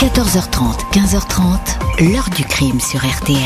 14h30, 0.00 0.94
15h30, 0.94 2.10
l'heure 2.10 2.30
du 2.34 2.42
crime 2.42 2.80
sur 2.80 3.00
RTL. 3.00 3.36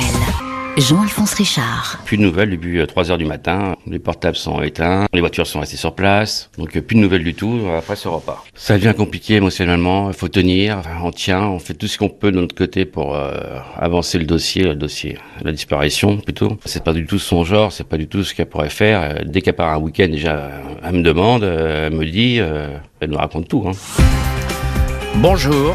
Jean-Alphonse 0.77 1.35
Richard. 1.35 1.99
Plus 2.05 2.17
de 2.17 2.23
nouvelles 2.23 2.51
depuis 2.51 2.87
3 2.87 3.11
heures 3.11 3.19
du 3.19 3.25
matin. 3.25 3.75
Les 3.89 3.99
portables 3.99 4.37
sont 4.37 4.63
éteints, 4.63 5.07
les 5.13 5.19
voitures 5.19 5.49
sont 5.49 5.59
restées 5.59 5.77
sur 5.77 5.97
place. 5.97 6.51
Donc 6.57 6.77
euh, 6.77 6.81
plus 6.81 6.95
de 6.95 7.01
nouvelles 7.01 7.25
du 7.25 7.35
tout 7.35 7.59
après 7.77 7.97
ce 7.97 8.07
repas. 8.07 8.45
Ça 8.55 8.79
devient 8.79 8.95
compliqué 8.97 9.35
émotionnellement. 9.35 10.11
Il 10.11 10.15
faut 10.15 10.29
tenir, 10.29 10.83
on 11.03 11.11
tient, 11.11 11.43
on 11.43 11.59
fait 11.59 11.75
tout 11.75 11.89
ce 11.89 11.99
qu'on 11.99 12.09
peut 12.09 12.31
de 12.31 12.39
notre 12.39 12.55
côté 12.55 12.85
pour 12.85 13.17
euh, 13.17 13.33
avancer 13.77 14.21
le 14.21 14.25
dossier, 14.25 14.63
le 14.63 14.77
dossier, 14.77 15.19
la 15.43 15.51
disparition 15.51 16.19
plutôt. 16.19 16.57
C'est 16.67 16.85
pas 16.85 16.93
du 16.93 17.05
tout 17.05 17.19
son 17.19 17.43
genre, 17.43 17.73
c'est 17.73 17.89
pas 17.89 17.97
du 17.97 18.07
tout 18.07 18.23
ce 18.23 18.33
qu'elle 18.33 18.47
pourrait 18.47 18.71
faire. 18.71 19.03
Euh, 19.03 19.25
dès 19.25 19.41
qu'elle 19.41 19.57
part 19.57 19.73
un 19.73 19.79
week-end 19.79 20.07
déjà, 20.07 20.51
elle 20.85 20.93
me 20.93 21.03
demande, 21.03 21.43
elle 21.43 21.95
me 21.95 22.05
dit, 22.05 22.37
elle 22.37 23.11
me 23.11 23.17
raconte 23.17 23.49
tout. 23.49 23.65
Hein. 23.67 23.73
Bonjour. 25.17 25.75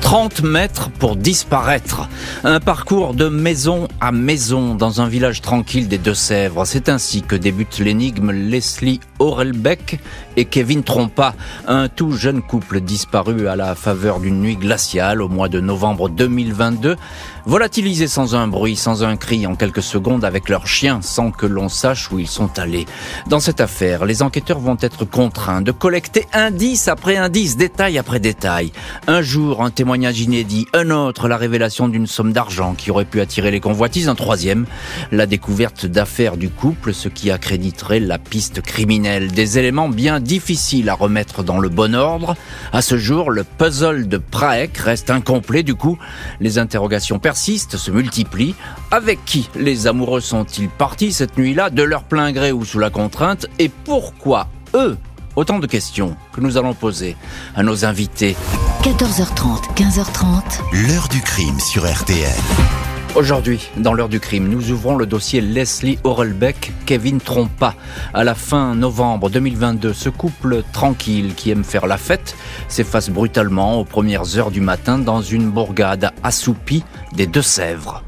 30 0.00 0.42
mètres 0.42 0.90
pour 0.90 1.16
disparaître. 1.16 2.08
Un 2.44 2.60
parcours 2.60 3.14
de 3.14 3.28
maison 3.28 3.88
à 4.00 4.12
maison 4.12 4.74
dans 4.74 5.00
un 5.00 5.08
village 5.08 5.40
tranquille 5.40 5.88
des 5.88 5.98
Deux-Sèvres. 5.98 6.64
C'est 6.64 6.88
ainsi 6.88 7.22
que 7.22 7.36
débute 7.36 7.78
l'énigme 7.78 8.30
Leslie 8.32 9.00
Orelbeck 9.20 10.00
et 10.36 10.46
Kevin 10.46 10.82
Trompa, 10.82 11.34
un 11.68 11.88
tout 11.88 12.12
jeune 12.12 12.40
couple 12.40 12.80
disparu 12.80 13.48
à 13.48 13.54
la 13.54 13.74
faveur 13.74 14.18
d'une 14.18 14.40
nuit 14.40 14.56
glaciale 14.56 15.20
au 15.20 15.28
mois 15.28 15.48
de 15.48 15.60
novembre 15.60 16.08
2022, 16.08 16.96
volatilisé 17.44 18.06
sans 18.08 18.34
un 18.34 18.48
bruit, 18.48 18.76
sans 18.76 19.04
un 19.04 19.16
cri, 19.16 19.46
en 19.46 19.56
quelques 19.56 19.82
secondes 19.82 20.24
avec 20.24 20.48
leur 20.48 20.66
chien, 20.66 21.00
sans 21.02 21.30
que 21.30 21.44
l'on 21.46 21.68
sache 21.68 22.10
où 22.10 22.18
ils 22.18 22.26
sont 22.26 22.58
allés. 22.58 22.86
Dans 23.26 23.40
cette 23.40 23.60
affaire, 23.60 24.06
les 24.06 24.22
enquêteurs 24.22 24.58
vont 24.58 24.78
être 24.80 25.04
contraints 25.04 25.60
de 25.60 25.72
collecter 25.72 26.26
indice 26.32 26.88
après 26.88 27.16
indice, 27.16 27.58
détail 27.58 27.98
après 27.98 28.20
détail. 28.20 28.72
Un 29.06 29.20
jour, 29.20 29.62
un 29.62 29.70
témoignage 29.70 30.20
inédit, 30.20 30.66
un 30.72 30.90
autre, 30.90 31.28
la 31.28 31.36
révélation 31.36 31.88
d'une 31.88 32.06
somme 32.06 32.32
d'argent 32.32 32.74
qui 32.74 32.90
aurait 32.90 33.04
pu 33.04 33.20
attirer 33.20 33.50
les 33.50 33.60
convoitises, 33.60 34.08
un 34.08 34.14
troisième, 34.14 34.64
la 35.12 35.26
découverte 35.26 35.84
d'affaires 35.84 36.38
du 36.38 36.48
couple, 36.48 36.94
ce 36.94 37.08
qui 37.08 37.30
accréditerait 37.30 38.00
la 38.00 38.18
piste 38.18 38.62
criminelle. 38.62 39.09
Des 39.18 39.58
éléments 39.58 39.88
bien 39.88 40.20
difficiles 40.20 40.88
à 40.88 40.94
remettre 40.94 41.42
dans 41.42 41.58
le 41.58 41.68
bon 41.68 41.96
ordre. 41.96 42.36
À 42.72 42.80
ce 42.80 42.96
jour, 42.96 43.30
le 43.30 43.42
puzzle 43.42 44.06
de 44.06 44.18
Praek 44.18 44.78
reste 44.78 45.10
incomplet, 45.10 45.64
du 45.64 45.74
coup, 45.74 45.98
les 46.38 46.58
interrogations 46.58 47.18
persistent, 47.18 47.76
se 47.76 47.90
multiplient. 47.90 48.54
Avec 48.92 49.24
qui 49.24 49.48
les 49.56 49.88
amoureux 49.88 50.20
sont-ils 50.20 50.68
partis 50.68 51.12
cette 51.12 51.36
nuit-là, 51.36 51.70
de 51.70 51.82
leur 51.82 52.04
plein 52.04 52.30
gré 52.30 52.52
ou 52.52 52.64
sous 52.64 52.78
la 52.78 52.90
contrainte? 52.90 53.46
Et 53.58 53.68
pourquoi 53.68 54.46
eux? 54.74 54.96
Autant 55.34 55.58
de 55.58 55.66
questions 55.66 56.16
que 56.32 56.40
nous 56.40 56.56
allons 56.56 56.74
poser 56.74 57.16
à 57.56 57.64
nos 57.64 57.84
invités. 57.84 58.36
14h30, 58.82 59.74
15h30. 59.74 60.88
L'heure 60.88 61.08
du 61.08 61.20
crime 61.20 61.58
sur 61.58 61.90
RTL. 61.90 62.79
Aujourd'hui, 63.16 63.68
dans 63.76 63.92
l'heure 63.92 64.08
du 64.08 64.20
crime, 64.20 64.48
nous 64.48 64.70
ouvrons 64.70 64.94
le 64.94 65.04
dossier 65.04 65.40
Leslie 65.40 65.98
Orelbeck, 66.04 66.72
Kevin 66.86 67.20
Trompa. 67.20 67.74
À 68.14 68.22
la 68.22 68.36
fin 68.36 68.76
novembre 68.76 69.30
2022, 69.30 69.92
ce 69.92 70.08
couple 70.08 70.62
tranquille 70.72 71.34
qui 71.34 71.50
aime 71.50 71.64
faire 71.64 71.88
la 71.88 71.96
fête 71.96 72.36
s'efface 72.68 73.10
brutalement 73.10 73.80
aux 73.80 73.84
premières 73.84 74.38
heures 74.38 74.52
du 74.52 74.60
matin 74.60 74.96
dans 74.98 75.22
une 75.22 75.50
bourgade 75.50 76.12
assoupie 76.22 76.84
des 77.12 77.26
Deux-Sèvres. 77.26 78.04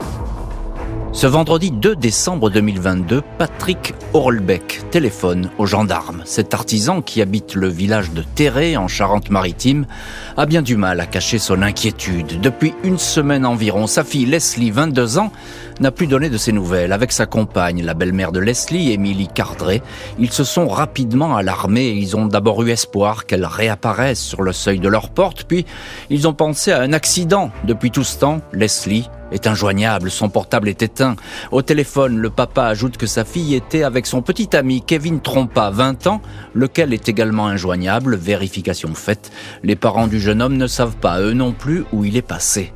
Ce 1.14 1.27
vendredi 1.27 1.70
2 1.70 1.94
décembre 1.94 2.48
2022, 2.48 3.20
Patrick 3.36 3.92
Orlbeck 4.14 4.80
téléphone 4.91 5.50
aux 5.58 5.66
gendarmes. 5.66 6.22
Cet 6.24 6.55
artisan 6.55 7.02
qui 7.02 7.20
habite 7.20 7.55
le 7.55 7.68
village 7.68 8.12
de 8.12 8.22
Terré 8.22 8.78
en 8.78 8.88
Charente-Maritime 8.88 9.84
a 10.38 10.46
bien 10.46 10.62
du 10.62 10.77
mal 10.77 11.00
à 11.00 11.06
cacher 11.06 11.38
son 11.38 11.60
inquiétude. 11.60 12.40
Depuis 12.40 12.72
une 12.83 12.98
semaine 12.98 13.44
environ, 13.44 13.86
sa 13.86 14.05
fille 14.05 14.24
Leslie, 14.24 14.70
22 14.70 15.18
ans, 15.18 15.33
n'a 15.83 15.91
plus 15.91 16.06
donné 16.06 16.30
de 16.30 16.38
ses 16.38 16.52
nouvelles. 16.52 16.92
Avec 16.92 17.12
sa 17.12 17.27
compagne, 17.27 17.83
la 17.84 17.94
belle-mère 17.94 18.33
de 18.33 18.38
Leslie, 18.38 18.92
Émilie 18.92 19.28
Cardré, 19.28 19.83
ils 20.18 20.33
se 20.33 20.45
sont 20.45 20.68
rapidement 20.68 21.36
alarmés 21.36 21.90
ils 21.90 22.17
ont 22.17 22.27
d'abord 22.27 22.62
eu 22.62 22.70
espoir 22.70 23.27
qu'elle 23.27 23.45
réapparaisse 23.45 24.20
sur 24.20 24.42
le 24.42 24.52
seuil 24.52 24.79
de 24.79 24.89
leur 24.89 25.11
porte, 25.11 25.45
puis 25.45 25.67
ils 26.08 26.29
ont 26.29 26.34
pensé 26.34 26.73
à 26.73 26.80
un 26.80 26.92
accident. 26.92 27.51
Depuis 27.64 27.90
tout 27.90 28.05
ce 28.05 28.18
temps, 28.18 28.40
Leslie 28.52 29.08
est 29.33 29.46
injoignable, 29.46 30.11
son 30.11 30.29
portable 30.29 30.68
est 30.68 30.83
éteint. 30.83 31.17
Au 31.51 31.62
téléphone, 31.62 32.18
le 32.18 32.30
papa 32.30 32.64
ajoute 32.64 32.96
que 32.96 33.07
sa 33.07 33.24
fille 33.24 33.55
était 33.55 33.83
avec 33.83 34.07
son 34.07 34.23
petit 34.23 34.55
ami 34.55 34.83
Kevin 34.83 35.20
Trompa, 35.20 35.70
20 35.70 36.07
ans, 36.07 36.20
lequel 36.55 36.92
est 36.92 37.08
également 37.08 37.46
injoignable, 37.46 38.17
vérification 38.17 38.95
faite. 38.95 39.33
Les 39.62 39.77
parents 39.77 40.07
du 40.07 40.20
jeune 40.20 40.42
homme 40.42 40.57
ne 40.57 40.67
savent 40.67 40.96
pas, 40.96 41.20
eux 41.20 41.33
non 41.33 41.52
plus, 41.52 41.84
où 41.92 42.05
il 42.05 42.17
est 42.17 42.23
passé. 42.23 42.73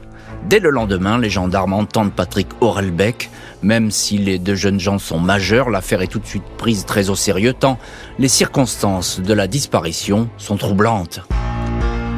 Dès 0.48 0.60
le 0.60 0.70
lendemain, 0.70 1.18
les 1.18 1.28
gendarmes 1.28 1.72
entendent 1.72 2.12
Patrick 2.12 2.46
Orelbeck. 2.60 3.30
Même 3.62 3.90
si 3.90 4.16
les 4.16 4.38
deux 4.38 4.54
jeunes 4.54 4.78
gens 4.78 5.00
sont 5.00 5.18
majeurs, 5.18 5.70
l'affaire 5.70 6.02
est 6.02 6.06
tout 6.06 6.20
de 6.20 6.26
suite 6.26 6.44
prise 6.56 6.84
très 6.84 7.10
au 7.10 7.16
sérieux 7.16 7.52
tant 7.52 7.78
les 8.20 8.28
circonstances 8.28 9.18
de 9.18 9.34
la 9.34 9.48
disparition 9.48 10.28
sont 10.38 10.56
troublantes. 10.56 11.20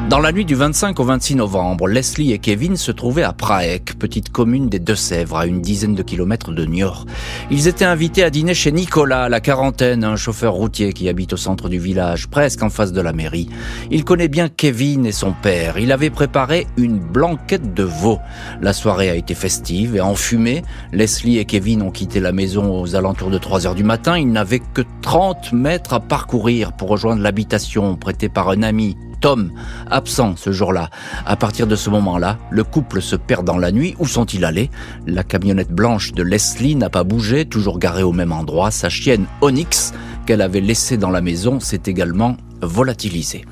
Dans 0.09 0.19
la 0.19 0.31
nuit 0.31 0.43
du 0.43 0.55
25 0.55 0.99
au 0.99 1.03
26 1.03 1.35
novembre, 1.35 1.87
Leslie 1.87 2.31
et 2.31 2.39
Kevin 2.39 2.77
se 2.77 2.91
trouvaient 2.91 3.21
à 3.21 3.31
Praek, 3.31 3.93
petite 3.99 4.29
commune 4.29 4.67
des 4.67 4.79
Deux-Sèvres, 4.79 5.37
à 5.37 5.45
une 5.45 5.61
dizaine 5.61 5.93
de 5.93 6.01
kilomètres 6.01 6.51
de 6.51 6.65
Niort. 6.65 7.05
Ils 7.51 7.67
étaient 7.67 7.85
invités 7.85 8.23
à 8.23 8.31
dîner 8.31 8.55
chez 8.55 8.71
Nicolas, 8.71 9.29
la 9.29 9.39
quarantaine, 9.39 10.03
un 10.03 10.15
chauffeur 10.15 10.53
routier 10.53 10.93
qui 10.93 11.09
habite 11.09 11.33
au 11.33 11.37
centre 11.37 11.69
du 11.69 11.77
village, 11.77 12.27
presque 12.27 12.63
en 12.63 12.71
face 12.71 12.91
de 12.91 13.01
la 13.01 13.13
mairie. 13.13 13.49
Il 13.91 14.03
connaît 14.03 14.29
bien 14.29 14.49
Kevin 14.49 15.05
et 15.05 15.11
son 15.11 15.31
père. 15.31 15.77
Il 15.77 15.91
avait 15.91 16.09
préparé 16.09 16.65
une 16.75 16.97
blanquette 16.97 17.75
de 17.75 17.83
veau. 17.83 18.17
La 18.63 18.73
soirée 18.73 19.11
a 19.11 19.15
été 19.15 19.35
festive 19.35 19.95
et 19.95 20.01
enfumée. 20.01 20.63
Leslie 20.91 21.37
et 21.37 21.45
Kevin 21.45 21.83
ont 21.83 21.91
quitté 21.91 22.19
la 22.19 22.31
maison 22.31 22.81
aux 22.81 22.95
alentours 22.95 23.29
de 23.29 23.37
3 23.37 23.67
heures 23.67 23.75
du 23.75 23.83
matin. 23.83 24.17
Ils 24.17 24.31
n'avaient 24.31 24.63
que 24.73 24.81
30 25.03 25.53
mètres 25.53 25.93
à 25.93 25.99
parcourir 25.99 26.73
pour 26.73 26.89
rejoindre 26.89 27.21
l'habitation 27.21 27.95
prêtée 27.95 28.27
par 28.27 28.49
un 28.49 28.63
ami 28.63 28.97
Tom, 29.21 29.51
absent 29.89 30.35
ce 30.37 30.51
jour-là. 30.51 30.89
À 31.25 31.35
partir 31.35 31.67
de 31.67 31.75
ce 31.75 31.89
moment-là, 31.89 32.37
le 32.49 32.63
couple 32.63 33.01
se 33.01 33.15
perd 33.15 33.45
dans 33.45 33.57
la 33.57 33.71
nuit. 33.71 33.95
Où 33.99 34.07
sont-ils 34.07 34.45
allés? 34.45 34.69
La 35.07 35.23
camionnette 35.23 35.71
blanche 35.71 36.13
de 36.13 36.23
Leslie 36.23 36.75
n'a 36.75 36.89
pas 36.89 37.03
bougé, 37.03 37.45
toujours 37.45 37.79
garée 37.79 38.03
au 38.03 38.13
même 38.13 38.31
endroit. 38.31 38.71
Sa 38.71 38.89
chienne 38.89 39.25
Onyx, 39.41 39.93
qu'elle 40.25 40.41
avait 40.41 40.61
laissée 40.61 40.97
dans 40.97 41.11
la 41.11 41.21
maison, 41.21 41.59
s'est 41.59 41.81
également 41.85 42.37
volatilisée. 42.61 43.45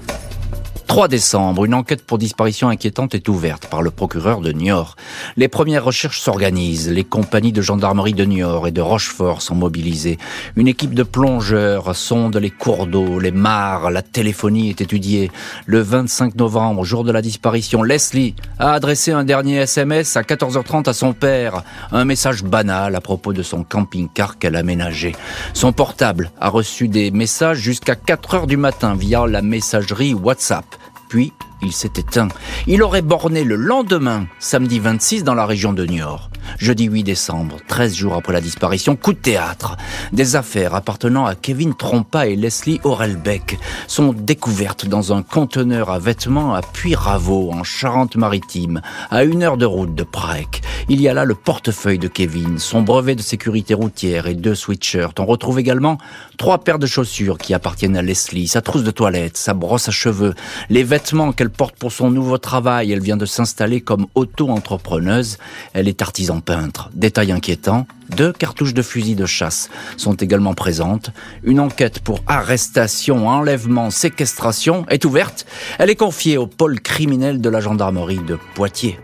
3 0.88 1.10
décembre, 1.10 1.66
une 1.66 1.74
enquête 1.74 2.06
pour 2.06 2.18
disparition 2.18 2.70
inquiétante 2.70 3.14
est 3.14 3.28
ouverte 3.28 3.68
par 3.68 3.82
le 3.82 3.92
procureur 3.92 4.40
de 4.40 4.54
Niort. 4.54 4.96
Les 5.36 5.50
premières 5.50 5.84
recherches 5.84 6.22
s'organisent. 6.22 6.90
Les 6.90 7.04
compagnies 7.04 7.52
de 7.52 7.62
gendarmerie 7.62 8.14
de 8.14 8.24
Niort 8.24 8.68
et 8.68 8.72
de 8.72 8.80
Rochefort 8.80 9.42
sont 9.42 9.54
mobilisées. 9.54 10.18
Une 10.56 10.70
équipe 10.70 10.94
de 10.94 11.04
plongeurs 11.04 11.94
sonde 11.94 12.38
les 12.38 12.50
cours 12.50 12.88
d'eau, 12.88 13.20
les 13.20 13.32
mares, 13.32 13.92
la 13.92 14.02
téléphonie 14.02 14.70
est 14.70 14.80
étudiée. 14.80 15.30
Le 15.66 15.82
25 15.82 16.36
novembre, 16.36 16.86
jour 16.86 17.04
de 17.04 17.12
la 17.12 17.22
disparition, 17.22 17.84
Leslie 17.84 18.34
a 18.58 18.72
adressé 18.72 19.12
un 19.12 19.26
dernier 19.26 19.58
SMS 19.58 20.16
à 20.16 20.22
14h30 20.22 20.90
à 20.90 20.94
son 20.94 21.12
père. 21.12 21.64
Un 21.92 22.06
message 22.06 22.44
banal 22.44 22.96
à 22.96 23.02
propos 23.02 23.34
de 23.34 23.44
son 23.44 23.64
camping-car 23.64 24.40
qu'elle 24.40 24.56
a 24.56 24.60
aménagé. 24.60 25.16
Son 25.54 25.74
portable 25.74 26.32
a 26.40 26.48
reçu 26.48 26.88
des 26.88 27.12
messages 27.12 27.58
jusqu'à 27.58 27.96
4 27.96 28.36
heures 28.36 28.48
du 28.48 28.58
matin 28.58 28.96
via 28.96 29.28
la 29.28 29.42
messagerie 29.42 30.14
WhatsApp 30.14 30.77
puis 31.08 31.34
il 31.62 31.72
s'est 31.72 31.94
éteint. 31.98 32.28
Il 32.68 32.84
aurait 32.84 33.02
borné 33.02 33.44
le 33.44 33.56
lendemain, 33.56 34.28
samedi 34.40 34.80
26, 34.80 35.24
dans 35.24 35.34
la 35.34 35.46
région 35.46 35.74
de 35.74 35.86
Niort. 35.86 36.30
Jeudi 36.60 36.86
8 36.86 37.04
décembre, 37.04 37.58
13 37.68 37.96
jours 37.96 38.16
après 38.16 38.34
la 38.34 38.42
disparition, 38.42 38.96
coup 38.96 39.14
de 39.14 39.18
théâtre. 39.18 39.76
Des 40.14 40.36
affaires 40.36 40.76
appartenant 40.76 41.26
à 41.26 41.36
Kevin 41.36 41.74
Trompa 41.76 42.28
et 42.28 42.36
Leslie 42.36 42.80
Orelbeck 42.84 43.60
sont 43.88 44.14
découvertes 44.14 44.86
dans 44.86 45.14
un 45.14 45.24
conteneur 45.24 45.90
à 45.90 46.00
vêtements 46.00 46.54
à 46.54 46.62
Puyraveau, 46.62 47.52
en 47.52 47.64
Charente-Maritime, 47.64 48.82
à 49.12 49.24
une 49.24 49.44
heure 49.44 49.58
de 49.58 49.66
route 49.66 49.94
de 49.94 50.04
Prague. 50.04 50.62
Il 50.90 51.02
y 51.02 51.10
a 51.10 51.14
là 51.14 51.26
le 51.26 51.36
portefeuille 51.36 52.00
de 52.00 52.08
Kevin, 52.08 52.60
son 52.60 52.82
brevet 52.82 53.16
de 53.16 53.22
sécurité 53.22 53.74
routière 53.74 54.28
et 54.28 54.36
deux 54.36 54.56
sweatshirts. 54.56 55.20
On 55.20 55.26
retrouve 55.26 55.60
également 55.60 55.98
trois 56.38 56.60
paires 56.60 56.80
de 56.80 56.88
chaussures 56.88 57.38
qui 57.38 57.54
appartiennent 57.54 57.98
à 57.98 58.02
Leslie, 58.02 58.48
sa 58.48 58.62
trousse 58.62 58.84
de 58.84 58.92
toilette, 58.92 59.38
sa 59.38 59.54
brosse 59.54 59.90
à 59.90 59.92
cheveux, 59.92 60.34
les 60.70 60.84
vêtements 60.84 61.34
qu'elle 61.34 61.47
porte 61.50 61.76
pour 61.76 61.92
son 61.92 62.12
nouveau 62.12 62.38
travail. 62.38 62.92
Elle 62.92 63.02
vient 63.02 63.18
de 63.18 63.26
s'installer 63.26 63.82
comme 63.82 64.08
auto-entrepreneuse. 64.16 65.38
Elle 65.74 65.88
est 65.88 66.02
artisan 66.02 66.40
peintre. 66.40 66.90
Détail 66.94 67.32
inquiétant, 67.32 67.88
deux 68.16 68.34
cartouches 68.34 68.74
de 68.74 68.82
fusil 68.82 69.16
de 69.16 69.26
chasse 69.26 69.70
sont 69.98 70.16
également 70.16 70.54
présentes. 70.54 71.12
Une 71.44 71.60
enquête 71.60 72.00
pour 72.00 72.22
arrestation, 72.28 73.28
enlèvement, 73.28 73.90
séquestration 73.90 74.86
est 74.90 75.06
ouverte. 75.06 75.46
Elle 75.80 75.90
est 75.90 75.96
confiée 75.96 76.38
au 76.38 76.48
pôle 76.48 76.80
criminel 76.80 77.42
de 77.42 77.50
la 77.50 77.60
gendarmerie 77.60 78.20
de 78.20 78.38
Poitiers. 78.56 79.00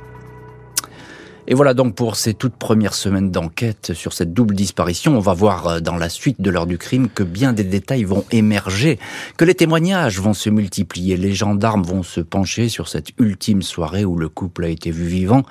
Et 1.45 1.55
voilà 1.55 1.73
donc 1.73 1.95
pour 1.95 2.15
ces 2.15 2.33
toutes 2.33 2.55
premières 2.55 2.93
semaines 2.93 3.29
d'enquête 3.29 3.91
sur 3.93 4.13
cette 4.13 4.33
double 4.33 4.55
disparition. 4.55 5.17
On 5.17 5.19
va 5.19 5.33
voir 5.33 5.67
euh, 5.67 5.79
dans 5.81 5.97
la 5.97 6.07
suite 6.07 6.39
de 6.39 6.49
l'heure 6.49 6.67
du 6.67 6.77
crime 6.77 7.09
que 7.09 7.23
bien 7.23 7.51
des 7.51 7.65
détails 7.65 8.05
vont 8.05 8.23
émerger, 8.31 8.97
que 9.35 9.43
les 9.43 9.53
témoignages 9.53 10.21
vont 10.21 10.33
se 10.33 10.49
multiplier, 10.49 11.17
les 11.17 11.33
gendarmes 11.33 11.83
vont 11.83 12.01
se 12.01 12.21
pencher 12.21 12.69
sur 12.69 12.87
cette 12.87 13.09
ultime 13.19 13.61
soirée 13.61 14.05
où 14.05 14.15
le 14.17 14.29
couple 14.29 14.63
a 14.63 14.69
été 14.69 14.89
vu 14.89 15.05
vivant. 15.05 15.43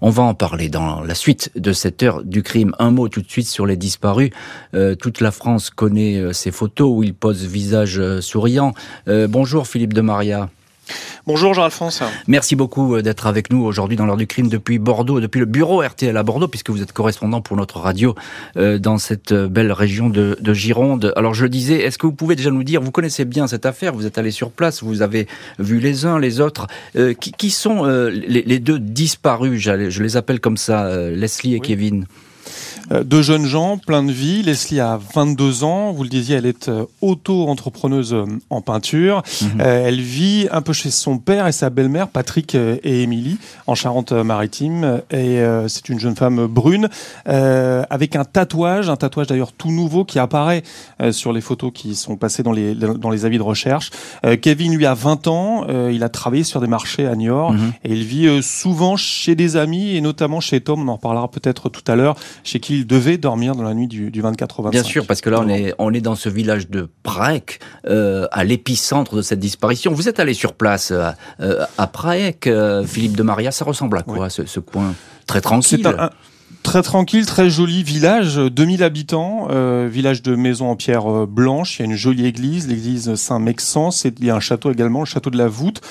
On 0.00 0.08
va 0.08 0.22
en 0.22 0.34
parler 0.34 0.70
dans 0.70 1.02
la 1.02 1.14
suite 1.14 1.50
de 1.56 1.74
cette 1.74 2.02
heure 2.02 2.24
du 2.24 2.42
crime. 2.42 2.74
Un 2.78 2.90
mot 2.90 3.08
tout 3.08 3.20
de 3.20 3.30
suite 3.30 3.48
sur 3.48 3.66
les 3.66 3.76
disparus. 3.76 4.30
Euh, 4.72 4.94
toute 4.94 5.20
la 5.20 5.30
France 5.30 5.68
connaît 5.68 6.16
euh, 6.16 6.32
ces 6.32 6.52
photos 6.52 6.90
où 6.90 7.02
ils 7.02 7.14
posent 7.14 7.44
visage 7.44 8.00
souriant. 8.20 8.72
bonjour 9.06 9.66
Philippe 9.66 9.92
de 9.92 10.00
Maria. 10.00 10.48
Bonjour 11.26 11.54
Jean-Alphonse. 11.54 12.02
Merci 12.26 12.54
beaucoup 12.54 12.96
euh, 12.96 13.02
d'être 13.02 13.26
avec 13.26 13.50
nous 13.50 13.64
aujourd'hui 13.64 13.96
dans 13.96 14.04
l'heure 14.04 14.18
du 14.18 14.26
crime 14.26 14.48
depuis 14.48 14.78
Bordeaux, 14.78 15.20
depuis 15.20 15.38
le 15.38 15.46
bureau 15.46 15.82
RTL 15.82 16.14
à 16.16 16.22
Bordeaux, 16.22 16.48
puisque 16.48 16.70
vous 16.70 16.82
êtes 16.82 16.92
correspondant 16.92 17.40
pour 17.40 17.56
notre 17.56 17.78
radio 17.78 18.14
euh, 18.56 18.78
dans 18.78 18.98
cette 18.98 19.32
euh, 19.32 19.48
belle 19.48 19.72
région 19.72 20.10
de, 20.10 20.36
Gironde. 20.52 21.12
Alors 21.16 21.34
je 21.34 21.46
disais, 21.46 21.80
est-ce 21.80 21.98
que 21.98 22.06
vous 22.06 22.12
pouvez 22.12 22.36
déjà 22.36 22.50
nous 22.50 22.62
dire, 22.62 22.80
vous 22.80 22.90
connaissez 22.90 23.24
bien 23.24 23.46
cette 23.46 23.66
affaire, 23.66 23.94
vous 23.94 24.06
êtes 24.06 24.18
allé 24.18 24.30
sur 24.30 24.50
place, 24.50 24.82
vous 24.82 25.02
avez 25.02 25.26
vu 25.58 25.80
les 25.80 26.04
uns, 26.04 26.18
les 26.18 26.40
autres, 26.40 26.68
qui, 27.18 27.50
sont 27.50 27.84
les, 27.84 28.58
deux 28.60 28.78
disparus, 28.78 29.60
je 29.60 30.02
les 30.02 30.16
appelle 30.16 30.38
comme 30.38 30.56
ça, 30.56 30.88
Leslie 31.10 31.54
et 31.54 31.60
Kevin? 31.60 32.06
Deux 33.02 33.22
jeunes 33.22 33.46
gens, 33.46 33.78
plein 33.78 34.02
de 34.02 34.12
vie. 34.12 34.42
Leslie 34.42 34.78
a 34.78 35.00
22 35.14 35.64
ans. 35.64 35.92
Vous 35.92 36.02
le 36.02 36.08
disiez, 36.08 36.36
elle 36.36 36.46
est 36.46 36.68
euh, 36.68 36.84
auto-entrepreneuse 37.00 38.12
euh, 38.12 38.24
en 38.50 38.60
peinture. 38.60 39.22
Mhm. 39.42 39.60
elle 39.60 40.00
vit 40.00 40.48
un 40.52 40.62
peu 40.62 40.72
chez 40.72 40.90
son 40.90 41.18
père 41.18 41.46
et 41.46 41.52
sa 41.52 41.70
belle-mère, 41.70 42.08
Patrick 42.08 42.54
et 42.54 43.02
Émilie, 43.02 43.38
en 43.66 43.74
Charente-Maritime. 43.74 45.00
Et 45.10 45.40
c'est 45.68 45.88
une 45.88 45.98
jeune 45.98 46.14
femme 46.14 46.46
brune 46.46 46.88
avec 47.24 48.16
un 48.16 48.24
tatouage, 48.24 48.88
un 48.88 48.96
tatouage 48.96 49.26
d'ailleurs 49.26 49.52
tout 49.52 49.70
nouveau 49.70 50.04
qui 50.04 50.18
apparaît 50.18 50.62
sur 51.10 51.32
les 51.32 51.40
photos 51.40 51.72
qui 51.74 51.94
sont 51.94 52.16
passées 52.16 52.42
dans 52.42 52.52
les, 52.52 52.74
dans 52.74 53.10
les 53.10 53.24
avis 53.24 53.38
de 53.38 53.42
recherche. 53.42 53.90
Kevin, 54.42 54.76
lui, 54.76 54.86
a 54.86 54.94
20 54.94 55.26
ans. 55.28 55.66
il 55.90 56.02
a 56.02 56.08
travaillé 56.08 56.44
sur 56.44 56.60
des 56.60 56.66
marchés 56.66 57.06
à 57.06 57.14
Niort 57.14 57.52
mhm. 57.52 57.72
et 57.84 57.92
il 57.92 58.04
vit 58.04 58.42
souvent 58.42 58.96
chez 58.96 59.34
des 59.34 59.56
amis 59.56 59.96
et 59.96 60.00
notamment 60.00 60.40
chez 60.40 60.60
Tom. 60.60 60.88
On 60.88 60.92
en 60.92 60.96
reparlera 60.96 61.28
peut-être 61.28 61.68
tout 61.68 61.84
à 61.90 61.96
l'heure, 61.96 62.16
chez 62.42 62.60
qui 62.60 62.74
il 62.74 62.83
devait 62.84 63.18
dormir 63.18 63.54
dans 63.54 63.62
la 63.62 63.74
nuit 63.74 63.86
du, 63.86 64.20
24 64.20 64.60
au 64.60 64.62
25. 64.64 64.72
Bien 64.72 64.82
sûr, 64.82 65.06
parce 65.06 65.20
que 65.20 65.30
là, 65.30 65.40
on 65.40 65.48
est, 65.48 65.74
on 65.78 65.92
est 65.92 66.00
dans 66.00 66.14
ce 66.14 66.28
village 66.28 66.68
de 66.68 66.88
Praek, 67.02 67.60
euh, 67.86 68.26
à 68.32 68.44
l'épicentre 68.44 69.16
de 69.16 69.22
cette 69.22 69.40
disparition. 69.40 69.92
Vous 69.92 70.08
êtes 70.08 70.20
allé 70.20 70.34
sur 70.34 70.54
place 70.54 70.90
euh, 70.90 71.10
euh, 71.40 71.64
à 71.78 71.86
Praek, 71.86 72.48
Philippe 72.86 73.16
de 73.16 73.22
Maria. 73.22 73.50
Ça 73.50 73.64
ressemble 73.64 73.98
à 73.98 74.02
quoi, 74.02 74.30
ce, 74.30 74.60
coin 74.60 74.94
Très 75.26 75.40
tranquille 75.40 75.86
Très 76.62 76.80
tranquille, 76.80 77.26
très 77.26 77.50
joli 77.50 77.82
village, 77.82 78.36
2000 78.36 78.82
habitants, 78.82 79.48
village 79.86 80.22
de 80.22 80.34
maisons 80.34 80.70
en 80.70 80.76
pierre 80.76 81.26
blanche. 81.26 81.78
Il 81.78 81.82
y 81.82 81.82
a 81.82 81.90
une 81.90 81.96
jolie 81.96 82.24
église, 82.24 82.68
l'église 82.68 83.16
Saint-Mexence. 83.16 84.04
Il 84.06 84.24
y 84.24 84.30
a 84.30 84.36
un 84.36 84.40
château 84.40 84.72
également, 84.72 85.00
le 85.00 85.04
château 85.04 85.28
de 85.28 85.36
la 85.36 85.46
Voûte 85.46 85.82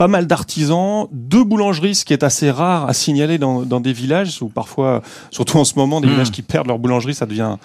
pas 0.00 0.08
mal 0.08 0.26
d'artisans, 0.26 1.08
deux 1.12 1.44
boulangeries, 1.44 1.94
ce 1.94 2.06
qui 2.06 2.14
est 2.14 2.22
assez 2.22 2.50
rare 2.50 2.88
à 2.88 2.94
signaler 2.94 3.36
dans, 3.36 3.80
des 3.80 3.92
villages, 3.92 4.40
où 4.40 4.48
parfois, 4.48 5.02
surtout 5.30 5.58
en 5.58 5.64
ce 5.64 5.74
moment, 5.74 6.00
des 6.00 6.06
hmm. 6.06 6.12
villages 6.12 6.30
qui 6.30 6.40
perdent 6.40 6.68
leur 6.68 6.78
boulangerie, 6.78 7.12
ça 7.12 7.26
devient 7.26 7.56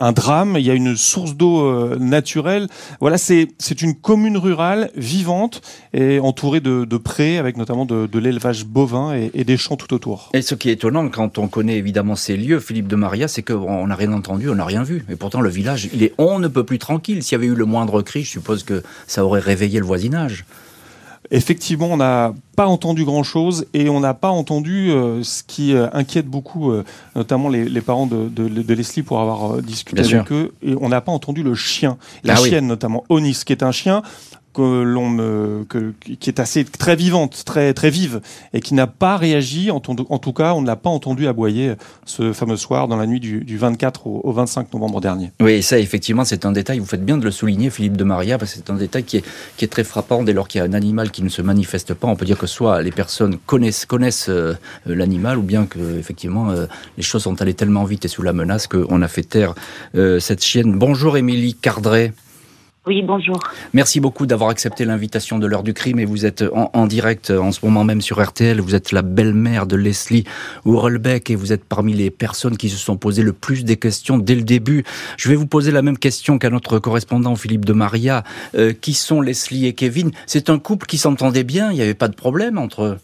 un 0.00 0.10
drame. 0.10 0.56
Il 0.58 0.66
y 0.66 0.72
a 0.72 0.74
une 0.74 0.96
source 0.96 1.36
d'eau 1.36 1.64
euh, 1.64 1.96
naturelle. 2.00 2.66
Voilà, 2.98 3.16
c'est 3.16 3.46
c'est 3.60 3.80
une 3.80 3.94
commune 3.94 4.36
rurale 4.36 4.90
vivante 4.96 5.62
et 5.92 6.18
entourée 6.18 6.58
de, 6.58 6.84
de 6.84 6.96
prés, 6.96 7.38
avec 7.38 7.56
notamment 7.56 7.84
de, 7.84 8.08
de 8.08 8.18
l'élevage 8.18 8.64
bovin 8.64 9.14
et, 9.14 9.30
et, 9.32 9.44
des 9.44 9.56
champs 9.56 9.76
tout 9.76 9.94
autour. 9.94 10.30
Et 10.34 10.42
ce 10.42 10.56
qui 10.56 10.70
est 10.70 10.72
étonnant 10.72 11.08
quand 11.10 11.38
on 11.38 11.46
connaît 11.46 11.76
évidemment 11.76 12.16
ces 12.16 12.36
lieux, 12.36 12.58
Philippe 12.58 12.88
de 12.88 12.96
Maria, 12.96 13.28
c'est 13.28 13.44
qu'on 13.44 13.86
n'a 13.86 13.94
rien 13.94 14.12
entendu, 14.12 14.48
on 14.50 14.56
n'a 14.56 14.64
rien 14.64 14.82
vu. 14.82 15.06
Et 15.08 15.14
pourtant, 15.14 15.40
le 15.40 15.48
village, 15.48 15.88
il 15.94 16.02
est 16.02 16.12
on 16.18 16.40
ne 16.40 16.48
peut 16.48 16.64
plus 16.64 16.80
tranquille. 16.80 17.22
S'il 17.22 17.36
y 17.36 17.40
avait 17.40 17.46
eu 17.46 17.54
le 17.54 17.66
moindre 17.66 18.02
cri, 18.02 18.24
je 18.24 18.30
suppose 18.30 18.64
que 18.64 18.82
ça 19.06 19.24
aurait 19.24 19.38
réveillé 19.38 19.78
le 19.78 19.86
voisinage. 19.86 20.44
Effectivement, 21.30 21.88
on 21.90 21.96
n'a 21.96 22.34
pas 22.54 22.66
entendu 22.66 23.04
grand-chose 23.04 23.66
et 23.72 23.88
on 23.88 24.00
n'a 24.00 24.14
pas 24.14 24.28
entendu 24.28 24.90
euh, 24.90 25.22
ce 25.22 25.42
qui 25.42 25.74
euh, 25.74 25.88
inquiète 25.92 26.26
beaucoup, 26.26 26.70
euh, 26.70 26.84
notamment 27.16 27.48
les, 27.48 27.80
parents 27.80 28.06
de, 28.06 28.74
Leslie 28.74 29.02
pour 29.02 29.20
avoir 29.20 29.62
discuté 29.62 30.02
avec 30.02 30.30
eux. 30.32 30.52
Et 30.62 30.74
on 30.80 30.88
n'a 30.88 31.00
pas 31.00 31.12
entendu 31.12 31.42
le 31.42 31.54
chien, 31.54 31.96
la 32.24 32.34
ah 32.34 32.36
chienne 32.36 32.66
notamment, 32.66 33.04
Onis, 33.08 33.42
qui 33.44 33.52
est 33.52 33.62
un 33.62 33.72
chien 33.72 34.02
que 34.54 34.82
l'on 34.82 35.64
qui 36.00 36.30
est 36.30 36.40
assez 36.40 36.64
très 36.64 36.96
vivante, 36.96 37.42
très 37.44 37.74
très 37.74 37.90
vive, 37.90 38.20
et 38.52 38.60
qui 38.60 38.74
n'a 38.74 38.86
pas 38.86 39.16
réagi. 39.16 39.70
En, 39.70 39.80
tout 39.80 40.32
cas, 40.32 40.54
on 40.54 40.62
ne 40.62 40.66
l'a 40.66 40.76
pas 40.76 40.90
entendu 40.90 41.26
aboyer 41.26 41.74
ce 42.06 42.32
fameux 42.32 42.56
soir 42.56 42.88
dans 42.88 42.96
la 42.96 43.06
nuit 43.06 43.20
du, 43.20 43.44
du 43.44 43.58
24 43.58 44.06
au, 44.06 44.32
25 44.32 44.72
novembre 44.72 45.00
dernier. 45.00 45.32
Oui, 45.40 45.62
ça 45.62 45.78
effectivement, 45.78 46.24
c'est 46.24 46.46
un 46.46 46.52
détail. 46.52 46.78
Vous 46.78 46.86
faites 46.86 47.04
bien 47.04 47.18
de 47.18 47.24
le 47.24 47.30
souligner, 47.30 47.70
Philippe 47.70 47.96
de 47.96 48.04
Maria, 48.04 48.38
parce 48.38 48.52
que 48.52 48.58
c'est 48.58 48.70
un 48.70 48.76
détail 48.76 49.04
qui 49.04 49.18
est 49.18 49.24
qui 49.56 49.64
est 49.64 49.68
très 49.68 49.84
frappant. 49.84 50.22
Dès 50.22 50.32
lors 50.32 50.48
qu'il 50.48 50.60
y 50.60 50.62
a 50.62 50.64
un 50.64 50.72
animal 50.72 51.10
qui 51.10 51.22
ne 51.22 51.28
se 51.28 51.42
manifeste 51.42 51.94
pas, 51.94 52.06
on 52.06 52.16
peut 52.16 52.24
dire 52.24 52.38
que 52.38 52.46
soit 52.46 52.82
les 52.82 52.92
personnes 52.92 53.36
connaissent 53.46 53.86
connaissent 53.86 54.28
euh, 54.28 54.54
l'animal, 54.86 55.38
ou 55.38 55.42
bien 55.42 55.66
que 55.66 55.98
effectivement 55.98 56.50
euh, 56.50 56.66
les 56.96 57.02
choses 57.02 57.22
sont 57.22 57.40
allées 57.42 57.54
tellement 57.54 57.84
vite 57.84 58.04
et 58.04 58.08
sous 58.08 58.22
la 58.22 58.32
menace 58.32 58.66
qu'on 58.66 59.02
a 59.02 59.08
fait 59.08 59.22
taire 59.22 59.54
euh, 59.96 60.20
cette 60.20 60.44
chienne. 60.44 60.78
Bonjour 60.78 61.16
Émilie 61.16 61.54
Cardret. 61.54 62.12
Oui, 62.86 63.00
bonjour. 63.00 63.38
Merci 63.72 63.98
beaucoup 63.98 64.26
d'avoir 64.26 64.50
accepté 64.50 64.84
l'invitation 64.84 65.38
de 65.38 65.46
l'heure 65.46 65.62
du 65.62 65.72
crime 65.72 65.98
et 65.98 66.04
vous 66.04 66.26
êtes 66.26 66.44
en, 66.52 66.86
direct 66.86 67.30
en 67.30 67.50
ce 67.50 67.64
moment 67.64 67.82
même 67.82 68.02
sur 68.02 68.22
RTL. 68.22 68.60
Vous 68.60 68.74
êtes 68.74 68.92
la 68.92 69.00
belle-mère 69.00 69.66
de 69.66 69.74
Leslie 69.74 70.24
Hurlbeck 70.66 71.30
et 71.30 71.34
vous 71.34 71.54
êtes 71.54 71.64
parmi 71.64 71.94
les 71.94 72.10
personnes 72.10 72.58
qui 72.58 72.68
se 72.68 72.76
sont 72.76 72.98
posées 72.98 73.22
le 73.22 73.32
plus 73.32 73.64
des 73.64 73.78
questions 73.78 74.18
dès 74.18 74.34
le 74.34 74.42
début. 74.42 74.84
Je 75.16 75.30
vais 75.30 75.34
vous 75.34 75.46
poser 75.46 75.72
la 75.72 75.80
même 75.80 75.96
question 75.96 76.38
qu'à 76.38 76.50
notre 76.50 76.78
correspondant 76.78 77.36
Philippe 77.36 77.64
de 77.64 77.72
Maria. 77.72 78.22
Euh, 78.54 78.74
qui 78.78 78.92
sont 78.92 79.22
Leslie 79.22 79.66
et 79.66 79.72
Kevin? 79.72 80.10
C'est 80.26 80.50
un 80.50 80.58
couple 80.58 80.84
qui 80.84 80.98
s'entendait 80.98 81.44
bien, 81.44 81.70
il 81.70 81.76
n'y 81.76 81.82
avait 81.82 81.94
pas 81.94 82.08
de 82.08 82.14
problème 82.14 82.58
entre 82.58 82.82
eux? 82.82 82.98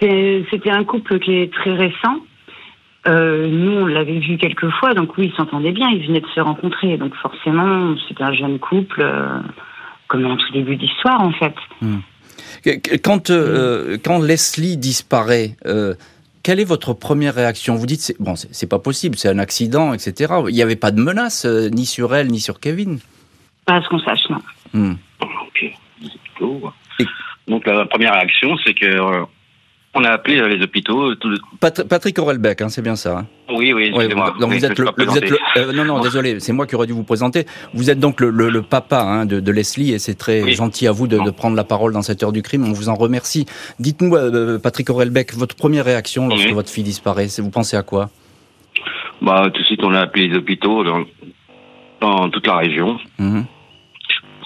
C'était 0.00 0.70
un 0.70 0.84
couple 0.84 1.18
qui 1.20 1.32
est 1.36 1.52
très 1.52 1.72
récent. 1.72 2.20
Euh, 3.06 3.46
nous, 3.48 3.82
on 3.82 3.86
l'avait 3.86 4.18
vu 4.18 4.38
quelques 4.38 4.70
fois, 4.70 4.94
donc 4.94 5.16
oui, 5.18 5.30
ils 5.32 5.36
s'entendaient 5.36 5.72
bien, 5.72 5.88
ils 5.90 6.06
venaient 6.06 6.20
de 6.20 6.26
se 6.34 6.40
rencontrer. 6.40 6.96
Donc 6.96 7.14
forcément, 7.16 7.94
c'était 8.08 8.24
un 8.24 8.32
jeune 8.32 8.58
couple, 8.58 9.02
euh, 9.02 9.40
comme 10.08 10.22
dans 10.22 10.36
tout 10.36 10.52
début 10.52 10.76
d'histoire, 10.76 11.20
en 11.20 11.32
fait. 11.32 11.54
Hmm. 11.82 11.98
Quand, 13.02 13.30
euh, 13.30 13.98
quand 14.02 14.20
Leslie 14.20 14.78
disparaît, 14.78 15.56
quelle 16.42 16.60
est 16.60 16.64
votre 16.64 16.94
première 16.94 17.34
réaction? 17.34 17.74
Vous 17.74 17.86
dites, 17.86 18.14
bon, 18.20 18.36
c'est 18.36 18.68
pas 18.68 18.78
possible, 18.78 19.16
c'est 19.16 19.28
un 19.28 19.38
accident, 19.38 19.92
etc. 19.92 20.34
Il 20.48 20.54
n'y 20.54 20.62
avait 20.62 20.76
pas 20.76 20.90
de 20.90 21.00
menace, 21.00 21.44
ni 21.44 21.84
sur 21.84 22.14
elle, 22.14 22.28
ni 22.28 22.40
sur 22.40 22.60
Kevin? 22.60 22.98
Pas 23.66 23.76
à 23.76 23.82
ce 23.82 23.88
qu'on 23.88 23.98
sache, 23.98 24.28
non. 24.30 24.40
Hmm. 24.72 24.94
Donc 27.46 27.66
la 27.66 27.84
première 27.84 28.14
réaction, 28.14 28.56
c'est 28.64 28.74
que 28.74 29.24
on 29.94 30.04
a 30.04 30.10
appelé 30.10 30.38
euh, 30.38 30.48
les 30.48 30.62
hôpitaux. 30.62 31.14
Tout... 31.14 31.34
Patrick 31.60 32.18
Aurelbeck, 32.18 32.60
hein, 32.60 32.68
c'est 32.68 32.82
bien 32.82 32.96
ça. 32.96 33.18
Hein. 33.18 33.26
Oui, 33.48 33.72
oui, 33.72 33.86
excusez-moi. 33.86 34.34
donc 34.40 34.52
vous 34.52 34.64
êtes 34.64 34.78
le, 34.78 34.86
vous 35.04 35.18
êtes 35.18 35.30
le 35.30 35.38
euh, 35.56 35.72
non, 35.72 35.84
non, 35.84 36.00
désolé, 36.00 36.40
c'est 36.40 36.52
moi 36.52 36.66
qui 36.66 36.74
aurais 36.74 36.86
dû 36.86 36.92
vous 36.92 37.04
présenter. 37.04 37.46
Vous 37.74 37.90
êtes 37.90 38.00
donc 38.00 38.20
le, 38.20 38.30
le, 38.30 38.62
papa 38.62 39.00
hein, 39.00 39.26
de, 39.26 39.40
de, 39.40 39.52
Leslie 39.52 39.92
et 39.92 39.98
c'est 39.98 40.14
très 40.14 40.50
gentil 40.52 40.86
à 40.86 40.92
vous 40.92 41.06
de, 41.06 41.18
de, 41.18 41.30
prendre 41.30 41.56
la 41.56 41.64
parole 41.64 41.92
dans 41.92 42.02
cette 42.02 42.22
heure 42.22 42.32
du 42.32 42.42
crime. 42.42 42.64
On 42.64 42.72
vous 42.72 42.88
en 42.88 42.94
remercie. 42.94 43.46
Dites-nous, 43.78 44.14
euh, 44.16 44.58
Patrick 44.58 44.90
Aurelbeck, 44.90 45.34
votre 45.34 45.54
première 45.54 45.84
réaction 45.84 46.28
lorsque 46.28 46.50
votre 46.50 46.70
fille 46.70 46.84
disparaît, 46.84 47.28
vous 47.38 47.50
pensez 47.50 47.76
à 47.76 47.82
quoi? 47.82 48.10
Bah, 49.22 49.48
tout 49.52 49.60
de 49.60 49.66
suite, 49.66 49.84
on 49.84 49.94
a 49.94 50.00
appelé 50.00 50.28
les 50.28 50.36
hôpitaux 50.36 50.82
dans, 50.82 51.04
dans 52.00 52.28
toute 52.30 52.46
la 52.46 52.56
région. 52.56 52.98
Mhm 53.18 53.44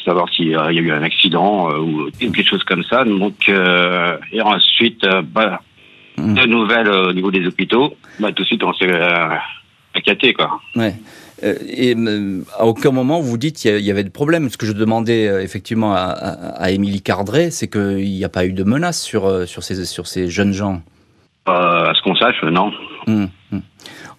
savoir 0.09 0.29
s'il 0.33 0.49
y 0.49 0.57
a 0.57 0.71
eu 0.73 0.91
un 0.91 1.03
accident 1.03 1.71
euh, 1.71 1.79
ou 1.79 2.11
quelque 2.19 2.43
chose 2.43 2.65
comme 2.65 2.85
ça. 2.85 3.05
Donc, 3.05 3.49
euh, 3.49 4.17
et 4.33 4.41
ensuite, 4.41 5.05
euh, 5.05 5.23
bah, 5.23 5.61
mmh. 6.17 6.35
de 6.35 6.47
nouvelles 6.47 6.89
au 6.89 7.13
niveau 7.13 7.31
des 7.31 7.47
hôpitaux. 7.47 7.95
Bah, 8.19 8.33
tout 8.33 8.43
de 8.43 8.49
suite, 8.49 8.65
on 8.65 8.73
s'est 8.73 8.91
inquiété, 9.95 10.33
quoi. 10.33 10.61
Ouais. 10.77 10.95
et 11.43 11.95
à 12.59 12.67
aucun 12.67 12.91
moment 12.91 13.21
vous 13.21 13.39
dites 13.39 13.57
qu'il 13.57 13.81
y 13.81 13.91
avait 13.91 14.05
de 14.05 14.11
problème. 14.11 14.49
Ce 14.49 14.57
que 14.57 14.67
je 14.67 14.73
demandais 14.73 15.25
effectivement 15.43 15.95
à, 15.95 16.71
Émilie 16.71 17.03
Cardret, 17.03 17.51
c'est 17.51 17.69
qu'il 17.69 18.11
n'y 18.11 18.25
a 18.25 18.29
pas 18.29 18.47
eu 18.47 18.53
de 18.53 18.65
menace 18.65 19.03
sur, 19.03 19.47
sur, 19.47 19.63
ces, 19.63 19.85
sur 19.85 20.07
ces 20.07 20.29
jeunes 20.29 20.53
gens. 20.53 20.83
à 21.47 21.93
ce 21.95 22.03
qu'on 22.03 22.17
sache, 22.17 22.43
non. 22.45 22.73
Mmh, 23.07 23.27
mmh. 23.53 23.59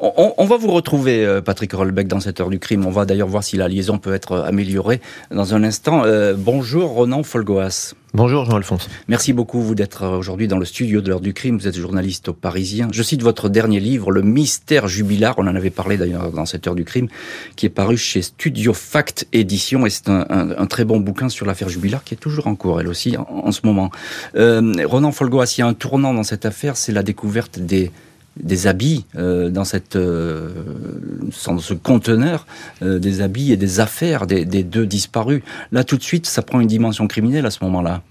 On, 0.01 0.46
va 0.46 0.56
vous 0.56 0.72
retrouver, 0.72 1.25
euh, 1.25 1.41
Patrick 1.41 1.74
Rolbeck, 1.74 2.08
dans 2.08 2.22
cette 2.22 2.39
heure 2.39 2.50
du 2.50 2.58
crime. 2.58 2.86
On 2.86 2.89
va 2.89 3.06
d'ailleurs 3.06 3.27
voir 3.27 3.44
si 3.44 3.58
la 3.58 3.68
liaison 3.68 3.98
peut 3.98 4.13
être 4.13 4.32
euh, 4.32 4.44
améliorée 4.44 5.01
dans 5.29 5.53
un 5.53 5.62
instant. 5.65 6.03
Euh, 6.06 6.36
bonjour, 6.38 6.91
Ronan 6.91 7.22
Folgoas. 7.22 7.96
Bonjour 8.13 8.46
Jean-Alphonse. 8.46 8.88
Merci 9.10 9.34
beaucoup 9.34 9.62
vous 9.62 9.75
d'être 9.75 10.08
aujourd'hui 10.08 10.48
dans 10.48 10.58
le 10.58 10.63
studio 10.63 11.01
de 11.01 11.10
l'heure 11.10 11.20
du 11.20 11.34
crime. 11.34 11.58
Vous 11.58 11.68
êtes 11.68 11.75
journaliste 11.75 12.29
au 12.29 12.34
Parisien. 12.34 12.88
Je 12.94 13.03
cite 13.03 13.22
votre 13.24 13.50
dernier 13.50 13.82
livre, 13.82 14.10
Le 14.12 14.22
mystère 14.22 14.88
jubilar. 14.88 15.36
On 15.38 15.48
en 15.48 15.56
avait 15.56 15.70
parlé 15.70 15.98
d'ailleurs 15.98 16.32
dans 16.32 16.46
cette 16.46 16.65
heure 16.65 16.75
du 16.75 16.86
crime, 16.86 17.10
qui 17.58 17.65
est 17.65 17.70
paru 17.70 17.98
chez 17.98 18.22
Studio 18.22 18.74
Fact 18.74 19.27
Édition. 19.34 19.86
Et 19.86 19.89
c'est 19.89 20.08
un, 20.08 20.65
très 20.68 20.86
bon 20.86 21.01
bouquin 21.01 21.27
sur 21.27 21.46
l'affaire 21.46 21.68
jubilar 21.68 22.06
qui 22.06 22.13
est 22.13 22.18
toujours 22.18 22.48
en 22.48 22.56
cours, 22.56 22.79
elle 22.79 22.88
aussi, 22.88 23.18
en, 23.18 23.51
ce 23.51 23.60
moment. 23.65 23.91
Ronan 24.34 25.12
Folgoas, 25.12 25.56
il 25.58 25.60
y 25.60 25.63
a 25.63 25.68
un 25.68 25.74
tournant 25.74 26.13
dans 26.13 26.24
cette 26.24 26.46
affaire, 26.46 26.77
c'est 26.77 26.94
la 26.94 27.03
découverte 27.03 27.60
des 27.60 27.91
des 28.38 28.67
habits 28.67 29.05
dans 29.15 29.63
cette 29.63 29.98
dans 29.98 31.59
ce 31.59 31.74
conteneur 31.74 32.45
des 32.81 33.21
habits 33.21 33.51
et 33.51 33.57
des 33.57 33.79
affaires 33.79 34.27
des, 34.27 34.45
deux 34.45 34.86
disparus. 34.86 35.41
Là 35.71 35.83
tout 35.83 35.98
de 35.98 36.03
suite 36.03 36.25
ça 36.25 36.41
prend 36.41 36.59
une 36.59 36.67
dimension 36.67 37.07
criminelle 37.07 37.45
à 37.45 37.51
ce 37.51 37.63
moment-là. 37.63 38.01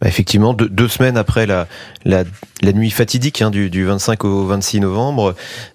Bah 0.00 0.08
effectivement, 0.08 0.54
deux, 0.54 0.88
semaines 0.88 1.16
après 1.16 1.46
la, 1.46 1.66
la, 2.04 2.24
la 2.62 2.72
nuit 2.72 2.90
fatidique 2.90 3.42
hein, 3.42 3.50
du, 3.50 3.70
du, 3.70 3.84
25 3.84 4.24
au 4.24 4.46
26 4.46 4.80
novembre, 4.80 5.34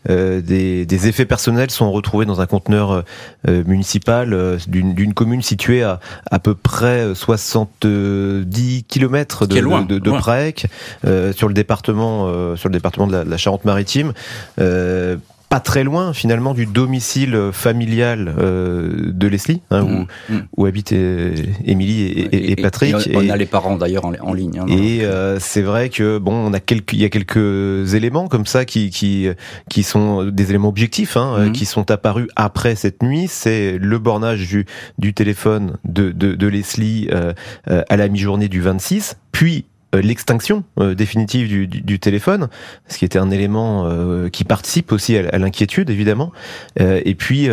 euh, 0.09 0.41
des, 0.41 0.85
des, 0.85 1.07
effets 1.07 1.25
personnels 1.25 1.71
sont 1.71 1.91
retrouvés 1.91 2.25
dans 2.25 2.41
un 2.41 2.45
conteneur 2.45 3.03
euh, 3.47 3.63
municipal 3.65 4.33
euh, 4.33 4.57
d'une 4.67 5.13
commune 5.13 5.41
située 5.41 5.83
à 5.83 5.99
à 6.29 6.39
peu 6.39 6.55
près 6.55 7.15
70 7.15 8.83
km 8.87 9.47
de, 9.47 9.55
de, 9.55 9.99
de, 9.99 10.11
euh, 11.05 11.33
sur 11.33 11.47
le 11.47 11.53
département 11.53 12.55
sur 12.55 12.69
le 12.69 12.73
département 12.73 13.07
de 13.07 13.13
la, 13.13 13.23
de 13.23 13.29
la 13.29 13.37
Charente-Maritime 13.37 14.13
pas 15.49 15.59
très 15.59 15.83
loin 15.83 16.13
finalement 16.13 16.53
du 16.53 16.65
domicile 16.65 17.49
familial 17.51 18.33
euh, 18.37 19.11
de 19.11 19.27
Leslie, 19.27 19.61
hein, 19.71 19.83
où, 19.83 19.87
mmh, 19.87 20.07
mmh. 20.29 20.39
où, 20.57 20.65
habitent 20.65 20.93
euh, 20.93 21.35
Émilie 21.65 22.03
et, 22.03 22.51
et, 22.51 22.55
Patrick. 22.55 22.95
on 23.13 23.29
a 23.29 23.35
les 23.35 23.45
parents 23.45 23.75
d'ailleurs 23.75 24.05
en, 24.05 24.33
ligne. 24.33 24.59
Hein, 24.59 24.65
et 24.69 25.03
euh, 25.03 25.39
c'est 25.39 25.61
vrai 25.61 25.89
que 25.89 26.19
bon, 26.19 26.33
on 26.33 26.53
a 26.53 26.59
quelques, 26.59 26.93
il 26.93 27.01
y 27.01 27.05
a 27.05 27.09
quelques 27.09 27.93
éléments 27.95 28.27
comme 28.27 28.45
ça 28.45 28.65
qui 28.65 28.91
qui 28.91 29.27
qui 29.69 29.83
sont 29.83 30.25
des 30.25 30.49
éléments 30.49 30.69
objectifs, 30.69 31.17
hein, 31.17 31.47
mmh. 31.47 31.51
qui 31.51 31.65
sont 31.65 31.89
apparus 31.91 32.27
après 32.35 32.75
cette 32.75 33.01
nuit. 33.01 33.27
C'est 33.27 33.77
le 33.77 33.99
bornage 33.99 34.47
du 34.47 34.65
du 34.97 35.13
téléphone 35.13 35.77
de 35.83 36.11
de, 36.11 36.35
de 36.35 36.47
Leslie 36.47 37.09
euh, 37.69 37.83
à 37.89 37.97
la 37.97 38.07
mi-journée 38.07 38.47
du 38.47 38.61
26, 38.61 39.17
puis 39.31 39.65
euh, 39.65 39.68
l'extinction 39.93 40.63
euh, 40.79 40.93
définitive 40.93 41.47
du, 41.47 41.67
du, 41.67 41.99
téléphone, 41.99 42.47
ce 42.87 42.97
qui 42.97 43.05
était 43.05 43.19
un 43.19 43.31
élément 43.31 43.85
euh, 43.85 44.29
qui 44.29 44.43
participe 44.43 44.91
aussi 44.91 45.17
à, 45.17 45.37
l'inquiétude 45.37 45.89
évidemment. 45.89 46.31
et 46.77 47.15
puis 47.15 47.49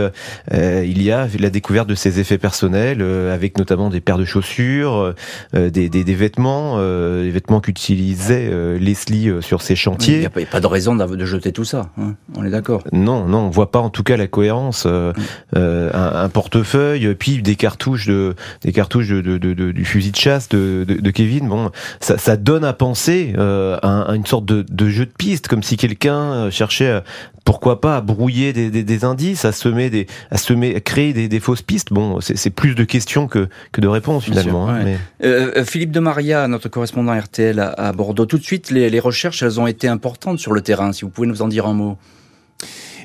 il 0.53 1.03
y 1.03 1.11
a 1.11 1.29
la 1.39 1.51
découverte 1.51 1.89
de 1.89 1.95
ses 1.95 2.21
effets 2.21 2.39
personnels, 2.39 3.03
avec 3.03 3.59
notamment 3.59 3.91
des 3.91 4.01
paires 4.01 4.19
de 4.19 4.25
chaussures, 4.25 5.15
des, 5.53 5.71
des, 5.71 5.89
des, 5.89 6.15
vêtements, 6.15 6.79
les 6.79 7.31
vêtements 7.31 7.61
qu'utilisait 7.61 8.79
Leslie 8.79 9.31
sur 9.41 9.63
ses 9.63 9.77
chantiers. 9.77 10.17
Il 10.17 10.21
n'y 10.21 10.27
a, 10.45 10.47
pas 10.47 10.61
de 10.61 10.67
raison 10.67 10.95
de 10.95 11.25
jeter 11.25 11.53
tout 11.53 11.65
ça. 11.65 11.91
Hein 11.99 12.15
on 12.35 12.45
est 12.45 12.51
d'accord. 12.51 12.83
Non, 12.93 13.27
non, 13.27 13.47
on 13.47 13.51
voit 13.51 13.71
pas 13.71 13.81
en 13.81 13.91
tout 13.91 14.03
cas 14.03 14.17
la 14.17 14.27
cohérence. 14.27 14.87
Mm. 14.87 15.13
un, 15.55 15.91
un, 15.93 16.29
portefeuille, 16.29 17.15
puis 17.15 17.43
des 17.43 17.57
cartouches 17.57 18.07
de 18.07 18.35
des 18.63 18.73
cartouches 18.73 19.09
de, 19.09 19.21
de, 19.21 19.39
de, 19.39 19.73
du 19.73 19.85
fusil 19.85 20.11
de 20.11 20.17
chasse 20.17 20.49
de, 20.49 20.85
de, 20.85 21.11
Kevin. 21.11 21.49
Bon, 21.49 21.71
ça 22.01 22.26
ça 22.27 22.37
donne 22.37 22.65
à 22.65 22.73
penser 22.73 23.35
euh, 23.39 23.79
à, 23.83 24.13
une 24.17 24.27
sorte 24.27 24.45
de, 24.47 24.89
jeu 24.89 25.07
de 25.07 25.13
piste, 25.17 25.47
comme 25.47 25.63
si 25.63 25.77
quelqu'un 25.77 26.33
euh, 26.33 26.51
cherchait, 26.51 27.01
pourquoi 27.45 27.81
pas, 27.81 27.99
à 27.99 28.01
brouiller 28.01 28.53
des, 28.53 29.05
indices, 29.05 29.45
à 29.45 29.53
semer 29.53 29.91
des, 29.91 30.09
à 30.33 30.37
semer, 30.37 30.75
à 30.75 30.81
créer 30.81 31.13
des, 31.13 31.39
fausses 31.41 31.63
pistes. 31.63 31.93
Bon, 31.93 32.21
c'est 32.21 32.51
plus 32.51 32.75
de 32.75 32.83
questions 32.83 33.29
que, 33.29 33.47
que 33.71 33.81
de 33.81 33.87
réponses 33.87 34.25
finalement. 34.25 34.69
Hein, 34.69 34.97
euh, 35.23 35.65
Philippe 35.65 35.93
de 35.93 36.01
Maria, 36.01 36.49
notre 36.49 36.69
correspondant 36.69 37.17
RTL 37.17 37.61
à, 37.61 37.93
Bordeaux. 37.93 38.27
Tout 38.27 38.39
de 38.39 38.43
suite, 38.43 38.73
les, 38.73 38.91
les 38.91 38.99
recherches, 38.99 39.45
elles 39.45 39.61
ont 39.61 39.69
été 39.69 39.87
importantes 39.87 40.41
sur 40.41 40.51
le 40.51 40.63
terrain. 40.63 40.93
Si 40.93 41.03
vous 41.03 41.11
pouvez 41.11 41.29
nous 41.29 41.43
en 41.43 41.49
dire 41.49 41.67
un 41.67 41.75
mot. 41.75 41.97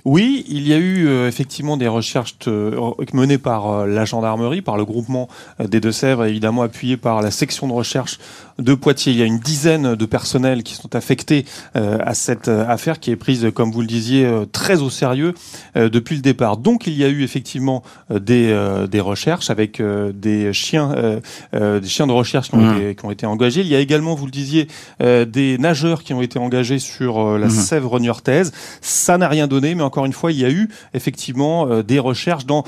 Oui, 0.03 0.45
il 0.47 0.67
y 0.67 0.73
a 0.73 0.77
eu 0.77 1.07
euh, 1.07 1.27
effectivement 1.27 1.77
des 1.77 1.87
recherches 1.87 2.35
euh, 2.47 2.91
menées 3.13 3.37
par 3.37 3.69
euh, 3.69 3.87
la 3.87 4.05
gendarmerie, 4.05 4.61
par 4.61 4.77
le 4.77 4.85
groupement 4.85 5.27
des 5.59 5.79
Deux-Sèvres, 5.79 6.25
évidemment 6.25 6.63
appuyé 6.63 6.97
par 6.97 7.21
la 7.21 7.29
section 7.29 7.67
de 7.67 7.73
recherche 7.73 8.19
de 8.59 8.73
Poitiers. 8.73 9.13
Il 9.13 9.19
y 9.19 9.21
a 9.21 9.25
une 9.25 9.39
dizaine 9.39 9.95
de 9.95 10.05
personnels 10.05 10.63
qui 10.63 10.75
sont 10.75 10.95
affectés 10.95 11.45
à 11.73 12.13
cette 12.13 12.47
affaire 12.47 12.99
qui 12.99 13.11
est 13.11 13.15
prise, 13.15 13.47
comme 13.53 13.71
vous 13.71 13.81
le 13.81 13.87
disiez, 13.87 14.29
très 14.51 14.81
au 14.81 14.89
sérieux 14.89 15.33
depuis 15.75 16.15
le 16.15 16.21
départ. 16.21 16.57
Donc 16.57 16.87
il 16.87 16.93
y 16.93 17.03
a 17.03 17.09
eu 17.09 17.23
effectivement 17.23 17.83
des, 18.09 18.55
des 18.89 18.99
recherches 18.99 19.49
avec 19.49 19.81
des 19.81 20.53
chiens, 20.53 21.19
des 21.53 21.87
chiens 21.87 22.07
de 22.07 22.11
recherche 22.11 22.49
qui 22.49 22.55
ont, 22.55 22.61
mmh. 22.61 22.77
été, 22.77 22.95
qui 22.95 23.05
ont, 23.05 23.11
été, 23.11 23.25
engagés. 23.25 23.61
Il 23.61 23.67
y 23.67 23.75
a 23.75 23.79
également, 23.79 24.15
vous 24.15 24.25
le 24.25 24.31
disiez, 24.31 24.67
des 24.99 25.57
nageurs 25.57 26.03
qui 26.03 26.13
ont 26.13 26.21
été 26.21 26.39
engagés 26.39 26.79
sur 26.79 27.37
la 27.37 27.47
mmh. 27.47 27.51
Sèvre 27.51 27.99
niortaise. 27.99 28.51
Ça 28.81 29.17
n'a 29.17 29.27
rien 29.27 29.47
donné, 29.47 29.75
mais 29.75 29.83
encore 29.83 30.05
une 30.05 30.13
fois, 30.13 30.31
il 30.31 30.39
y 30.39 30.45
a 30.45 30.49
eu 30.49 30.69
effectivement 30.93 31.67
euh, 31.67 31.83
des 31.83 31.99
recherches 31.99 32.45
dans 32.45 32.63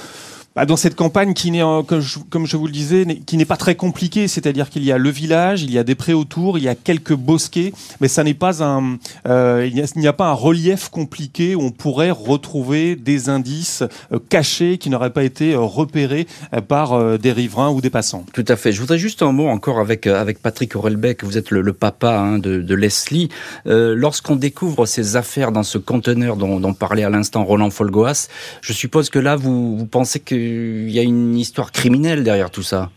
bah, 0.56 0.66
dans 0.66 0.78
cette 0.78 0.96
campagne 0.96 1.34
qui 1.34 1.52
n'est, 1.52 1.60
je, 1.60 2.20
comme 2.30 2.46
je 2.46 2.58
vous 2.58 2.68
le 2.68 2.74
disais, 2.74 3.06
qui 3.26 3.38
n'est 3.38 3.46
pas 3.46 3.58
très 3.58 3.76
compliquée, 3.76 4.28
c'est-à-dire 4.28 4.70
qu'il 4.70 4.84
y 4.84 4.92
a 4.92 4.98
le 4.98 5.10
village, 5.10 5.64
il 5.64 5.72
y 5.72 5.78
a 5.78 5.84
des 5.84 5.96
prés 5.96 6.14
autour, 6.14 6.58
il 6.58 6.64
y 6.64 6.70
a 6.70 6.76
quelques 6.76 7.16
bosquets, 7.16 7.74
mais 8.02 8.08
ça 8.08 8.24
n'est 8.24 8.34
pas 8.34 8.64
un, 8.64 8.98
euh, 9.28 9.68
il 9.70 9.84
n'y 10.00 10.08
a, 10.08 10.14
pas 10.14 10.30
un 10.30 10.34
relief 10.34 10.90
compliqué 10.90 11.56
où 11.56 11.62
on 11.62 11.72
pourrait 11.72 12.12
retrouver 12.12 12.96
des 12.96 13.30
indices 13.30 13.84
euh, 14.12 14.20
cachés 14.30 14.78
qui 14.78 14.90
n'auraient 14.90 15.10
pas 15.10 15.24
été 15.24 15.54
euh, 15.54 15.60
repérés 15.60 16.28
euh, 16.54 16.62
par 16.62 16.94
euh, 16.94 17.18
des 17.18 17.32
riverains 17.32 17.72
ou 17.72 17.82
des 17.82 17.90
passants. 17.90 18.26
Tout 18.34 18.46
à 18.48 18.56
fait. 18.56 18.72
Je 18.72 18.82
voudrais 18.82 18.98
juste 18.98 19.22
un 19.22 19.32
mot 19.32 19.48
encore 19.48 19.80
avec 19.80 20.08
avec 20.08 20.42
Patrick 20.42 20.76
Aurelbeck. 20.76 21.24
Vous 21.24 21.38
êtes 21.38 21.52
le, 21.52 21.74
papa 21.74 22.18
hein, 22.18 22.40
de, 22.40 22.76
Leslie. 22.76 23.30
Lorsqu'on 23.66 24.36
découvre 24.36 24.86
ces 24.86 25.16
affaires 25.16 25.52
dans 25.52 25.64
ce 25.64 25.78
conteneur 25.78 26.36
dont, 26.36 26.74
parlait 26.74 27.04
à 27.04 27.10
l'instant 27.10 27.44
Roland 27.44 27.70
Folgoas, 27.70 28.28
je 28.62 28.74
suppose 28.74 29.10
que 29.10 29.20
là 29.20 29.36
vous 29.36 29.88
pensez 29.90 30.20
que 30.20 30.36
il 30.44 30.92
y 30.92 31.00
a 31.00 31.04
une 31.04 31.36
histoire 31.38 31.72
criminelle 31.72 32.24
derrière 32.24 32.52
tout 32.52 32.64
ça. 32.64 32.90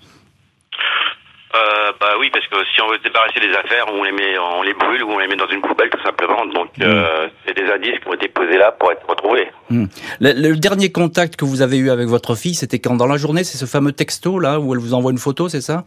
Euh, 1.56 1.92
bah 1.98 2.14
oui, 2.18 2.28
parce 2.30 2.46
que 2.48 2.56
si 2.74 2.82
on 2.82 2.88
veut 2.88 2.98
se 2.98 3.02
débarrasser 3.02 3.40
des 3.40 3.54
affaires, 3.54 3.86
on 3.92 4.02
les 4.02 4.12
met, 4.12 4.38
on 4.38 4.62
les 4.62 4.74
brûle 4.74 5.02
ou 5.04 5.12
on 5.12 5.18
les 5.18 5.26
met 5.26 5.36
dans 5.36 5.48
une 5.48 5.62
poubelle 5.62 5.88
tout 5.88 6.02
simplement. 6.02 6.44
Donc 6.46 6.68
euh, 6.82 7.26
mm. 7.26 7.30
c'est 7.46 7.54
des 7.56 7.70
indices 7.70 7.98
qui 8.00 8.08
ont 8.08 8.14
été 8.14 8.28
posés 8.28 8.58
là 8.58 8.72
pour 8.72 8.92
être 8.92 9.08
retrouvés. 9.08 9.48
Mm. 9.70 9.86
Le, 10.20 10.54
dernier 10.56 10.92
contact 10.92 11.36
que 11.36 11.44
vous 11.44 11.62
avez 11.62 11.78
eu 11.78 11.90
avec 11.90 12.08
votre 12.08 12.34
fille, 12.34 12.54
c'était 12.54 12.78
quand 12.78 12.96
dans 12.96 13.06
la 13.06 13.16
journée, 13.16 13.44
c'est 13.44 13.56
ce 13.56 13.64
fameux 13.64 13.92
texto 13.92 14.38
là 14.38 14.60
où 14.60 14.74
elle 14.74 14.80
vous 14.80 14.92
envoie 14.92 15.12
une 15.12 15.18
photo, 15.18 15.48
c'est 15.48 15.62
ça? 15.62 15.84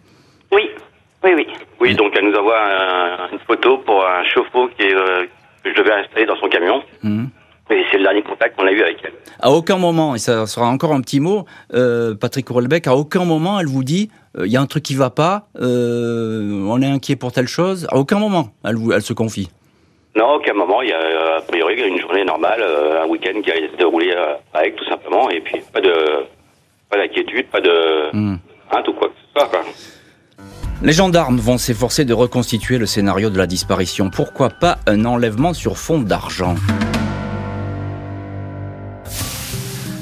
Oui, 0.51 0.69
oui, 1.23 1.31
oui. 1.35 1.47
Oui, 1.79 1.95
donc 1.95 2.13
elle 2.15 2.25
nous 2.25 2.35
envoie 2.35 2.59
une 3.31 3.39
photo 3.45 3.77
pour 3.79 4.03
un 4.05 4.23
chauffe-eau 4.23 4.69
qui 4.75 4.83
est, 4.85 4.95
euh, 4.95 5.25
que 5.63 5.71
je 5.71 5.77
devais 5.77 5.93
installer 5.93 6.25
dans 6.25 6.37
son 6.37 6.47
camion. 6.47 6.81
Mm. 7.03 7.25
Et 7.71 7.83
c'est 7.91 7.97
le 7.97 8.03
dernier 8.03 8.23
contact 8.23 8.57
qu'on 8.57 8.65
a 8.65 8.71
eu 8.71 8.81
avec 8.81 8.97
elle. 9.03 9.13
À 9.39 9.51
aucun 9.51 9.77
moment, 9.77 10.15
et 10.15 10.19
ça 10.19 10.47
sera 10.47 10.67
encore 10.67 10.93
un 10.93 11.01
petit 11.01 11.19
mot, 11.19 11.45
euh, 11.73 12.15
Patrick 12.15 12.49
Roelbeck, 12.49 12.87
à 12.87 12.95
aucun 12.95 13.25
moment 13.25 13.59
elle 13.59 13.67
vous 13.67 13.83
dit 13.83 14.09
il 14.35 14.41
euh, 14.41 14.47
y 14.47 14.57
a 14.57 14.61
un 14.61 14.65
truc 14.65 14.83
qui 14.83 14.95
va 14.95 15.09
pas, 15.09 15.47
euh, 15.59 16.65
on 16.67 16.81
est 16.81 16.87
inquiet 16.87 17.15
pour 17.15 17.31
telle 17.31 17.47
chose. 17.47 17.87
À 17.91 17.97
aucun 17.97 18.19
moment, 18.19 18.49
elle, 18.65 18.75
vous, 18.75 18.91
elle 18.91 19.01
se 19.01 19.13
confie. 19.13 19.49
Non, 20.15 20.31
à 20.31 20.35
aucun 20.35 20.53
moment. 20.53 20.81
Il 20.81 20.89
y 20.89 20.93
a 20.93 21.37
a 21.37 21.41
priori 21.41 21.75
une 21.81 21.99
journée 21.99 22.25
normale, 22.25 22.63
un 23.03 23.07
week-end 23.07 23.39
qui 23.41 23.51
a 23.51 23.55
se 23.55 23.77
déroulé 23.77 24.13
avec 24.53 24.75
tout 24.75 24.85
simplement, 24.85 25.29
et 25.29 25.39
puis 25.39 25.61
pas 25.71 25.81
de 25.81 25.93
pas 26.89 26.97
d'inquiétude, 26.97 27.47
pas 27.47 27.61
de 27.61 28.09
hmm. 28.13 28.37
hein, 28.71 28.81
tout 28.83 28.93
quoi 28.93 29.07
que 29.07 29.13
ce 29.13 29.39
soit. 29.39 29.49
Quoi. 29.49 29.61
Les 30.81 30.93
gendarmes 30.93 31.37
vont 31.37 31.57
s'efforcer 31.57 32.05
de 32.05 32.13
reconstituer 32.13 32.77
le 32.77 32.85
scénario 32.85 33.29
de 33.29 33.37
la 33.37 33.47
disparition. 33.47 34.09
Pourquoi 34.09 34.49
pas 34.49 34.77
un 34.87 35.05
enlèvement 35.05 35.53
sur 35.53 35.77
fond 35.77 35.99
d'argent? 35.99 36.55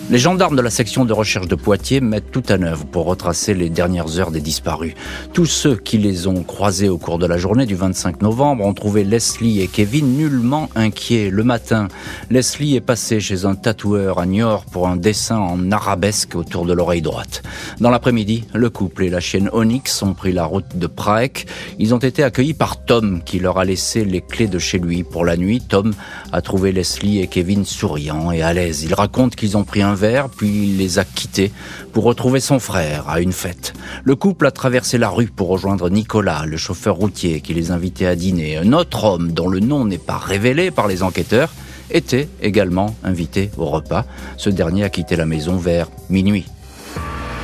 Les 0.10 0.20
gendarmes 0.20 0.56
de 0.56 0.62
la 0.62 0.70
section 0.70 1.04
de 1.04 1.12
recherche 1.12 1.50
de 1.50 1.56
Poitiers 1.56 2.00
mettent 2.00 2.32
tout 2.32 2.50
en 2.50 2.62
œuvre 2.62 2.86
pour 2.86 3.08
retracer 3.08 3.54
les 3.54 3.70
dernières 3.70 4.20
heures 4.20 4.32
des 4.32 4.40
disparus. 4.40 4.94
Tous 5.34 5.46
ceux 5.46 5.76
qui 5.76 5.98
les 5.98 6.28
ont 6.28 6.44
croisés 6.44 6.88
au 6.88 6.98
cours 6.98 7.20
de 7.20 7.26
la 7.26 7.38
journée 7.38 7.66
du 7.66 7.76
25 7.76 8.22
novembre 8.22 8.64
ont 8.64 8.74
trouvé 8.74 9.04
Leslie 9.04 9.60
et 9.60 9.68
Kevin 9.68 10.16
nullement 10.16 10.70
inquiets. 10.76 11.30
Le 11.30 11.44
matin, 11.44 11.90
Leslie 12.30 12.78
est 12.78 12.82
passée 12.82 13.20
chez 13.20 13.44
un 13.44 13.56
tatoueur 13.56 14.20
à 14.20 14.26
Niort 14.26 14.64
pour 14.64 14.88
un 14.88 14.96
dessin 14.96 15.40
en 15.40 15.74
arabesque 15.74 16.36
autour 16.36 16.66
de 16.66 16.72
l'oreille 16.72 17.02
droite. 17.02 17.44
Dans 17.82 17.90
l'après-midi, 17.90 18.46
le 18.54 18.70
couple 18.70 19.04
et 19.04 19.10
la 19.10 19.20
chienne 19.20 19.50
Onyx 19.52 20.02
ont 20.04 20.14
pris 20.14 20.32
la 20.32 20.46
route 20.46 20.78
de 20.78 20.88
Prague. 20.88 21.44
Ils 21.80 21.94
ont 21.94 21.98
été 21.98 22.24
accueillis 22.24 22.54
par 22.54 22.86
Tom 22.86 23.22
qui 23.26 23.40
leur 23.40 23.58
a 23.58 23.66
laissé 23.66 24.06
les 24.06 24.22
clés 24.22 24.48
de 24.48 24.58
chez 24.58 24.80
lui 24.80 25.04
pour 25.04 25.26
la 25.26 25.36
nuit. 25.36 25.60
Tom 25.60 25.94
a 26.32 26.42
trouvé 26.42 26.72
Leslie 26.72 27.20
et 27.20 27.28
Kevin 27.28 27.66
souriants 27.66 28.32
et 28.32 28.42
à 28.42 28.54
l'aise. 28.54 28.84
Il 28.84 28.94
raconte 28.94 29.36
qu'ils 29.36 29.58
ont 29.58 29.66
pris 29.66 29.82
un 29.82 29.97
puis 30.36 30.70
il 30.70 30.78
les 30.78 31.00
a 31.00 31.06
quittés 31.06 31.52
pour 31.94 32.04
retrouver 32.04 32.40
son 32.40 32.60
frère 32.60 33.10
à 33.10 33.22
une 33.22 33.32
fête. 33.32 33.74
Le 34.04 34.16
couple 34.16 34.46
a 34.46 34.52
traversé 34.52 34.98
la 34.98 35.10
rue 35.10 35.28
pour 35.28 35.48
rejoindre 35.48 35.90
Nicolas, 35.90 36.46
le 36.46 36.58
chauffeur 36.58 36.96
routier 36.96 37.42
qui 37.42 37.54
les 37.54 37.72
invitait 37.72 38.06
à 38.06 38.16
dîner. 38.16 38.58
Un 38.58 38.74
autre 38.74 39.04
homme 39.04 39.32
dont 39.32 39.48
le 39.48 39.60
nom 39.60 39.86
n'est 39.86 39.98
pas 39.98 40.18
révélé 40.18 40.72
par 40.72 40.88
les 40.88 41.04
enquêteurs 41.04 41.54
était 41.90 42.28
également 42.42 42.96
invité 43.04 43.50
au 43.58 43.66
repas. 43.66 44.06
Ce 44.38 44.50
dernier 44.50 44.84
a 44.84 44.90
quitté 44.90 45.16
la 45.16 45.26
maison 45.26 45.58
vers 45.58 45.90
minuit. 46.10 46.46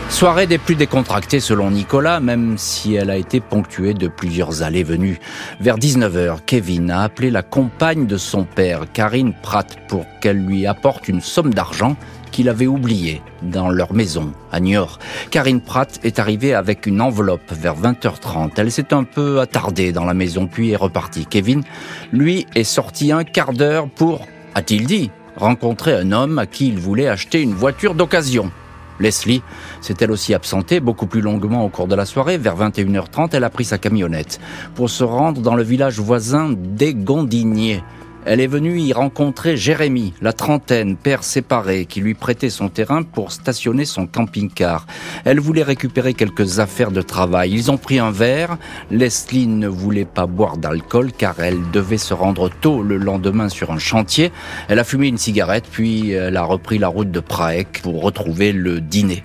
Soirée 0.09 0.45
des 0.45 0.59
plus 0.59 0.75
décontractées 0.75 1.39
selon 1.39 1.71
Nicolas, 1.71 2.19
même 2.19 2.57
si 2.59 2.93
elle 2.93 3.09
a 3.09 3.17
été 3.17 3.39
ponctuée 3.39 3.95
de 3.95 4.07
plusieurs 4.07 4.61
allées-venues. 4.61 5.19
Vers 5.59 5.79
19h, 5.79 6.37
Kevin 6.45 6.91
a 6.91 7.01
appelé 7.01 7.31
la 7.31 7.41
compagne 7.41 8.05
de 8.05 8.17
son 8.17 8.43
père, 8.43 8.81
Karine 8.93 9.33
Pratt, 9.41 9.75
pour 9.87 10.05
qu'elle 10.21 10.37
lui 10.37 10.67
apporte 10.67 11.07
une 11.07 11.21
somme 11.21 11.51
d'argent 11.51 11.97
qu'il 12.33 12.49
avait 12.49 12.67
oublié 12.67 13.21
dans 13.43 13.69
leur 13.69 13.93
maison 13.93 14.33
à 14.51 14.59
Niort. 14.59 14.99
Karine 15.29 15.61
Pratt 15.61 15.99
est 16.03 16.19
arrivée 16.19 16.53
avec 16.53 16.87
une 16.87 16.99
enveloppe 16.99 17.53
vers 17.53 17.79
20h30. 17.79 18.51
Elle 18.57 18.71
s'est 18.71 18.93
un 18.93 19.03
peu 19.03 19.39
attardée 19.39 19.93
dans 19.93 20.03
la 20.03 20.15
maison 20.15 20.47
puis 20.47 20.71
est 20.71 20.75
repartie. 20.75 21.25
Kevin, 21.25 21.63
lui, 22.11 22.45
est 22.55 22.63
sorti 22.63 23.11
un 23.11 23.23
quart 23.23 23.53
d'heure 23.53 23.87
pour, 23.87 24.27
a-t-il 24.55 24.87
dit, 24.87 25.11
rencontrer 25.37 25.93
un 25.93 26.11
homme 26.11 26.39
à 26.39 26.47
qui 26.47 26.67
il 26.67 26.79
voulait 26.79 27.07
acheter 27.07 27.41
une 27.41 27.53
voiture 27.53 27.93
d'occasion. 27.93 28.51
Leslie 28.99 29.41
s'est 29.81 29.95
elle 29.99 30.11
aussi 30.11 30.33
absentée 30.33 30.79
beaucoup 30.79 31.07
plus 31.07 31.21
longuement 31.21 31.63
au 31.63 31.69
cours 31.69 31.87
de 31.87 31.95
la 31.95 32.05
soirée. 32.05 32.37
Vers 32.37 32.57
21h30, 32.57 33.29
elle 33.33 33.43
a 33.43 33.49
pris 33.49 33.65
sa 33.65 33.77
camionnette 33.77 34.39
pour 34.75 34.89
se 34.89 35.03
rendre 35.03 35.41
dans 35.41 35.55
le 35.55 35.63
village 35.63 35.99
voisin 35.99 36.53
des 36.55 36.93
Gondiniers. 36.93 37.83
Elle 38.25 38.39
est 38.39 38.47
venue 38.47 38.79
y 38.79 38.93
rencontrer 38.93 39.57
Jérémy, 39.57 40.13
la 40.21 40.31
trentaine, 40.31 40.95
père 40.95 41.23
séparé, 41.23 41.85
qui 41.85 41.99
lui 41.99 42.13
prêtait 42.13 42.49
son 42.49 42.69
terrain 42.69 43.03
pour 43.03 43.31
stationner 43.31 43.83
son 43.83 44.07
camping-car. 44.07 44.85
Elle 45.25 45.41
voulait 45.41 45.63
récupérer 45.63 46.13
quelques 46.13 46.59
affaires 46.59 46.91
de 46.91 47.01
travail. 47.01 47.51
Ils 47.51 47.69
ont 47.69 47.77
pris 47.77 47.99
un 47.99 48.11
verre. 48.11 48.57
Leslie 48.91 49.47
ne 49.47 49.67
voulait 49.67 50.05
pas 50.05 50.25
boire 50.25 50.57
d'alcool 50.57 51.11
car 51.11 51.39
elle 51.39 51.59
devait 51.71 51.97
se 51.97 52.13
rendre 52.13 52.49
tôt 52.49 52.81
le 52.81 52.97
lendemain 52.97 53.49
sur 53.49 53.71
un 53.71 53.79
chantier. 53.79 54.31
Elle 54.69 54.79
a 54.79 54.83
fumé 54.85 55.07
une 55.07 55.17
cigarette 55.17 55.65
puis 55.69 56.11
elle 56.11 56.37
a 56.37 56.43
repris 56.43 56.77
la 56.77 56.87
route 56.87 57.11
de 57.11 57.19
Praek 57.19 57.81
pour 57.81 58.01
retrouver 58.01 58.53
le 58.53 58.79
dîner. 58.79 59.23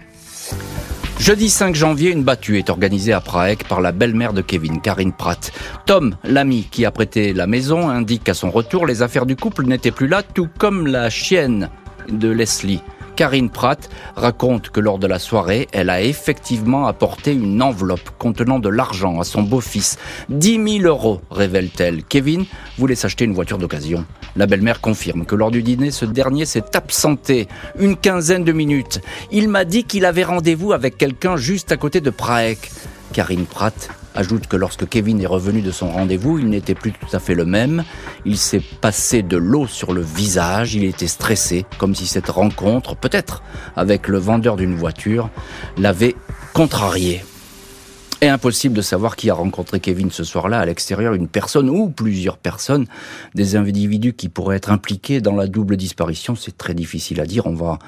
Jeudi 1.18 1.50
5 1.50 1.74
janvier, 1.74 2.10
une 2.10 2.22
battue 2.22 2.58
est 2.58 2.70
organisée 2.70 3.12
à 3.12 3.20
Prague 3.20 3.64
par 3.68 3.80
la 3.80 3.90
belle-mère 3.92 4.32
de 4.32 4.40
Kevin, 4.40 4.80
Karine 4.80 5.12
Pratt. 5.12 5.52
Tom, 5.84 6.16
l'ami 6.22 6.68
qui 6.70 6.84
a 6.86 6.90
prêté 6.92 7.32
la 7.32 7.46
maison, 7.46 7.90
indique 7.90 8.24
qu'à 8.24 8.34
son 8.34 8.50
retour, 8.50 8.86
les 8.86 9.02
affaires 9.02 9.26
du 9.26 9.34
couple 9.34 9.64
n'étaient 9.64 9.90
plus 9.90 10.06
là, 10.06 10.22
tout 10.22 10.48
comme 10.58 10.86
la 10.86 11.10
chienne 11.10 11.70
de 12.08 12.30
Leslie. 12.30 12.80
Karine 13.18 13.50
Pratt 13.50 13.90
raconte 14.14 14.70
que 14.70 14.78
lors 14.78 15.00
de 15.00 15.08
la 15.08 15.18
soirée, 15.18 15.66
elle 15.72 15.90
a 15.90 16.00
effectivement 16.00 16.86
apporté 16.86 17.32
une 17.32 17.60
enveloppe 17.60 18.10
contenant 18.16 18.60
de 18.60 18.68
l'argent 18.68 19.18
à 19.18 19.24
son 19.24 19.42
beau-fils. 19.42 19.98
10 20.28 20.78
000 20.82 20.84
euros, 20.84 21.20
révèle-t-elle. 21.32 22.04
Kevin 22.04 22.44
voulait 22.78 22.94
s'acheter 22.94 23.24
une 23.24 23.34
voiture 23.34 23.58
d'occasion. 23.58 24.04
La 24.36 24.46
belle-mère 24.46 24.80
confirme 24.80 25.24
que 25.24 25.34
lors 25.34 25.50
du 25.50 25.64
dîner, 25.64 25.90
ce 25.90 26.04
dernier 26.04 26.44
s'est 26.44 26.76
absenté 26.76 27.48
une 27.80 27.96
quinzaine 27.96 28.44
de 28.44 28.52
minutes. 28.52 29.00
Il 29.32 29.48
m'a 29.48 29.64
dit 29.64 29.82
qu'il 29.82 30.04
avait 30.04 30.22
rendez-vous 30.22 30.72
avec 30.72 30.96
quelqu'un 30.96 31.36
juste 31.36 31.72
à 31.72 31.76
côté 31.76 32.00
de 32.00 32.10
Prague. 32.10 32.56
Karine 33.12 33.46
Pratt 33.46 33.90
ajoute 34.18 34.48
que 34.48 34.56
lorsque 34.56 34.88
Kevin 34.88 35.20
est 35.22 35.26
revenu 35.26 35.62
de 35.62 35.70
son 35.70 35.90
rendez-vous, 35.90 36.40
il 36.40 36.48
n'était 36.48 36.74
plus 36.74 36.90
tout 36.90 37.16
à 37.16 37.20
fait 37.20 37.34
le 37.34 37.44
même. 37.44 37.84
Il 38.24 38.36
s'est 38.36 38.62
passé 38.80 39.22
de 39.22 39.36
l'eau 39.36 39.68
sur 39.68 39.92
le 39.92 40.02
visage, 40.02 40.74
il 40.74 40.84
était 40.84 41.06
stressé, 41.06 41.64
comme 41.78 41.94
si 41.94 42.06
cette 42.06 42.28
rencontre, 42.28 42.96
peut-être 42.96 43.44
avec 43.76 44.08
le 44.08 44.18
vendeur 44.18 44.56
d'une 44.56 44.74
voiture, 44.74 45.30
l'avait 45.76 46.16
contrarié. 46.52 47.24
Et 48.20 48.28
impossible 48.28 48.74
de 48.74 48.82
savoir 48.82 49.14
qui 49.14 49.30
a 49.30 49.34
rencontré 49.34 49.78
Kevin 49.78 50.10
ce 50.10 50.24
soir-là 50.24 50.58
à 50.58 50.66
l'extérieur, 50.66 51.14
une 51.14 51.28
personne 51.28 51.70
ou 51.70 51.88
plusieurs 51.88 52.38
personnes, 52.38 52.86
des 53.36 53.54
individus 53.54 54.14
qui 54.14 54.28
pourraient 54.28 54.56
être 54.56 54.72
impliqués 54.72 55.20
dans 55.20 55.36
la 55.36 55.46
double 55.46 55.76
disparition, 55.76 56.34
c'est 56.34 56.58
très 56.58 56.74
difficile 56.74 57.20
à 57.20 57.26
dire. 57.26 57.46
On 57.46 57.54
va 57.54 57.78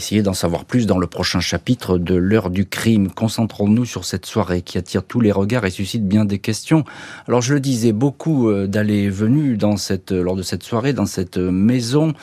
essayer 0.00 0.22
d'en 0.22 0.32
savoir 0.32 0.64
plus 0.64 0.86
dans 0.86 0.96
le 0.96 1.06
prochain 1.06 1.40
chapitre 1.40 1.98
de 1.98 2.14
l'heure 2.14 2.48
du 2.48 2.64
crime. 2.64 3.10
Concentrons-nous 3.10 3.84
sur 3.84 4.06
cette 4.06 4.24
soirée 4.24 4.62
qui 4.62 4.78
attire 4.78 5.04
tous 5.04 5.20
les 5.20 5.30
regards 5.30 5.66
et 5.66 5.70
suscite 5.70 6.08
bien 6.08 6.24
des 6.24 6.38
questions. 6.38 6.86
Alors 7.28 7.42
je 7.42 7.52
le 7.52 7.60
disais, 7.60 7.92
beaucoup 7.92 8.48
euh, 8.48 8.66
d'allées 8.66 9.02
et 9.10 9.58
dans 9.58 9.76
cette, 9.76 10.10
lors 10.10 10.36
de 10.36 10.42
cette 10.42 10.62
soirée, 10.62 10.94
dans 10.94 11.04
cette 11.04 11.36
maison. 11.36 12.14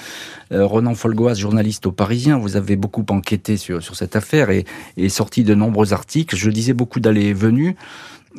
Euh, 0.52 0.66
Ronan 0.66 0.96
Folgoas, 0.96 1.36
journaliste 1.36 1.86
au 1.86 1.92
Parisien, 1.92 2.40
vous 2.40 2.56
avez 2.56 2.76
beaucoup 2.78 3.06
enquêté 3.10 3.58
sur, 3.58 3.84
sur 3.84 3.96
cette 3.96 4.16
affaire 4.16 4.50
et, 4.50 4.66
sorti 5.10 5.44
de 5.44 5.54
nombreux 5.54 5.94
articles. 5.94 6.36
Je 6.36 6.50
disais 6.50 6.74
beaucoup 6.74 7.00
d'allées 7.00 7.32
et. 7.34 7.76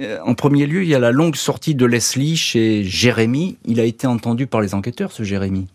Euh, 0.01 0.19
en 0.25 0.35
premier 0.35 0.67
lieu, 0.67 0.83
il 0.83 0.89
y 0.89 0.97
a 0.97 0.99
la 0.99 1.13
longue 1.13 1.37
sortie 1.37 1.77
de 1.77 1.87
Leslie 1.87 2.37
chez 2.37 2.83
Jérémy. 2.83 3.57
Il 3.67 3.79
a 3.79 3.85
été 3.85 4.09
entendu 4.09 4.49
par 4.49 4.61
les 4.61 4.75
enquêteurs, 4.75 5.13
ce 5.13 5.23
Jérémy. 5.23 5.69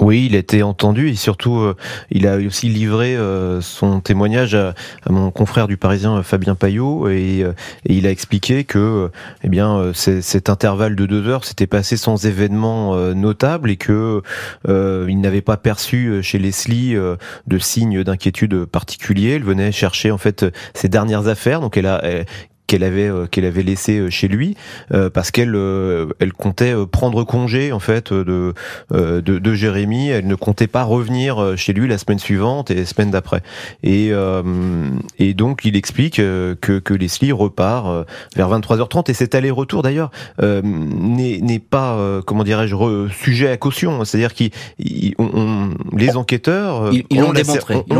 Oui, 0.00 0.26
il 0.26 0.34
a 0.34 0.38
été 0.38 0.62
entendu 0.62 1.08
et 1.08 1.14
surtout, 1.14 1.58
euh, 1.58 1.76
il 2.10 2.26
a 2.26 2.36
aussi 2.36 2.68
livré 2.68 3.16
euh, 3.16 3.60
son 3.60 4.00
témoignage 4.00 4.54
à, 4.54 4.74
mon 5.08 5.30
confrère 5.30 5.68
du 5.68 5.76
Parisien 5.76 6.22
Fabien 6.22 6.54
Payot 6.54 7.08
et, 7.08 7.42
euh, 7.42 7.52
et 7.86 7.94
il 7.94 8.06
a 8.06 8.10
expliqué 8.10 8.64
que, 8.64 9.10
eh 9.42 9.48
bien, 9.48 9.92
cet 9.94 10.48
intervalle 10.48 10.96
de 10.96 11.06
deux 11.06 11.28
heures 11.28 11.44
s'était 11.44 11.66
passé 11.66 11.96
sans 11.96 12.26
événement 12.26 12.96
notable 13.14 13.70
et 13.70 13.76
que 13.76 14.22
il 14.66 15.20
n'avait 15.20 15.42
pas 15.42 15.56
perçu 15.56 16.22
chez 16.22 16.38
Leslie 16.38 16.94
de 16.94 17.58
signes 17.58 18.02
d'inquiétude 18.02 18.64
particuliers. 18.64 19.34
Elle 19.36 19.44
venait 19.44 19.72
chercher 19.72 20.10
en 20.10 20.18
fait 20.18 20.46
ses 20.74 20.88
dernières 20.88 21.28
affaires, 21.28 21.60
donc 21.60 21.76
elle 21.76 21.86
a, 21.86 22.02
qu'elle 22.66 22.82
avait 22.82 23.08
euh, 23.08 23.26
qu'elle 23.26 23.44
avait 23.44 23.62
laissé 23.62 23.98
euh, 23.98 24.10
chez 24.10 24.28
lui 24.28 24.56
euh, 24.92 25.10
parce 25.10 25.30
qu'elle 25.30 25.54
elle 26.18 26.32
comptait 26.32 26.74
prendre 26.90 27.24
congé 27.24 27.72
en 27.72 27.78
fait 27.78 28.12
de, 28.12 28.54
de, 28.90 29.20
de 29.20 29.54
Jérémy. 29.54 30.08
Elle 30.08 30.26
ne 30.26 30.34
comptait 30.34 30.66
pas 30.66 30.84
revenir 30.84 31.54
chez 31.56 31.72
lui 31.72 31.88
la 31.88 31.98
semaine 31.98 32.18
suivante 32.18 32.70
et 32.70 32.74
la 32.74 32.86
semaine 32.86 33.10
d'après. 33.10 33.42
Et 33.82 34.12
et 35.18 35.34
donc 35.34 35.64
il 35.64 35.76
explique 35.76 36.16
que 36.16 36.56
que 36.58 36.94
Leslie 36.94 37.32
repart 37.32 38.06
vers 38.36 38.48
23h30 38.48 39.10
et 39.10 39.14
cet 39.14 39.34
aller-retour 39.34 39.82
d'ailleurs 39.82 40.10
n'est 40.42 41.40
n'est 41.40 41.58
pas 41.58 41.98
comment 42.26 42.44
dirais-je 42.44 43.08
sujet 43.10 43.50
à 43.50 43.56
caution. 43.56 44.04
C'est-à-dire 44.04 44.34
qu'ils 44.34 44.50
les 44.78 46.16
enquêteurs 46.16 46.90
ils, 46.92 47.20
l'ont 47.20 47.32
démontré. 47.32 47.76
on, 47.90 47.98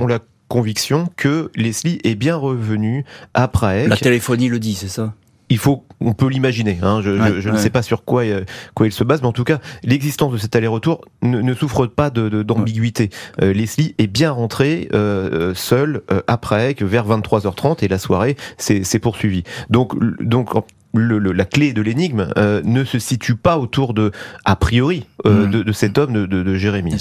on 0.00 0.06
l'a 0.06 0.18
conviction 0.52 1.08
que 1.16 1.50
Leslie 1.56 1.98
est 2.04 2.14
bien 2.14 2.36
revenue 2.36 3.06
à 3.32 3.48
Prague. 3.48 3.88
La 3.88 3.96
téléphonie 3.96 4.50
le 4.50 4.58
dit, 4.58 4.74
c'est 4.74 4.88
ça? 4.88 5.14
Il 5.48 5.56
faut, 5.56 5.86
on 5.98 6.12
peut 6.12 6.28
l'imaginer. 6.28 6.78
Hein, 6.82 7.00
je, 7.02 7.40
je, 7.40 7.48
ne 7.48 7.56
sais 7.56 7.70
pas 7.70 7.80
sur 7.80 8.04
quoi, 8.04 8.24
euh, 8.24 8.44
quoi 8.74 8.86
il 8.86 8.92
se 8.92 9.02
base, 9.02 9.22
mais 9.22 9.28
en 9.28 9.32
tout 9.32 9.44
cas, 9.44 9.60
l'existence 9.82 10.30
de 10.30 10.36
cet 10.36 10.54
aller-retour 10.54 11.06
ne, 11.22 11.40
ne, 11.40 11.54
souffre 11.54 11.86
pas 11.86 12.10
de, 12.10 12.42
d'ambiguïté. 12.42 13.08
Euh, 13.40 13.54
Leslie 13.54 13.94
est 13.96 14.06
bien 14.06 14.30
rentrée 14.30 14.88
euh, 14.92 15.54
seule 15.54 16.02
euh, 16.10 16.20
après, 16.26 16.76
vers 16.78 17.08
23h30 17.08 17.82
et 17.82 17.88
la 17.88 17.98
soirée 17.98 18.36
s'est 18.58 18.98
poursuivie. 18.98 19.44
Donc, 19.70 19.94
donc 20.22 20.50
le, 20.94 21.18
la 21.18 21.44
clé 21.44 21.72
de 21.72 21.82
l'énigme 21.82 22.28
euh, 22.36 22.60
ne 22.64 22.84
se 22.84 22.98
situe 22.98 23.34
pas 23.34 23.58
autour 23.58 23.94
de, 23.94 24.12
a 24.44 24.56
priori, 24.56 25.06
euh, 25.26 25.46
mmh. 25.46 25.50
de, 25.50 25.62
de, 25.62 25.72
cet 25.72 25.98
homme 25.98 26.12
de, 26.12 26.26
de, 26.26 26.42
de 26.42 26.54
Jérémy. 26.56 26.94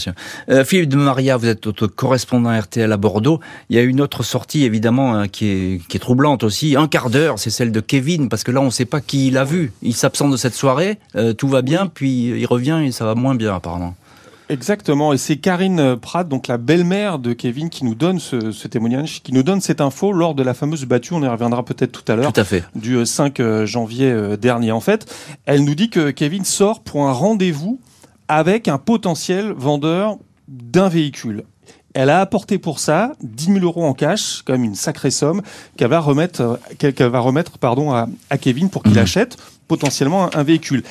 Euh, 0.50 0.64
Philippe 0.64 0.90
de 0.90 0.98
Maria, 0.98 1.38
vous 1.38 1.48
êtes 1.48 1.66
votre 1.66 1.88
correspondant 1.88 2.58
RTL 2.58 2.92
à 2.92 2.98
Bordeaux. 2.98 3.40
Il 3.70 3.76
y 3.76 3.80
a 3.80 3.84
une 3.84 4.02
autre 4.02 4.24
sortie 4.24 4.64
évidemment 4.64 5.16
hein, 5.16 5.28
qui, 5.28 5.48
est, 5.48 5.88
qui 5.88 5.98
est 5.98 6.00
troublante 6.00 6.44
aussi. 6.44 6.76
Un 6.76 6.88
quart 6.88 7.10
d'heure, 7.10 7.40
c'est 7.40 7.50
celle 7.50 7.72
de 7.72 7.80
Kevin, 7.80 8.30
parce 8.30 8.44
que 8.44 8.52
là 8.52 8.62
on 8.62 8.66
ne 8.66 8.70
sait 8.70 8.86
pas 8.86 9.02
qui 9.02 9.28
il 9.28 9.38
a 9.38 9.44
vu. 9.44 9.74
Il 9.82 9.96
s'absente 9.96 10.32
de 10.32 10.38
cette 10.38 10.56
soirée, 10.56 10.98
euh, 11.16 11.34
tout 11.34 11.48
va 11.48 11.62
bien, 11.62 11.88
puis 11.88 12.28
il 12.40 12.46
revient 12.46 12.82
et 12.86 12.92
ça 12.92 13.06
va 13.06 13.16
moins 13.16 13.36
bien 13.36 13.56
apparemment. 13.56 13.96
Exactement, 14.52 15.14
et 15.14 15.18
c'est 15.18 15.38
Karine 15.38 15.96
Pratt, 15.96 16.28
donc 16.28 16.50
la 16.50 16.58
belle-mère 16.58 17.20
de 17.20 17.32
Kevin, 17.32 17.70
qui 17.70 17.86
nous 17.86 17.96
donne 17.96 18.20
ce, 18.20 18.52
ce, 18.52 18.68
témoignage, 18.68 19.24
qui 19.24 19.32
nous 19.32 19.44
donne 19.44 19.62
cette 19.62 19.80
info 19.80 20.12
lors 20.12 20.36
de 20.36 20.44
la 20.44 20.54
fameuse 20.54 20.84
battue, 20.84 21.14
on 21.14 21.24
y 21.24 21.28
reviendra 21.28 21.64
peut-être 21.64 21.94
tout 21.94 22.12
à 22.12 22.18
l'heure, 22.18 22.34
tout 22.34 22.42
à 22.42 22.44
fait. 22.44 22.66
du 22.76 23.06
5 23.06 23.40
euh, 23.40 23.44
euh, 23.44 23.66
janvier 23.66 24.12
euh, 24.12 24.36
dernier. 24.36 24.74
En 24.74 24.82
fait, 24.82 25.10
elle 25.46 25.64
nous 25.64 25.74
dit 25.74 25.90
que 25.90 26.12
Kevin 26.12 26.44
sort 26.44 26.82
pour 26.82 27.08
un 27.08 27.14
rendez-vous 27.14 27.80
avec 28.28 28.68
un 28.68 28.78
potentiel 28.78 29.54
vendeur 29.56 30.18
d'un 30.50 30.90
véhicule. 30.90 31.46
Elle 31.94 32.10
a 32.10 32.20
apporté 32.20 32.58
pour 32.58 32.80
ça 32.80 33.14
10 33.24 33.54
000 33.54 33.60
euros 33.60 33.86
en 33.86 33.94
cash, 33.94 34.42
quand 34.46 34.52
même 34.52 34.66
une 34.66 34.76
sacrée 34.76 35.12
somme, 35.12 35.42
qu'elle 35.78 35.90
va 35.90 36.02
remettre, 36.02 36.60
qu'elle 36.78 37.10
va 37.10 37.20
remettre 37.22 37.58
pardon, 37.58 37.94
à, 37.94 38.10
à 38.30 38.38
Kevin 38.38 38.70
pour 38.70 38.84
qu'il 38.84 38.96
mmh. 38.96 38.98
achète 38.98 39.38
potentiellement 39.72 40.30
un, 40.36 40.44
véhicule. 40.44 40.84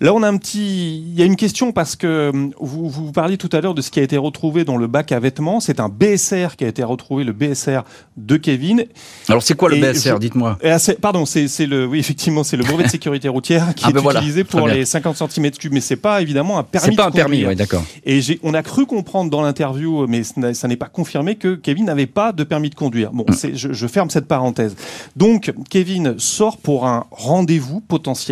Là, 0.00 0.14
on 0.14 0.22
a 0.22 0.28
un 0.28 0.36
petit, 0.36 0.98
il 0.98 1.18
y 1.18 1.22
a 1.22 1.24
une 1.24 1.34
question 1.34 1.72
parce 1.72 1.96
que 1.96 2.30
hum, 2.32 2.52
vous, 2.60 2.88
vous 2.88 3.10
parliez 3.10 3.36
tout 3.36 3.48
à 3.52 3.60
l'heure 3.60 3.74
de 3.74 3.82
ce 3.82 3.90
qui 3.90 3.98
a 3.98 4.02
été 4.04 4.16
retrouvé 4.16 4.64
dans 4.64 4.76
le 4.76 4.86
bac 4.86 5.10
à 5.10 5.18
vêtements. 5.18 5.58
C'est 5.58 5.80
un 5.80 5.88
BSR 5.88 6.54
qui 6.56 6.64
a 6.64 6.68
été 6.68 6.84
retrouvé, 6.84 7.24
le 7.24 7.32
BSR 7.32 7.80
de 8.16 8.36
Kevin. 8.36 8.84
Alors, 9.28 9.42
c'est 9.42 9.54
quoi 9.54 9.70
le 9.70 9.76
BSR 9.76 10.20
Dites-moi? 10.20 10.56
Pardon, 11.00 11.26
c'est 11.26 11.48
le, 11.66 11.84
oui, 11.84 11.98
effectivement, 11.98 12.44
c'est 12.44 12.56
le 12.56 12.62
brevet 12.62 12.84
de 12.84 12.90
sécurité 12.90 13.28
routière 13.28 13.74
qui 13.76 13.86
ah 13.86 13.90
est 13.90 13.92
ben 13.92 14.08
utilisé 14.08 14.44
pour 14.44 14.68
les 14.68 14.84
50 14.84 15.16
cm3, 15.16 15.70
mais 15.72 15.80
c'est 15.80 15.96
pas 15.96 16.22
évidemment 16.22 16.60
un 16.60 16.62
permis. 16.62 16.90
C'est 16.90 16.96
pas 16.96 17.06
un 17.06 17.10
permis, 17.10 17.44
oui, 17.44 17.56
d'accord. 17.56 17.82
Et 18.06 18.20
on 18.44 18.54
a 18.54 18.62
cru 18.62 18.86
comprendre 18.86 19.32
dans 19.32 19.42
l'interview, 19.42 20.06
mais 20.06 20.22
ça 20.22 20.68
n'est 20.68 20.76
pas 20.76 20.86
confirmé 20.86 21.34
que 21.34 21.56
Kevin 21.56 21.86
n'avait 21.86 22.06
pas 22.06 22.30
de 22.30 22.44
permis 22.44 22.70
de 22.70 22.76
conduire. 22.76 23.10
Bon, 23.10 23.24
mm. 23.28 23.54
je, 23.54 23.72
je 23.72 23.86
ferme 23.88 24.10
cette 24.10 24.26
parenthèse. 24.26 24.76
Donc, 25.16 25.52
Kevin 25.70 26.14
sort 26.18 26.58
pour 26.58 26.86
un 26.86 27.06
rendez-vous 27.10 27.80
potentiel 27.80 28.27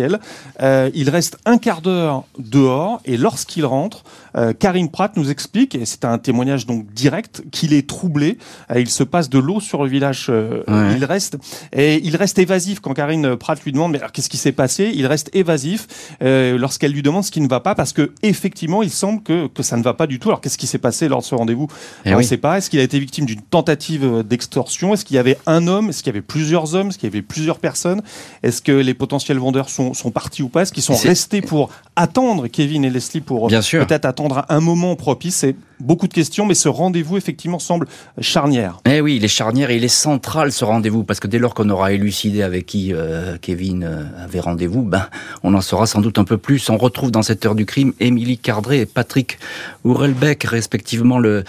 Euh, 0.61 0.89
il 0.93 1.09
reste 1.09 1.37
un 1.45 1.57
quart 1.57 1.81
d'heure 1.81 2.23
dehors 2.39 3.01
et 3.05 3.17
lorsqu'il 3.17 3.65
rentre, 3.65 4.03
euh, 4.35 4.53
Karine 4.53 4.89
Pratt 4.89 5.15
nous 5.17 5.31
explique, 5.31 5.75
et 5.75 5.85
c'est 5.85 6.05
un 6.05 6.17
témoignage 6.17 6.65
donc 6.65 6.91
direct, 6.93 7.43
qu'il 7.51 7.73
est 7.73 7.87
troublé. 7.87 8.37
Euh, 8.71 8.79
il 8.79 8.89
se 8.89 9.03
passe 9.03 9.29
de 9.29 9.39
l'eau 9.39 9.59
sur 9.59 9.83
le 9.83 9.89
village. 9.89 10.31
Il 10.67 11.05
reste 11.05 11.37
et 11.73 12.01
il 12.03 12.15
reste 12.15 12.39
évasif 12.39 12.79
quand 12.79 12.93
Karine 12.93 13.35
Pratt 13.35 13.61
lui 13.63 13.71
demande 13.71 13.93
mais 13.93 14.01
qu'est-ce 14.13 14.29
qui 14.29 14.37
s'est 14.37 14.51
passé? 14.51 14.91
Il 14.93 15.05
reste 15.05 15.29
évasif 15.33 15.87
lorsqu'elle 16.21 16.91
lui 16.91 17.01
demande 17.01 17.23
ce 17.23 17.31
qui 17.31 17.41
ne 17.41 17.47
va 17.47 17.59
pas 17.59 17.75
parce 17.75 17.93
que 17.93 18.11
effectivement 18.23 18.83
il 18.83 18.89
semble 18.89 19.23
que, 19.23 19.47
que 19.47 19.63
ça 19.63 19.77
ne 19.77 19.83
va 19.83 19.93
pas 19.93 20.07
du 20.07 20.19
tout. 20.19 20.29
Alors 20.29 20.41
qu'est-ce 20.41 20.57
qui 20.57 20.67
s'est 20.67 20.77
passé 20.77 21.07
lors 21.07 21.19
de 21.19 21.25
ce 21.25 21.35
rendez-vous? 21.35 21.67
Eh 22.05 22.13
On 22.13 22.17
ne 22.17 22.23
sait 22.23 22.37
pas. 22.37 22.57
Est-ce 22.57 22.69
qu'il 22.69 22.79
a 22.79 22.83
été 22.83 22.99
victime 22.99 23.25
d'une 23.25 23.41
tentative 23.41 24.23
d'extorsion? 24.23 24.93
Est-ce 24.93 25.05
qu'il 25.05 25.15
y 25.15 25.19
avait 25.19 25.37
un 25.45 25.67
homme? 25.67 25.89
Est-ce 25.89 26.03
qu'il 26.03 26.13
y 26.13 26.15
avait 26.15 26.21
plusieurs 26.21 26.75
hommes? 26.75 26.89
Est-ce 26.89 26.97
qu'il 26.97 27.09
y 27.09 27.11
avait 27.11 27.21
plusieurs 27.21 27.59
personnes? 27.59 28.01
Est-ce 28.43 28.61
que 28.61 28.71
les 28.71 28.93
potentiels 28.93 29.37
vendeurs 29.37 29.69
sont, 29.77 29.93
sont 29.93 30.11
partis 30.11 30.43
ou 30.43 30.49
pas 30.49 30.63
Est-ce 30.63 30.73
qu'ils 30.73 30.83
sont 30.83 30.95
restés 30.95 31.41
pour 31.41 31.69
attendre 31.95 32.47
Kevin 32.47 32.83
et 32.83 32.89
Leslie 32.89 33.21
pour 33.21 33.47
peut-être 33.47 34.05
attendre 34.05 34.45
un 34.49 34.59
moment 34.59 34.95
propice 34.95 35.37
C'est 35.37 35.55
beaucoup 35.79 36.07
de 36.07 36.13
questions, 36.13 36.45
mais 36.45 36.53
ce 36.53 36.69
rendez-vous 36.69 37.17
effectivement 37.17 37.59
semble 37.59 37.87
charnière. 38.19 38.79
Eh 38.85 39.01
oui, 39.01 39.17
il 39.17 39.25
est 39.25 39.29
charnière 39.29 39.69
et 39.69 39.77
il 39.77 39.83
est 39.83 39.87
central 39.87 40.51
ce 40.51 40.65
rendez-vous 40.65 41.03
parce 41.03 41.19
que 41.19 41.27
dès 41.27 41.39
lors 41.39 41.53
qu'on 41.53 41.69
aura 41.69 41.91
élucidé 41.93 42.41
avec 42.41 42.65
qui 42.65 42.93
euh, 42.93 43.37
Kevin 43.41 43.83
euh, 43.83 44.03
avait 44.23 44.39
rendez-vous, 44.39 44.81
ben 44.81 45.07
on 45.43 45.53
en 45.53 45.61
saura 45.61 45.85
sans 45.85 46.01
doute 46.01 46.17
un 46.17 46.23
peu 46.23 46.37
plus. 46.37 46.69
On 46.69 46.77
retrouve 46.77 47.11
dans 47.11 47.21
cette 47.21 47.45
heure 47.45 47.55
du 47.55 47.65
crime 47.65 47.93
Émilie 47.99 48.37
Cardré 48.37 48.81
et 48.81 48.85
Patrick 48.85 49.39
Ourelbeck, 49.83 50.43
respectivement 50.43 51.21
euh, 51.21 51.43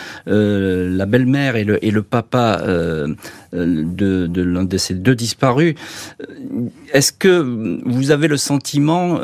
la 0.96 1.06
belle-mère 1.06 1.56
et 1.56 1.64
le 1.64 2.02
papa 2.02 2.62
de 3.52 4.42
l'un 4.42 4.64
de 4.64 4.76
ces 4.76 4.94
deux 4.94 5.14
disparus. 5.14 5.74
Est-ce 6.92 7.12
que 7.12 7.80
vous 7.84 8.10
avez 8.10 8.28
le 8.28 8.36
sentiment 8.36 9.18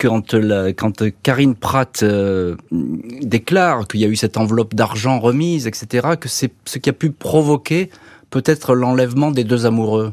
quand, 0.00 0.34
la, 0.34 0.72
quand 0.72 1.04
Karine 1.22 1.54
Pratt 1.54 2.02
euh, 2.02 2.56
déclare 2.72 3.86
qu'il 3.86 4.00
y 4.00 4.04
a 4.04 4.08
eu 4.08 4.16
cette 4.16 4.36
enveloppe 4.36 4.74
d'argent 4.74 5.20
remise, 5.20 5.66
etc., 5.66 6.08
que 6.20 6.28
c'est 6.28 6.50
ce 6.64 6.78
qui 6.78 6.88
a 6.88 6.92
pu 6.92 7.10
provoquer 7.10 7.90
peut-être 8.30 8.74
l'enlèvement 8.74 9.30
des 9.30 9.44
deux 9.44 9.66
amoureux 9.66 10.12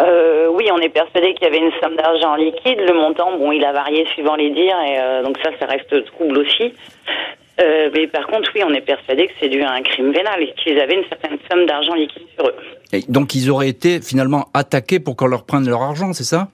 euh, 0.00 0.48
oui, 0.54 0.66
on 0.72 0.78
est 0.78 0.88
persuadé 0.88 1.34
qu'il 1.34 1.42
y 1.42 1.46
avait 1.46 1.58
une 1.58 1.72
somme 1.78 1.94
d'argent 1.94 2.34
liquide. 2.34 2.78
Le 2.78 2.94
montant, 2.94 3.36
bon, 3.36 3.52
il 3.52 3.62
a 3.62 3.72
varié 3.72 4.06
suivant 4.14 4.34
les 4.34 4.48
dires, 4.48 4.80
et 4.86 4.98
euh, 4.98 5.22
donc 5.22 5.36
ça, 5.44 5.50
ça 5.60 5.66
reste 5.66 6.06
trouble 6.06 6.38
aussi. 6.38 6.72
mais 7.58 8.06
par 8.06 8.26
contre, 8.26 8.50
oui, 8.54 8.62
on 8.66 8.72
est 8.72 8.80
persuadé 8.80 9.26
que 9.26 9.32
c'est 9.38 9.50
dû 9.50 9.60
à 9.60 9.72
un 9.72 9.82
crime 9.82 10.10
vénal 10.10 10.42
et 10.42 10.54
qu'ils 10.54 10.80
avaient 10.80 10.94
une 10.94 11.06
certaine 11.06 11.36
somme 11.50 11.66
d'argent 11.66 11.92
liquide 11.92 12.22
sur 12.34 12.48
eux. 12.48 12.54
Et 12.94 13.02
donc, 13.08 13.34
ils 13.34 13.50
auraient 13.50 13.68
été 13.68 14.00
finalement 14.00 14.46
attaqués 14.54 15.00
pour 15.00 15.16
qu'on 15.16 15.26
leur 15.26 15.44
prenne 15.44 15.68
leur 15.68 15.82
argent, 15.82 16.14
c'est 16.14 16.24
ça? 16.24 16.48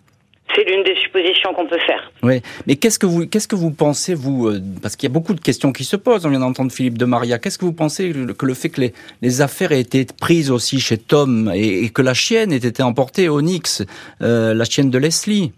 C'est 0.57 0.65
l'une 0.65 0.83
des 0.83 0.97
suppositions 0.97 1.53
qu'on 1.53 1.67
peut 1.67 1.79
faire. 1.79 2.11
Oui, 2.23 2.41
mais 2.67 2.77
qu'est-ce 2.77 2.99
que 2.99 3.07
vous 3.07 3.27
qu'est-ce 3.27 3.47
que 3.47 3.55
vous 3.55 3.71
pensez 3.71 4.15
vous 4.15 4.49
euh, 4.49 4.61
parce 4.83 4.97
qu'il 4.97 5.09
y 5.09 5.13
a 5.13 5.15
beaucoup 5.15 5.35
de 5.35 5.41
questions 5.41 5.73
qui 5.73 5.85
se 5.85 5.97
posent. 5.97 6.25
On 6.25 6.31
vient 6.31 6.41
d'entendre 6.41 6.73
Philippe 6.73 6.99
de 6.99 7.05
Maria. 7.05 7.39
Qu'est-ce 7.39 7.59
que 7.59 7.65
vous 7.65 7.75
pensez 7.75 8.13
que 8.37 8.47
le 8.47 8.55
fait 8.55 8.71
que 8.71 8.81
les, 8.81 8.93
les 9.23 9.41
affaires 9.43 9.73
aient 9.73 9.81
été 9.81 10.07
prises 10.19 10.51
aussi 10.51 10.81
chez 10.81 10.99
Tom 10.99 11.53
et, 11.55 11.91
que 11.91 12.03
la 12.03 12.15
chienne 12.15 12.53
ait 12.53 12.57
été 12.57 12.83
emportée 12.83 13.29
Onyx, 13.29 13.85
euh, 14.23 14.55
la 14.55 14.65
chienne 14.65 14.91
de 14.91 14.99
Leslie? 14.99 15.53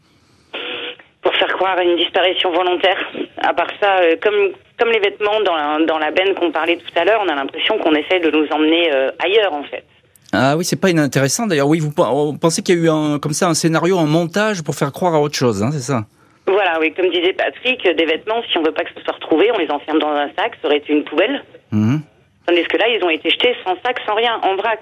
Pour 1.22 1.34
faire 1.34 1.54
croire 1.56 1.78
à 1.78 1.82
une 1.82 1.96
disparition 1.96 2.50
volontaire. 2.52 2.98
À 3.38 3.54
part 3.54 3.70
ça, 3.80 4.00
euh, 4.00 4.16
comme 4.20 4.52
comme 4.78 4.90
les 4.90 5.00
vêtements 5.00 5.40
dans 5.40 5.56
la, 5.56 5.84
dans 5.87 5.98
la 5.98 6.12
benne 6.12 6.34
qu'on 6.34 6.52
parlait 6.52 6.76
tout 6.76 6.98
à 6.98 7.04
l'heure, 7.04 7.20
on 7.24 7.28
a 7.28 7.34
l'impression 7.34 7.78
qu'on 7.78 7.94
essaie 7.94 8.20
de 8.20 8.30
nous 8.30 8.46
emmener 8.52 8.90
ailleurs 9.18 9.52
en 9.52 9.64
fait. 9.64 9.84
Ah 10.32 10.56
oui, 10.56 10.64
c'est 10.64 10.80
pas 10.80 10.90
inintéressant. 10.90 11.46
D'ailleurs, 11.46 11.68
oui, 11.68 11.80
vous 11.80 11.92
pensez 11.92 12.62
qu'il 12.62 12.76
y 12.76 12.78
a 12.78 12.84
eu 12.84 12.90
un, 12.90 13.18
comme 13.18 13.32
ça 13.32 13.48
un 13.48 13.54
scénario, 13.54 13.98
un 13.98 14.06
montage 14.06 14.62
pour 14.62 14.74
faire 14.74 14.92
croire 14.92 15.14
à 15.14 15.20
autre 15.20 15.36
chose, 15.36 15.62
hein, 15.62 15.70
c'est 15.72 15.80
ça? 15.80 16.04
Voilà, 16.46 16.78
oui, 16.80 16.92
comme 16.94 17.10
disait 17.10 17.32
Patrick, 17.32 17.82
des 17.82 18.04
vêtements, 18.04 18.42
si 18.50 18.58
on 18.58 18.62
veut 18.62 18.72
pas 18.72 18.84
que 18.84 18.90
ce 18.96 19.02
soit 19.02 19.14
retrouvé, 19.14 19.50
on 19.52 19.58
les 19.58 19.70
enferme 19.70 19.98
dans 19.98 20.08
un 20.08 20.28
sac, 20.36 20.52
ça 20.60 20.68
aurait 20.68 20.78
été 20.78 20.92
une 20.92 21.04
poubelle. 21.04 21.44
Mmh. 21.70 21.98
Tandis 22.46 22.64
que 22.64 22.76
là, 22.78 22.88
ils 22.88 23.04
ont 23.04 23.10
été 23.10 23.28
jetés 23.30 23.54
sans 23.64 23.76
sac, 23.84 24.00
sans 24.06 24.14
rien, 24.14 24.38
en 24.42 24.56
vrac. 24.56 24.80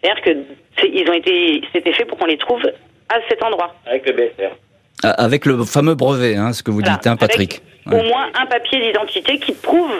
C'est-à-dire 0.00 0.22
que 0.22 0.30
ils 0.86 1.08
ont 1.08 1.14
été, 1.14 1.62
c'était 1.72 1.92
fait 1.92 2.04
pour 2.04 2.18
qu'on 2.18 2.26
les 2.26 2.38
trouve 2.38 2.62
à 3.08 3.16
cet 3.28 3.42
endroit. 3.42 3.74
Avec 3.86 4.06
le 4.06 4.12
BSR. 4.12 4.54
Ah, 5.02 5.10
avec 5.10 5.46
le 5.46 5.64
fameux 5.64 5.94
brevet, 5.94 6.36
hein, 6.36 6.52
ce 6.52 6.62
que 6.62 6.70
vous 6.70 6.82
dites, 6.82 7.06
hein, 7.06 7.16
Patrick. 7.16 7.62
Au 7.86 8.02
moins 8.02 8.28
un 8.38 8.46
papier 8.46 8.80
d'identité 8.80 9.38
qui 9.38 9.52
prouve 9.52 9.90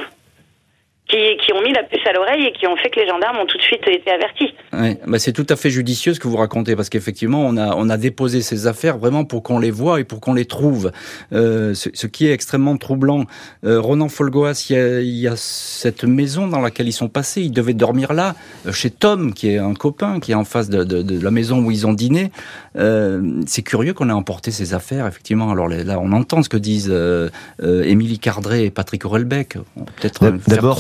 qui, 1.09 1.53
ont 1.55 1.63
mis 1.63 1.73
la 1.73 1.83
puce 1.85 2.07
à 2.07 2.13
l'oreille 2.13 2.45
et 2.45 2.53
qui 2.53 2.67
ont 2.67 2.77
fait 2.77 2.91
que 2.91 3.01
les 3.01 3.07
gendarmes 3.07 3.39
ont 3.39 3.47
tout 3.47 3.57
de 3.57 3.63
suite 3.63 3.87
été 3.89 4.11
avertis. 4.11 4.55
Ouais, 4.75 4.99
bah 5.07 5.19
c'est 5.19 5.33
tout 5.33 5.47
à 5.49 5.57
fait 5.57 5.71
judicieux 5.71 6.13
ce 6.13 6.21
que 6.21 6.29
vous 6.29 6.37
racontez 6.37 6.77
parce 6.77 6.91
qu'effectivement 6.91 7.41
on 7.47 7.57
a 7.57 7.75
on 7.77 7.89
a 7.89 7.97
déposé 7.97 8.43
ces 8.43 8.67
affaires 8.67 8.99
vraiment 8.99 9.25
pour 9.25 9.43
qu'on 9.43 9.59
les 9.59 9.71
voit 9.71 10.01
et 10.01 10.05
pour 10.05 10.21
qu'on 10.21 10.35
les 10.35 10.45
trouve. 10.45 10.93
Euh, 11.33 11.73
ce, 11.75 11.89
ce, 11.95 12.07
qui 12.07 12.27
est 12.27 12.33
extrêmement 12.33 12.77
troublant. 12.77 13.25
Euh, 13.65 13.81
Ronan 13.81 14.09
Folgoas, 14.09 14.67
il 14.69 14.77
y, 14.77 14.79
a, 14.79 15.01
il 15.01 15.17
y, 15.17 15.29
a, 15.29 15.37
cette 15.37 16.05
maison 16.05 16.47
dans 16.47 16.61
laquelle 16.61 16.89
ils 16.89 16.93
sont 16.93 17.09
passés. 17.09 17.43
Ils 17.43 17.53
devaient 17.53 17.75
dormir 17.75 18.13
là, 18.13 18.35
euh, 18.67 18.73
chez 18.73 18.91
Tom, 18.91 19.33
qui 19.33 19.51
est 19.51 19.59
un 19.59 19.75
copain, 19.75 20.21
qui 20.21 20.33
est 20.33 20.35
en 20.35 20.45
face 20.45 20.69
de, 20.69 20.85
de, 20.85 21.03
de 21.03 21.25
la 21.25 21.31
maison 21.31 21.61
où 21.61 21.71
ils 21.71 21.87
ont 21.87 21.93
dîné. 21.93 22.31
Euh, 22.79 23.43
c'est 23.47 23.63
curieux 23.63 23.93
qu'on 23.93 24.09
ait 24.09 24.13
emporté 24.13 24.51
ces 24.51 24.75
affaires, 24.75 25.07
effectivement. 25.07 25.51
Alors 25.51 25.69
là, 25.69 25.99
on 26.01 26.13
entend 26.13 26.43
ce 26.43 26.49
que 26.49 26.57
disent 26.57 26.91
euh, 26.91 27.29
euh 27.63 27.83
Émilie 27.85 28.19
Cardré 28.19 28.65
et 28.65 28.71
Patrick 28.71 29.05
Aurelbeck. 29.05 29.59
Peut-être 30.01 30.39
faire 30.49 30.77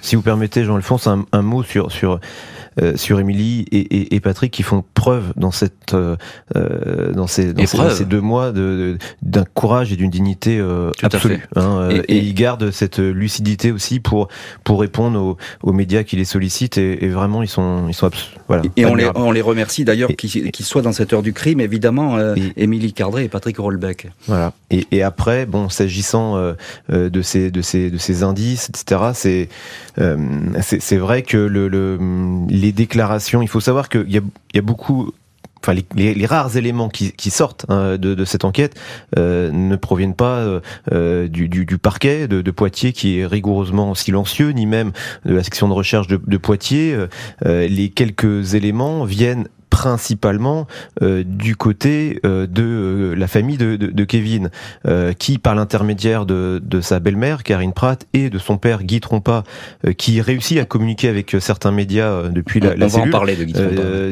si 0.00 0.16
vous 0.16 0.22
permettez, 0.22 0.64
Jean-Alphonse, 0.64 1.06
un, 1.06 1.26
un, 1.32 1.42
mot 1.42 1.62
sur, 1.62 1.90
sur 2.96 3.20
Émilie 3.20 3.66
et, 3.70 4.14
et, 4.14 4.20
Patrick 4.20 4.52
qui 4.52 4.62
font 4.62 4.84
preuve 4.94 5.32
dans 5.36 5.50
cette 5.50 5.94
euh, 5.94 6.16
euh 6.56 7.12
dans, 7.12 7.26
ces, 7.26 7.52
dans 7.52 7.90
ces, 7.90 8.04
deux 8.04 8.20
mois 8.20 8.52
de, 8.52 8.98
d'un 9.22 9.44
courage 9.44 9.92
et 9.92 9.96
d'une 9.96 10.10
dignité 10.10 10.58
euh, 10.58 10.90
absolue. 11.02 11.46
Hein, 11.56 11.90
et, 11.90 12.14
et, 12.14 12.18
ils 12.18 12.34
gardent 12.34 12.70
cette 12.70 12.98
lucidité 12.98 13.70
aussi 13.70 14.00
pour 14.00 14.28
pour 14.64 14.80
répondre 14.80 15.20
aux, 15.20 15.36
aux 15.62 15.72
médias 15.72 16.02
qui 16.02 16.16
les 16.16 16.24
sollicitent 16.24 16.78
et, 16.78 17.08
vraiment 17.08 17.42
ils 17.42 17.48
sont 17.48 17.86
ils 17.88 17.94
sont 17.94 18.10
voilà. 18.48 18.62
Et 18.76 18.86
on 18.86 18.94
les, 18.94 19.08
on 19.14 19.30
les 19.30 19.40
remercie 19.40 19.84
d'ailleurs 19.84 20.10
qu'ils 20.16 20.64
soient 20.64 20.82
dans 20.82 20.92
cette 20.92 21.12
heure 21.12 21.22
du 21.22 21.32
crime 21.32 21.60
évidemment 21.60 22.16
Émilie 22.56 22.92
Cardré 22.92 23.24
et 23.24 23.28
Patrick 23.28 23.58
Rollbeck. 23.58 24.08
Voilà. 24.26 24.52
Et, 24.70 24.86
et 24.90 25.02
après 25.02 25.46
bon 25.46 25.68
s'agissant 25.68 26.54
de 26.88 27.22
ces 27.22 27.50
de 27.50 27.62
ces 27.62 27.90
de 27.90 27.98
ces 27.98 28.22
indices 28.22 28.68
etc 28.70 29.00
c'est 29.14 29.48
c'est 30.60 30.96
vrai 30.96 31.22
que 31.22 31.36
le, 31.36 31.68
le 31.68 31.98
les 32.64 32.72
déclarations, 32.72 33.42
il 33.42 33.48
faut 33.48 33.60
savoir 33.60 33.88
qu'il 33.90 34.10
y 34.10 34.18
a, 34.58 34.62
beaucoup 34.62 35.12
Enfin, 35.66 35.80
les, 35.96 36.26
rares 36.26 36.58
éléments 36.58 36.90
qui, 36.90 37.30
sortent 37.30 37.64
hein, 37.70 37.96
de, 37.96 38.24
cette 38.26 38.44
enquête 38.44 38.78
euh, 39.16 39.50
ne 39.50 39.76
proviennent 39.76 40.14
pas 40.14 40.40
euh, 40.40 40.60
euh, 40.92 41.26
du, 41.26 41.78
parquet 41.78 42.28
de, 42.28 42.50
Poitiers 42.50 42.92
qui 42.92 43.18
est 43.18 43.24
rigoureusement 43.24 43.94
silencieux, 43.94 44.50
ni 44.50 44.66
même 44.66 44.92
de 45.24 45.34
la 45.34 45.42
section 45.42 45.66
de 45.66 45.72
recherche 45.72 46.06
de, 46.06 46.36
Poitiers. 46.36 46.94
Les 47.46 47.88
quelques 47.88 48.52
éléments 48.52 49.04
viennent 49.04 49.48
principalement 49.74 50.68
euh, 51.02 51.24
du 51.26 51.56
côté 51.56 52.20
euh, 52.24 52.46
de 52.46 52.62
euh, 52.62 53.14
la 53.16 53.26
famille 53.26 53.56
de, 53.56 53.74
de, 53.74 53.88
de 53.88 54.04
Kevin, 54.04 54.50
qui, 55.18 55.38
par 55.38 55.54
l'intermédiaire 55.56 56.26
de, 56.26 56.62
de, 56.62 56.80
sa 56.80 57.00
belle-mère, 57.00 57.42
Karine 57.42 57.72
Pratt, 57.72 58.06
et 58.12 58.30
de 58.30 58.38
son 58.38 58.56
père, 58.56 58.84
Guy 58.84 59.00
Trompa, 59.00 59.42
qui 59.96 60.20
réussit 60.20 60.58
à 60.58 60.64
communiquer 60.64 61.08
avec 61.08 61.36
certains 61.40 61.72
médias 61.72 62.28
depuis 62.28 62.60
la, 62.60 62.76
la 62.76 62.88
cellule, 62.88 63.12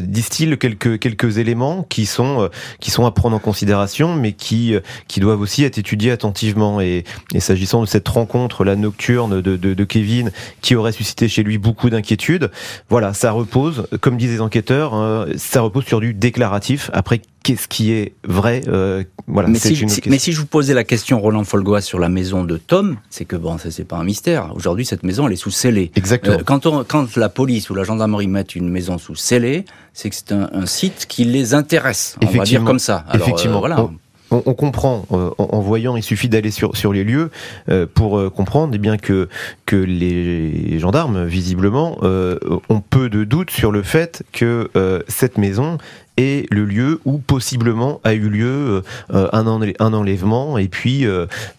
distille 0.03 0.57
quelques, 0.59 0.99
quelques 0.99 1.39
éléments 1.39 1.87
qui 1.89 2.07
sont, 2.07 2.49
qui 2.81 2.91
sont 2.91 3.07
à 3.07 3.11
prendre 3.11 3.37
en 3.37 3.39
considération, 3.39 4.17
mais 4.17 4.33
qui, 4.33 4.75
qui 5.09 5.21
doivent 5.21 5.41
aussi 5.41 5.63
être 5.65 5.79
étudiés 5.79 6.11
attentivement. 6.11 6.81
Et, 6.81 7.05
et 7.35 7.41
s'agissant 7.41 7.83
de 7.83 7.87
cette 7.87 8.09
rencontre, 8.09 8.65
la 8.65 8.77
nocturne 8.77 9.41
de, 9.41 9.57
de, 9.57 9.75
de 9.75 9.85
Kevin, 9.85 10.33
qui 10.63 10.75
aurait 10.75 10.93
suscité 10.93 11.29
chez 11.29 11.43
lui 11.43 11.59
beaucoup 11.59 11.91
d'inquiétudes, 11.91 12.51
voilà, 12.89 13.13
ça 13.13 13.31
repose, 13.31 13.87
comme 14.01 14.17
disent 14.17 14.33
les 14.33 14.41
enquêteurs, 14.41 14.95
hein, 14.95 15.27
ça 15.53 15.61
repose 15.61 15.85
sur 15.85 16.01
du 16.01 16.15
déclaratif. 16.15 16.91
Après, 16.95 17.21
qu'est-ce 17.43 17.69
qui 17.69 17.93
est 17.93 18.15
vrai 18.25 18.63
euh, 18.69 19.05
Voilà. 19.27 19.49
Mais 19.49 19.59
si, 19.59 19.85
mais 20.07 20.19
si 20.19 20.33
je 20.33 20.41
vous 20.41 20.47
posais 20.47 20.73
la 20.73 20.83
question, 20.83 21.21
Roland 21.21 21.45
Folgois, 21.45 21.83
sur 21.83 21.99
la 21.99 22.09
maison 22.09 22.45
de 22.45 22.57
Tom, 22.57 22.97
c'est 23.11 23.27
que 23.27 23.37
bon, 23.37 23.59
ça 23.59 23.71
c'est 23.71 23.85
pas 23.85 23.97
un 23.97 24.05
mystère. 24.05 24.55
Aujourd'hui, 24.57 24.87
cette 24.87 25.03
maison, 25.03 25.27
elle 25.27 25.35
est 25.35 25.37
sous 25.37 25.51
scellé. 25.51 25.93
Exactement. 25.95 26.39
Euh, 26.39 26.43
quand, 26.43 26.65
on, 26.65 26.85
quand 26.85 27.17
la 27.17 27.29
police 27.29 27.69
ou 27.69 27.75
la 27.75 27.85
gendarmerie 27.85 28.29
mettent 28.29 28.55
une 28.55 28.71
maison 28.71 28.97
sous 28.97 29.15
scellé, 29.15 29.67
c'est 29.93 30.09
que 30.09 30.17
c'est 30.17 30.33
un, 30.33 30.49
un, 30.55 30.65
site 30.65 31.05
qui 31.07 31.25
les 31.25 31.53
intéresse. 31.53 32.17
On 32.23 32.27
va 32.31 32.45
dire 32.45 32.65
comme 32.65 32.79
ça. 32.79 33.05
Alors, 33.09 33.29
Effectivement. 33.29 33.57
Euh, 33.57 33.61
voilà 33.61 33.91
on, 34.33 34.43
on 34.47 34.55
comprend 34.55 35.07
euh, 35.13 35.31
en, 35.39 35.61
voyant, 35.61 35.97
il 35.97 36.03
suffit 36.03 36.29
d'aller 36.29 36.51
sur, 36.51 36.77
sur 36.77 36.93
les 36.93 37.05
lieux 37.05 37.31
euh, 37.69 37.87
pour 37.93 38.19
euh, 38.19 38.31
comprendre 38.31 38.73
eh 38.75 38.79
bien 38.79 38.97
que 38.97 39.29
que 39.67 39.77
les 39.77 40.79
gendarmes 40.79 41.25
visiblement 41.25 41.99
ont 42.03 42.81
peu 42.81 43.09
de 43.09 43.25
doutes 43.25 43.51
sur 43.51 43.71
le 43.73 43.83
fait 43.83 44.23
que 44.33 44.71
cette 45.09 45.39
maison 45.39 45.79
est 46.17 46.51
le 46.53 46.65
lieu 46.65 47.01
où 47.05 47.19
possiblement 47.19 48.01
a 48.05 48.15
eu 48.15 48.29
lieu 48.29 48.83
un, 49.11 49.47
un 49.79 49.93
enlèvement 49.93 50.59
et 50.59 50.69
puis 50.69 51.07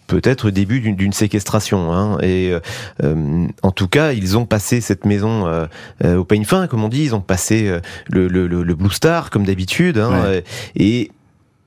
peut-être 0.06 0.50
début 0.50 0.80
d'une 0.80 1.12
séquestration. 1.12 1.92
Hein. 1.92 2.18
Et 2.22 2.52
en 3.02 3.70
tout 3.72 3.88
cas, 3.88 4.12
ils 4.12 4.36
ont 4.36 4.46
passé 4.46 4.80
cette 4.80 5.04
maison 5.06 5.66
au 6.04 6.24
peigne 6.24 6.44
fin, 6.44 6.66
comme 6.66 6.84
on 6.84 6.88
dit. 6.88 7.04
Ils 7.04 7.14
ont 7.14 7.20
passé 7.20 7.78
le, 8.08 8.28
le, 8.28 8.46
le 8.46 8.74
Blue 8.74 8.90
Star 8.90 9.30
comme 9.30 9.44
d'habitude. 9.44 9.98
Hein, 9.98 10.40
Et 10.76 11.10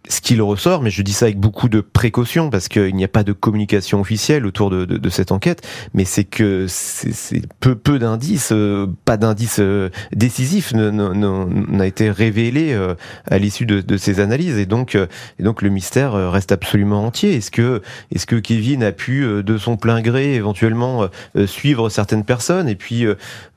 ce 0.10 0.22
qu'il 0.22 0.42
ressort, 0.42 0.82
mais 0.82 0.90
je 0.90 1.02
dis 1.02 1.14
ça 1.14 1.26
avec 1.26 1.40
beaucoup 1.40 1.70
de 1.70 1.82
précaution 1.82 2.50
parce 2.50 2.68
qu'il 2.68 2.96
n'y 2.96 3.04
a 3.04 3.08
pas 3.08 3.24
de 3.24 3.34
communication 3.34 4.00
officielle 4.02 4.46
autour 4.46 4.70
de, 4.70 4.86
de, 4.86 4.98
de 4.98 5.10
cette 5.10 5.32
enquête, 5.32 5.68
mais 5.94 6.06
c'est 6.06 6.24
que 6.24 6.66
c'est 6.68 7.42
peu, 7.60 7.76
peu 7.76 8.00
d'indices, 8.00 8.52
euh, 8.52 8.88
pas 9.06 9.18
d'indices 9.18 9.60
euh, 9.60 9.90
décisifs 10.14 10.74
n'a 10.74 11.88
été 11.88 12.10
révélé 12.10 12.74
euh, 12.74 12.96
à 13.30 13.38
l'issue 13.38 13.66
de, 13.66 13.82
de, 13.82 13.98
ces 13.98 14.20
analyses 14.20 14.58
et 14.58 14.66
donc, 14.66 14.96
et 14.96 15.44
donc 15.44 15.62
le 15.62 15.70
mystère 15.70 16.14
reste 16.32 16.52
absolument 16.52 17.06
entier. 17.06 17.36
Est-ce 17.36 17.52
que, 17.52 17.82
est-ce 18.14 18.26
que 18.26 18.36
Kevin 18.36 18.84
a 18.84 18.92
pu 18.92 19.26
de 19.44 19.58
son 19.58 19.78
plein 19.78 20.02
gré 20.02 20.36
éventuellement 20.36 21.08
suivre 21.46 21.90
certaines 21.90 22.24
personnes 22.24 22.70
et 22.70 22.76
puis 22.76 23.06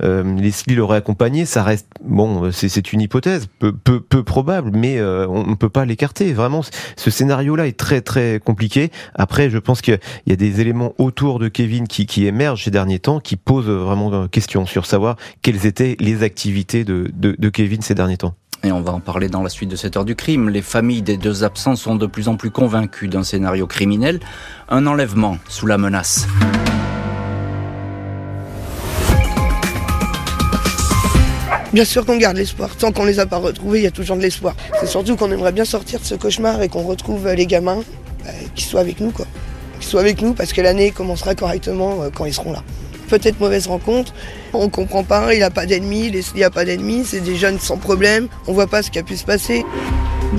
Leslie 0.00 0.74
l'aurait 0.74 0.98
accompagné 0.98 1.44
Ça 1.44 1.62
reste 1.62 1.86
bon, 2.02 2.50
c'est 2.52 2.92
une 2.92 3.00
hypothèse 3.00 3.48
peu, 3.58 3.72
peu, 3.72 4.00
peu 4.00 4.22
probable, 4.22 4.70
mais 4.74 5.00
on 5.02 5.46
ne 5.46 5.54
peut 5.54 5.68
pas 5.68 5.84
l'écarter 5.84 6.32
vraiment, 6.40 6.62
ce 6.96 7.10
scénario-là 7.10 7.66
est 7.66 7.76
très 7.76 8.00
très 8.00 8.40
compliqué. 8.44 8.90
Après, 9.14 9.50
je 9.50 9.58
pense 9.58 9.82
qu'il 9.82 9.98
y 10.26 10.32
a 10.32 10.36
des 10.36 10.60
éléments 10.60 10.94
autour 10.98 11.38
de 11.38 11.48
Kevin 11.48 11.86
qui, 11.86 12.26
émergent 12.26 12.64
ces 12.64 12.70
derniers 12.70 12.98
temps, 12.98 13.20
qui 13.20 13.36
posent 13.36 13.68
vraiment 13.68 14.28
question 14.28 14.66
sur 14.66 14.86
savoir 14.86 15.16
quelles 15.42 15.66
étaient 15.66 15.96
les 16.00 16.22
activités 16.22 16.84
de 16.84 17.48
Kevin 17.48 17.82
ces 17.82 17.94
derniers 17.94 18.16
temps. 18.16 18.34
Et 18.62 18.72
on 18.72 18.82
va 18.82 18.92
en 18.92 19.00
parler 19.00 19.28
dans 19.28 19.42
la 19.42 19.48
suite 19.48 19.70
de 19.70 19.76
cette 19.76 19.96
heure 19.96 20.04
du 20.04 20.14
crime. 20.14 20.50
Les 20.50 20.60
familles 20.60 21.02
des 21.02 21.16
deux 21.16 21.44
absents 21.44 21.76
sont 21.76 21.96
de 21.96 22.06
plus 22.06 22.28
en 22.28 22.36
plus 22.36 22.50
convaincues 22.50 23.08
d'un 23.08 23.22
scénario 23.22 23.66
criminel, 23.66 24.20
un 24.68 24.86
enlèvement 24.86 25.38
sous 25.48 25.66
la 25.66 25.78
menace. 25.78 26.26
Bien 31.72 31.84
sûr 31.84 32.04
qu'on 32.04 32.16
garde 32.16 32.36
l'espoir. 32.36 32.74
Tant 32.76 32.90
qu'on 32.90 33.04
les 33.04 33.20
a 33.20 33.26
pas 33.26 33.36
retrouvés, 33.36 33.78
il 33.78 33.82
y 33.84 33.86
a 33.86 33.92
toujours 33.92 34.16
de 34.16 34.22
l'espoir. 34.22 34.56
C'est 34.80 34.88
surtout 34.88 35.16
qu'on 35.16 35.30
aimerait 35.30 35.52
bien 35.52 35.64
sortir 35.64 36.00
de 36.00 36.04
ce 36.04 36.16
cauchemar 36.16 36.60
et 36.62 36.68
qu'on 36.68 36.82
retrouve 36.82 37.28
les 37.28 37.46
gamins, 37.46 37.84
bah, 38.24 38.30
qui 38.56 38.64
soient 38.64 38.80
avec 38.80 38.98
nous, 38.98 39.12
quoi. 39.12 39.26
Qui 39.78 39.86
soient 39.86 40.00
avec 40.00 40.20
nous 40.20 40.34
parce 40.34 40.52
que 40.52 40.60
l'année 40.60 40.90
commencera 40.90 41.36
correctement 41.36 42.02
euh, 42.02 42.10
quand 42.12 42.24
ils 42.24 42.34
seront 42.34 42.52
là. 42.52 42.64
Peut-être 43.08 43.38
mauvaise 43.38 43.68
rencontre, 43.68 44.12
on 44.52 44.68
comprend 44.68 45.04
pas, 45.04 45.32
il 45.34 45.42
a 45.42 45.50
pas 45.50 45.66
d'ennemis, 45.66 46.12
il 46.34 46.44
a 46.44 46.50
pas 46.50 46.64
d'ennemis, 46.64 47.04
c'est 47.04 47.20
des 47.20 47.36
jeunes 47.36 47.58
sans 47.58 47.76
problème, 47.76 48.28
on 48.46 48.52
voit 48.52 48.68
pas 48.68 48.82
ce 48.82 48.90
qui 48.90 48.98
a 48.98 49.02
pu 49.02 49.16
se 49.16 49.24
passer. 49.24 49.64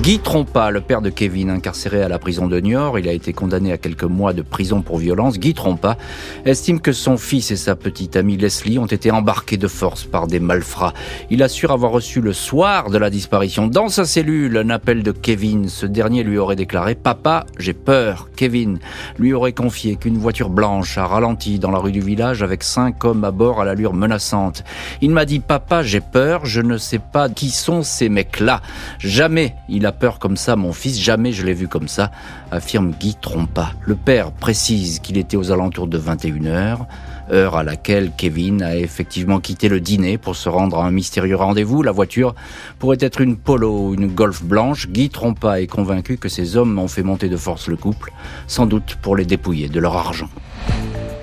Guy 0.00 0.20
Trompa, 0.20 0.70
le 0.70 0.80
père 0.80 1.02
de 1.02 1.10
Kevin, 1.10 1.50
incarcéré 1.50 2.02
à 2.02 2.08
la 2.08 2.18
prison 2.18 2.46
de 2.48 2.58
Niort, 2.58 2.98
il 2.98 3.06
a 3.10 3.12
été 3.12 3.34
condamné 3.34 3.72
à 3.72 3.76
quelques 3.76 4.04
mois 4.04 4.32
de 4.32 4.40
prison 4.40 4.80
pour 4.80 4.96
violence. 4.96 5.38
Guy 5.38 5.52
Trompa 5.52 5.98
estime 6.46 6.80
que 6.80 6.92
son 6.92 7.18
fils 7.18 7.50
et 7.50 7.56
sa 7.56 7.76
petite 7.76 8.16
amie 8.16 8.38
Leslie 8.38 8.78
ont 8.78 8.86
été 8.86 9.10
embarqués 9.10 9.58
de 9.58 9.68
force 9.68 10.04
par 10.04 10.28
des 10.28 10.40
malfrats. 10.40 10.94
Il 11.28 11.42
assure 11.42 11.72
avoir 11.72 11.92
reçu 11.92 12.22
le 12.22 12.32
soir 12.32 12.88
de 12.88 12.96
la 12.96 13.10
disparition 13.10 13.66
dans 13.66 13.90
sa 13.90 14.06
cellule 14.06 14.56
un 14.56 14.70
appel 14.70 15.02
de 15.02 15.12
Kevin. 15.12 15.68
Ce 15.68 15.84
dernier 15.84 16.22
lui 16.22 16.38
aurait 16.38 16.56
déclaré 16.56 16.94
Papa, 16.94 17.44
j'ai 17.58 17.74
peur. 17.74 18.30
Kevin 18.34 18.78
lui 19.18 19.34
aurait 19.34 19.52
confié 19.52 19.96
qu'une 19.96 20.16
voiture 20.16 20.48
blanche 20.48 20.96
a 20.96 21.06
ralenti 21.06 21.58
dans 21.58 21.70
la 21.70 21.78
rue 21.78 21.92
du 21.92 22.00
village 22.00 22.42
avec 22.42 22.62
cinq 22.62 23.04
hommes 23.04 23.24
à 23.24 23.30
bord 23.30 23.60
à 23.60 23.66
l'allure 23.66 23.92
menaçante. 23.92 24.64
Il 25.02 25.10
m'a 25.10 25.26
dit 25.26 25.40
Papa, 25.40 25.82
j'ai 25.82 26.00
peur, 26.00 26.46
je 26.46 26.62
ne 26.62 26.78
sais 26.78 26.98
pas 27.12 27.28
qui 27.28 27.50
sont 27.50 27.82
ces 27.82 28.08
mecs-là. 28.08 28.62
Jamais 28.98 29.54
il 29.82 29.86
a 29.86 29.90
peur 29.90 30.20
comme 30.20 30.36
ça, 30.36 30.54
mon 30.54 30.72
fils, 30.72 31.00
jamais 31.00 31.32
je 31.32 31.44
l'ai 31.44 31.54
vu 31.54 31.66
comme 31.66 31.88
ça, 31.88 32.12
affirme 32.52 32.92
Guy 32.92 33.16
Trompa. 33.20 33.72
Le 33.84 33.96
père 33.96 34.30
précise 34.30 35.00
qu'il 35.00 35.18
était 35.18 35.36
aux 35.36 35.50
alentours 35.50 35.88
de 35.88 35.98
21h, 35.98 36.86
heure 37.32 37.56
à 37.56 37.64
laquelle 37.64 38.12
Kevin 38.16 38.62
a 38.62 38.76
effectivement 38.76 39.40
quitté 39.40 39.68
le 39.68 39.80
dîner 39.80 40.18
pour 40.18 40.36
se 40.36 40.48
rendre 40.48 40.78
à 40.78 40.86
un 40.86 40.92
mystérieux 40.92 41.34
rendez-vous. 41.34 41.82
La 41.82 41.90
voiture 41.90 42.36
pourrait 42.78 42.98
être 43.00 43.20
une 43.20 43.36
Polo 43.36 43.88
ou 43.88 43.94
une 43.94 44.06
Golf 44.06 44.44
blanche. 44.44 44.86
Guy 44.88 45.10
Trompa 45.10 45.60
est 45.60 45.66
convaincu 45.66 46.16
que 46.16 46.28
ces 46.28 46.56
hommes 46.56 46.78
ont 46.78 46.86
fait 46.86 47.02
monter 47.02 47.28
de 47.28 47.36
force 47.36 47.66
le 47.66 47.74
couple, 47.74 48.12
sans 48.46 48.66
doute 48.66 48.96
pour 49.02 49.16
les 49.16 49.24
dépouiller 49.24 49.68
de 49.68 49.80
leur 49.80 49.96
argent. 49.96 50.28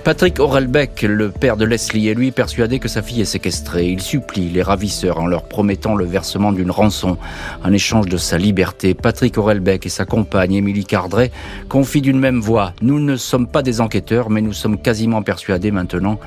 Patrick 0.04 0.40
Aurelbeck, 0.40 1.02
le 1.02 1.30
père 1.30 1.58
de 1.58 1.66
Leslie, 1.66 2.08
est 2.08 2.14
lui 2.14 2.32
persuadé 2.32 2.80
que 2.80 2.88
sa 2.88 3.02
fille 3.02 3.22
est 3.22 3.26
séquestrée. 3.26 3.90
Il 3.90 4.02
supplie 4.02 4.50
les 4.50 4.64
ravisseurs 4.64 5.20
en 5.20 5.28
leur 5.28 5.44
promettant 5.44 5.96
le 5.96 6.06
versement 6.06 6.52
d'une 6.52 6.72
rançon 6.72 7.18
en 7.64 7.74
échange 7.74 8.08
de 8.08 8.18
sa 8.18 8.38
liberté. 8.38 8.94
Patrick 8.94 9.38
Aurelbeck 9.38 9.86
et 9.86 9.90
sa 9.90 10.06
compagne 10.06 10.54
Émilie 10.54 10.86
Cardret 10.86 11.32
confient 11.68 12.02
d'une 12.02 12.20
même 12.20 12.40
voix. 12.40 12.74
Nous 12.82 13.00
ne 13.00 13.18
sommes 13.18 13.46
pas 13.46 13.62
des 13.62 13.82
enquêteurs, 13.82 14.30
mais 14.30 14.42
nous 14.42 14.54
sommes 14.54 14.80
quasiment 14.80 15.22
persuadés 15.22 15.72
maintenant 15.72 16.20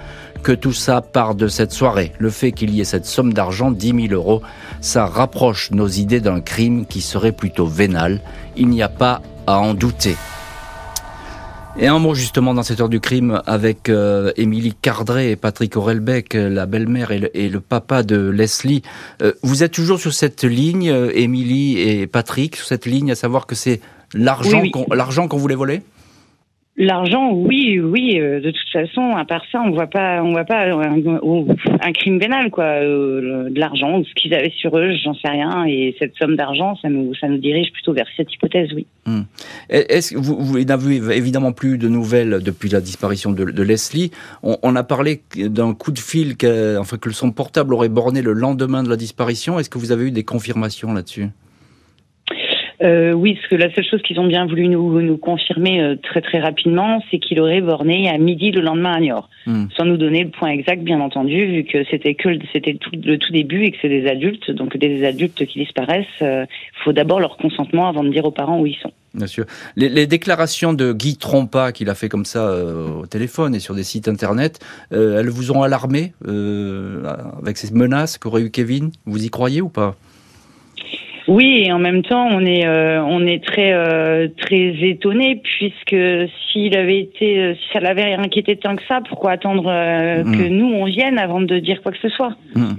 que 0.42 0.52
tout 0.52 0.72
ça 0.72 1.00
part 1.00 1.34
de 1.34 1.48
cette 1.48 1.72
soirée. 1.72 2.12
Le 2.18 2.30
fait 2.30 2.52
qu'il 2.52 2.70
y 2.70 2.80
ait 2.80 2.84
cette 2.84 3.06
somme 3.06 3.32
d'argent, 3.32 3.70
10 3.70 4.08
000 4.08 4.12
euros, 4.12 4.42
ça 4.80 5.06
rapproche 5.06 5.70
nos 5.70 5.88
idées 5.88 6.20
d'un 6.20 6.40
crime 6.40 6.84
qui 6.86 7.00
serait 7.00 7.32
plutôt 7.32 7.66
vénal. 7.66 8.20
Il 8.56 8.68
n'y 8.68 8.82
a 8.82 8.88
pas 8.88 9.22
à 9.46 9.58
en 9.58 9.74
douter. 9.74 10.16
Et 11.78 11.86
un 11.86 11.98
mot 11.98 12.14
justement 12.14 12.52
dans 12.52 12.62
cette 12.62 12.80
heure 12.80 12.90
du 12.90 13.00
crime 13.00 13.40
avec 13.46 13.88
euh, 13.88 14.30
Émilie 14.36 14.74
Cardret 14.74 15.30
et 15.30 15.36
Patrick 15.36 15.74
Aurelbeck, 15.76 16.34
euh, 16.34 16.50
la 16.50 16.66
belle-mère 16.66 17.10
et, 17.10 17.48
le 17.48 17.60
papa 17.60 18.02
de 18.02 18.28
Leslie. 18.28 18.82
Euh, 19.22 19.32
vous 19.42 19.62
êtes 19.62 19.72
toujours 19.72 19.98
sur 19.98 20.12
cette 20.12 20.44
ligne, 20.44 20.94
Émilie 21.14 21.80
et 21.80 22.06
Patrick, 22.06 22.56
sur 22.56 22.66
cette 22.66 22.84
ligne, 22.84 23.10
à 23.10 23.14
savoir 23.14 23.46
que 23.46 23.54
c'est 23.54 23.80
l'argent 24.12 24.62
l'argent 24.90 25.28
qu'on 25.28 25.38
voulait 25.38 25.54
voler? 25.54 25.80
L'argent, 26.78 27.32
oui, 27.32 27.78
oui. 27.80 28.18
Euh, 28.18 28.40
de 28.40 28.50
toute 28.50 28.68
façon, 28.72 29.10
à 29.14 29.26
part 29.26 29.42
ça, 29.52 29.60
on 29.62 29.72
voit 29.72 29.88
pas, 29.88 30.22
on 30.22 30.32
voit 30.32 30.46
pas 30.46 30.70
un, 30.70 31.92
crime 31.92 32.18
pénal, 32.18 32.50
quoi. 32.50 32.64
Euh, 32.64 33.50
de 33.50 33.60
l'argent, 33.60 34.02
ce 34.02 34.14
qu'ils 34.14 34.32
avaient 34.32 34.52
sur 34.56 34.78
eux, 34.78 34.92
j'en 35.04 35.12
sais 35.12 35.28
rien. 35.28 35.66
Et 35.66 35.94
cette 35.98 36.14
somme 36.14 36.34
d'argent, 36.34 36.74
ça 36.80 36.88
nous, 36.88 37.14
ça 37.14 37.28
nous 37.28 37.36
dirige 37.36 37.70
plutôt 37.72 37.92
vers 37.92 38.06
cette 38.16 38.32
hypothèse, 38.32 38.70
oui. 38.74 38.86
Hmm. 39.04 39.22
Est-ce 39.68 40.14
que 40.14 40.18
vous, 40.18 40.64
n'avez 40.64 40.96
évidemment 41.14 41.52
plus 41.52 41.76
de 41.76 41.88
nouvelles 41.88 42.40
depuis 42.42 42.70
la 42.70 42.80
disparition 42.80 43.32
de, 43.32 43.62
Leslie 43.62 44.10
on, 44.42 44.76
a 44.76 44.82
parlé 44.82 45.22
d'un 45.36 45.74
coup 45.74 45.92
de 45.92 45.98
fil, 45.98 46.36
enfin 46.78 46.96
que 46.96 47.10
son 47.10 47.32
portable 47.32 47.74
aurait 47.74 47.88
borné 47.88 48.22
le 48.22 48.32
lendemain 48.32 48.82
de 48.82 48.88
la 48.88 48.96
disparition. 48.96 49.58
Est-ce 49.58 49.68
que 49.68 49.78
vous 49.78 49.92
avez 49.92 50.06
eu 50.06 50.10
des 50.10 50.24
confirmations 50.24 50.94
là-dessus? 50.94 51.28
Euh, 52.82 53.12
oui, 53.12 53.34
parce 53.34 53.46
que 53.46 53.54
la 53.54 53.72
seule 53.74 53.84
chose 53.84 54.02
qu'ils 54.02 54.18
ont 54.18 54.26
bien 54.26 54.46
voulu 54.46 54.66
nous, 54.68 55.00
nous 55.00 55.16
confirmer 55.16 55.80
euh, 55.80 55.96
très 56.02 56.20
très 56.20 56.40
rapidement, 56.40 57.02
c'est 57.10 57.18
qu'il 57.18 57.38
aurait 57.40 57.60
borné 57.60 58.08
à 58.08 58.18
midi 58.18 58.50
le 58.50 58.60
lendemain 58.60 58.92
à 58.92 59.00
Niort, 59.00 59.28
hmm. 59.46 59.66
sans 59.76 59.84
nous 59.84 59.96
donner 59.96 60.24
le 60.24 60.30
point 60.30 60.48
exact, 60.48 60.82
bien 60.82 61.00
entendu, 61.00 61.46
vu 61.46 61.64
que 61.64 61.84
c'était 61.90 62.14
que 62.14 62.28
c'était 62.52 62.74
tout, 62.74 62.90
le 62.92 63.18
tout 63.18 63.32
début 63.32 63.64
et 63.64 63.70
que 63.70 63.78
c'est 63.80 63.88
des 63.88 64.08
adultes, 64.08 64.50
donc 64.50 64.76
des 64.76 65.04
adultes 65.04 65.46
qui 65.46 65.60
disparaissent. 65.60 66.06
Il 66.20 66.26
euh, 66.26 66.46
faut 66.84 66.92
d'abord 66.92 67.20
leur 67.20 67.36
consentement 67.36 67.88
avant 67.88 68.02
de 68.02 68.10
dire 68.10 68.24
aux 68.24 68.32
parents 68.32 68.58
où 68.58 68.66
ils 68.66 68.76
sont. 68.76 68.92
Bien 69.14 69.26
sûr. 69.26 69.44
Les, 69.76 69.88
les 69.88 70.06
déclarations 70.06 70.72
de 70.72 70.92
Guy 70.92 71.18
Trompa 71.18 71.70
qu'il 71.72 71.90
a 71.90 71.94
fait 71.94 72.08
comme 72.08 72.24
ça 72.24 72.50
au 72.98 73.04
téléphone 73.06 73.54
et 73.54 73.60
sur 73.60 73.74
des 73.74 73.82
sites 73.82 74.08
internet, 74.08 74.58
elles 74.90 75.28
vous 75.28 75.52
ont 75.52 75.62
alarmé 75.62 76.14
avec 76.24 77.58
ces 77.58 77.74
menaces 77.74 78.16
qu'aurait 78.16 78.40
eu 78.40 78.50
Kevin? 78.50 78.90
Vous 79.04 79.22
y 79.22 79.28
croyez 79.28 79.60
ou 79.60 79.68
pas? 79.68 79.96
Oui, 81.28 81.64
et 81.66 81.72
en 81.72 81.78
même 81.78 82.02
temps, 82.02 82.26
on 82.30 82.44
est 82.44 82.66
euh, 82.66 83.02
on 83.02 83.26
est 83.26 83.44
très 83.44 83.72
euh, 83.72 84.28
très 84.38 84.74
étonné 84.82 85.40
puisque 85.42 85.96
s'il 86.50 86.76
avait 86.76 86.98
été 86.98 87.38
euh, 87.38 87.54
si 87.54 87.72
ça 87.72 87.80
l'avait 87.80 88.14
inquiété 88.14 88.56
tant 88.56 88.74
que 88.74 88.82
ça, 88.88 89.00
pourquoi 89.08 89.32
attendre 89.32 89.62
que 89.62 90.48
nous 90.48 90.66
on 90.66 90.84
vienne 90.86 91.18
avant 91.18 91.40
de 91.40 91.58
dire 91.58 91.82
quoi 91.82 91.92
que 91.92 91.98
ce 91.98 92.08
soit? 92.08 92.36
Mm. 92.54 92.72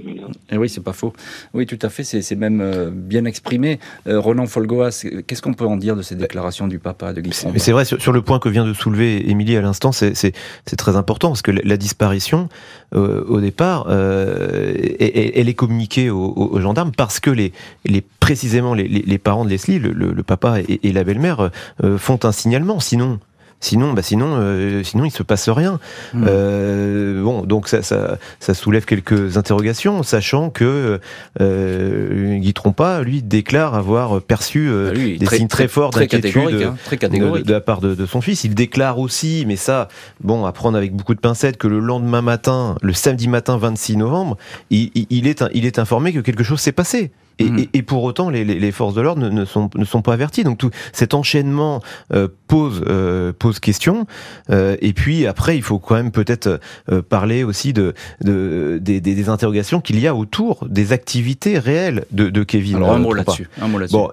Et 0.52 0.58
oui, 0.58 0.68
c'est 0.68 0.84
pas 0.84 0.92
faux. 0.92 1.12
Oui, 1.54 1.66
tout 1.66 1.78
à 1.82 1.88
fait, 1.88 2.04
c'est 2.04 2.36
même 2.36 2.92
bien 2.92 3.24
exprimé. 3.24 3.78
Roland 4.06 4.46
Folgoas, 4.46 5.06
qu'est-ce 5.26 5.42
qu'on 5.42 5.54
peut 5.54 5.66
en 5.66 5.76
dire 5.76 5.96
de 5.96 6.02
ces 6.02 6.14
déclarations 6.14 6.68
du 6.68 6.78
papa 6.78 7.12
de 7.12 7.20
Guy 7.20 7.30
Mais 7.52 7.58
c'est 7.58 7.72
vrai 7.72 7.84
sur, 7.84 8.12
le 8.12 8.22
point 8.22 8.38
que 8.38 8.48
vient 8.48 8.64
de 8.64 8.72
soulever 8.72 9.30
Émilie 9.30 9.56
à 9.56 9.60
l'instant, 9.60 9.92
c'est 9.92 10.32
très 10.76 10.96
important 10.96 11.28
parce 11.28 11.42
que 11.42 11.50
la, 11.50 11.76
disparition 11.76 12.48
au 12.92 13.40
départ, 13.40 13.86
elle, 13.90 15.48
est 15.48 15.56
communiquée 15.56 16.10
aux, 16.10 16.60
gendarmes 16.60 16.92
parce 16.96 17.20
que 17.20 17.30
les 17.30 17.52
les 17.86 18.02
précisément 18.34 18.74
les, 18.74 19.18
parents 19.18 19.44
de 19.44 19.50
Leslie, 19.50 19.78
le, 19.78 20.22
papa 20.24 20.56
et, 20.60 20.92
la 20.92 21.04
belle-mère, 21.04 21.50
euh, 21.84 21.98
font 21.98 22.18
un 22.24 22.32
signalement. 22.32 22.80
Sinon, 22.80 23.20
Sinon, 23.60 23.94
bah 23.94 24.02
sinon, 24.02 24.36
euh, 24.38 24.82
sinon 24.82 25.06
il 25.06 25.10
se 25.10 25.22
passe 25.22 25.48
rien. 25.48 25.80
Hmm. 26.12 26.26
Euh, 26.28 27.22
bon, 27.22 27.46
donc 27.46 27.66
ça, 27.68 27.82
ça, 27.82 28.18
ça, 28.38 28.52
soulève 28.52 28.84
quelques 28.84 29.38
interrogations, 29.38 30.02
sachant 30.02 30.50
que 30.50 31.00
euh, 31.40 32.36
Guy 32.36 32.52
Trompa, 32.52 33.00
lui, 33.02 33.22
déclare 33.22 33.74
avoir 33.74 34.20
perçu 34.20 34.68
bah 34.68 34.90
des 34.90 35.26
signes 35.26 35.48
très, 35.48 35.68
forts 35.68 35.92
d'inquiétude 35.92 36.36
hein, 36.36 36.76
de, 36.90 37.42
de, 37.42 37.52
la 37.52 37.62
part 37.62 37.80
de, 37.80 37.94
de, 37.94 38.04
son 38.04 38.20
fils. 38.20 38.44
Il 38.44 38.54
déclare 38.54 38.98
aussi, 38.98 39.44
mais 39.46 39.56
ça, 39.56 39.88
bon, 40.20 40.44
à 40.44 40.52
prendre 40.52 40.76
avec 40.76 40.94
beaucoup 40.94 41.14
de 41.14 41.20
pincettes, 41.20 41.56
que 41.56 41.68
le 41.68 41.78
lendemain 41.78 42.20
matin, 42.20 42.76
le 42.82 42.92
samedi 42.92 43.28
matin 43.28 43.56
26 43.56 43.96
novembre, 43.96 44.36
il, 44.68 44.90
il, 45.08 45.26
est, 45.26 45.42
il 45.54 45.64
est 45.64 45.78
informé 45.78 46.12
que 46.12 46.20
quelque 46.20 46.44
chose 46.44 46.60
s'est 46.60 46.72
passé. 46.72 47.12
Et, 47.38 47.50
mhm. 47.50 47.58
et, 47.58 47.68
et, 47.74 47.82
pour 47.82 48.04
autant, 48.04 48.30
les, 48.30 48.44
les, 48.44 48.72
forces 48.72 48.94
de 48.94 49.00
l'ordre 49.00 49.22
ne, 49.22 49.28
ne, 49.28 49.44
sont, 49.44 49.70
ne 49.74 49.84
sont 49.84 50.02
pas 50.02 50.12
averties. 50.12 50.44
Donc 50.44 50.58
tout 50.58 50.70
cet 50.92 51.14
enchaînement 51.14 51.80
euh, 52.12 52.28
pose 52.46 52.84
euh, 52.86 53.32
pose 53.32 53.58
question. 53.58 54.06
Euh, 54.50 54.76
et 54.80 54.92
puis 54.92 55.26
après, 55.26 55.56
il 55.56 55.62
faut 55.62 55.78
quand 55.78 55.96
même 55.96 56.12
peut-être 56.12 56.60
euh, 56.90 57.02
parler 57.02 57.44
aussi 57.44 57.72
de, 57.72 57.94
de 58.22 58.78
des, 58.80 59.00
des, 59.00 59.28
interrogations 59.28 59.80
qu'il 59.80 59.98
y 59.98 60.06
a 60.06 60.14
autour 60.14 60.66
des 60.68 60.92
activités 60.92 61.58
réelles 61.58 62.04
de, 62.12 62.30
de 62.30 62.42
Kevin. 62.44 62.76
Alors 62.76 62.92
un 62.92 62.98
mot 62.98 63.12
là-dessus. 63.12 63.48
Bon, 63.90 64.10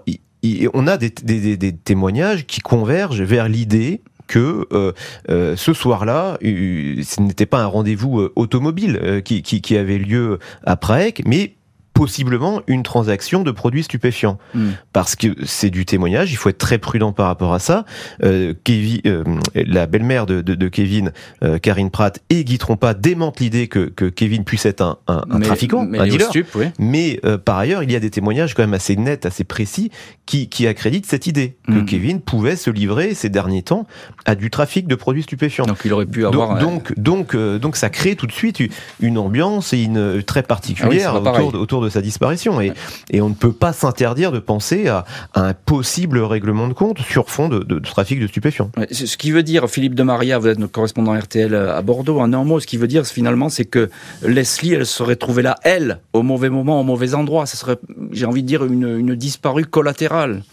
on 0.73 0.87
a 0.87 0.97
des, 0.97 1.09
des, 1.09 1.73
témoignages 1.73 2.45
qui 2.45 2.61
convergent 2.61 3.21
vers 3.21 3.47
l'idée 3.47 4.01
que 4.27 4.65
euh, 4.71 4.93
euh, 5.29 5.55
ce 5.57 5.73
soir-là, 5.73 6.37
ce 6.41 7.21
n'était 7.21 7.45
pas 7.45 7.61
un 7.61 7.67
rendez-vous 7.67 8.29
automobile 8.35 9.21
qui, 9.25 9.43
qui, 9.43 9.61
qui, 9.61 9.77
avait 9.77 9.97
lieu 9.97 10.39
à 10.63 10.77
Prague, 10.77 11.21
mais 11.25 11.55
possiblement 12.01 12.63
une 12.65 12.81
transaction 12.81 13.43
de 13.43 13.51
produits 13.51 13.83
stupéfiants. 13.83 14.39
Hmm. 14.55 14.71
Parce 14.91 15.15
que 15.15 15.27
c'est 15.45 15.69
du 15.69 15.85
témoignage, 15.85 16.31
il 16.31 16.35
faut 16.35 16.49
être 16.49 16.57
très 16.57 16.79
prudent 16.79 17.11
par 17.11 17.27
rapport 17.27 17.53
à 17.53 17.59
ça. 17.59 17.85
Euh, 18.23 18.55
Kevin, 18.63 19.01
euh, 19.05 19.23
la 19.53 19.85
belle-mère 19.85 20.25
de, 20.25 20.41
de, 20.41 20.55
de, 20.55 20.67
Kevin, 20.67 21.11
euh, 21.43 21.59
Karine 21.59 21.91
Pratt 21.91 22.19
et 22.31 22.43
Guy 22.43 22.57
Trompa 22.57 22.95
démentent 22.95 23.39
l'idée 23.39 23.67
que, 23.67 23.81
que, 23.87 24.05
Kevin 24.05 24.45
puisse 24.45 24.65
être 24.65 24.81
un, 24.81 24.97
un, 25.07 25.21
un 25.29 25.39
trafiquant, 25.41 25.85
mais 25.85 25.99
un 25.99 26.07
dealer. 26.07 26.27
oui. 26.55 26.65
Mais 26.79 27.21
par 27.45 27.59
ailleurs, 27.59 27.83
il 27.83 27.91
y 27.91 27.95
a 27.95 27.99
des 27.99 28.09
témoignages 28.09 28.55
quand 28.55 28.63
même 28.63 28.73
assez 28.73 28.95
nets, 28.95 29.27
assez 29.27 29.43
précis, 29.43 29.91
qui, 30.25 30.49
qui 30.49 30.65
accréditent 30.65 31.05
cette 31.05 31.27
idée 31.27 31.55
que 31.67 31.73
hmm. 31.73 31.85
Kevin 31.85 32.19
pouvait 32.19 32.55
se 32.55 32.71
livrer 32.71 33.13
ces 33.13 33.29
derniers 33.29 33.61
temps 33.61 33.85
à 34.25 34.33
du 34.33 34.49
trafic 34.49 34.87
de 34.87 34.95
produits 34.95 35.21
stupéfiants. 35.21 35.67
Donc 35.67 35.81
il 35.85 35.93
aurait 35.93 36.07
pu 36.07 36.25
avoir... 36.25 36.57
Donc, 36.57 36.97
donc, 36.97 37.35
donc, 37.35 37.35
donc, 37.35 37.75
ça 37.75 37.91
crée 37.91 38.15
tout 38.15 38.25
de 38.25 38.31
suite 38.31 38.59
une 39.01 39.19
ambiance 39.19 39.71
et 39.73 39.83
une 39.83 40.23
très 40.23 40.41
particulière 40.41 41.13
ah 41.13 41.31
autour, 41.31 41.51
de, 41.51 41.57
autour 41.59 41.81
de 41.83 41.90
sa 41.91 42.01
disparition. 42.01 42.61
Et, 42.61 42.73
et 43.11 43.21
on 43.21 43.29
ne 43.29 43.35
peut 43.35 43.51
pas 43.51 43.73
s'interdire 43.73 44.31
de 44.31 44.39
penser 44.39 44.87
à, 44.87 45.05
un 45.35 45.53
possible 45.53 46.19
règlement 46.19 46.67
de 46.67 46.73
compte 46.73 46.99
sur 46.99 47.29
fond 47.29 47.49
de, 47.49 47.79
trafic 47.79 48.19
de 48.19 48.27
stupéfiants. 48.27 48.71
ce 48.91 49.17
qui 49.17 49.31
veut 49.31 49.43
dire, 49.43 49.69
Philippe 49.69 49.95
de 49.95 50.03
Maria, 50.03 50.39
vous 50.39 50.47
êtes 50.47 50.59
notre 50.59 50.71
correspondant 50.71 51.17
RTL 51.17 51.53
à 51.53 51.81
Bordeaux, 51.81 52.19
en 52.19 52.33
un 52.33 52.43
mot, 52.43 52.59
ce 52.59 52.67
qui 52.67 52.77
veut 52.77 52.87
dire 52.87 53.05
finalement, 53.05 53.49
c'est 53.49 53.65
que 53.65 53.89
Leslie, 54.23 54.73
elle 54.73 54.85
serait 54.85 55.15
trouvée 55.15 55.43
là, 55.43 55.57
elle, 55.63 55.99
au 56.13 56.23
mauvais 56.23 56.49
moment, 56.49 56.79
au 56.79 56.83
mauvais 56.83 57.13
endroit. 57.13 57.45
Ce 57.45 57.57
serait, 57.57 57.77
j'ai 58.11 58.25
envie 58.25 58.43
de 58.43 58.47
dire, 58.47 58.65
une, 58.65 58.99
une 58.99 59.15
disparue 59.15 59.65
collatérale. 59.65 60.43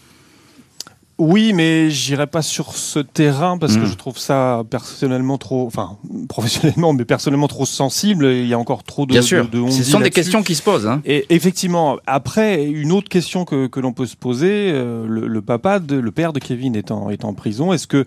Oui, 1.19 1.51
mais 1.51 1.89
j'irai 1.89 2.27
pas 2.27 2.41
sur 2.41 2.73
ce 2.75 2.99
terrain 2.99 3.57
parce 3.57 3.75
que 3.75 3.81
hmm. 3.81 3.87
je 3.87 3.95
trouve 3.95 4.17
ça 4.17 4.63
personnellement 4.69 5.37
trop, 5.37 5.67
enfin 5.67 5.97
professionnellement, 6.29 6.93
mais 6.93 7.03
personnellement 7.03 7.49
trop 7.49 7.65
sensible. 7.65 8.25
il 8.25 8.47
y 8.47 8.53
a 8.53 8.59
encore 8.59 8.83
trop 8.85 9.05
de. 9.05 9.11
Bien 9.11 9.21
sûr. 9.21 9.45
ce 9.69 9.83
sont 9.83 9.99
des 9.99 10.11
questions 10.11 10.43
qui 10.43 10.55
se 10.55 10.63
posent. 10.63 10.87
Hein. 10.87 11.01
Et 11.03 11.25
effectivement, 11.29 11.97
après, 12.07 12.63
une 12.63 12.93
autre 12.93 13.09
question 13.09 13.43
que, 13.43 13.67
que 13.67 13.81
l'on 13.81 13.91
peut 13.91 14.05
se 14.05 14.15
poser, 14.15 14.71
euh, 14.71 15.05
le, 15.07 15.41
papa, 15.41 15.79
de, 15.79 15.97
le 15.97 16.11
père 16.11 16.31
de 16.31 16.39
Kevin 16.39 16.77
est 16.77 16.89
en, 16.89 17.09
est 17.09 17.25
en 17.25 17.33
prison. 17.33 17.73
Est-ce 17.73 17.87
que, 17.87 18.05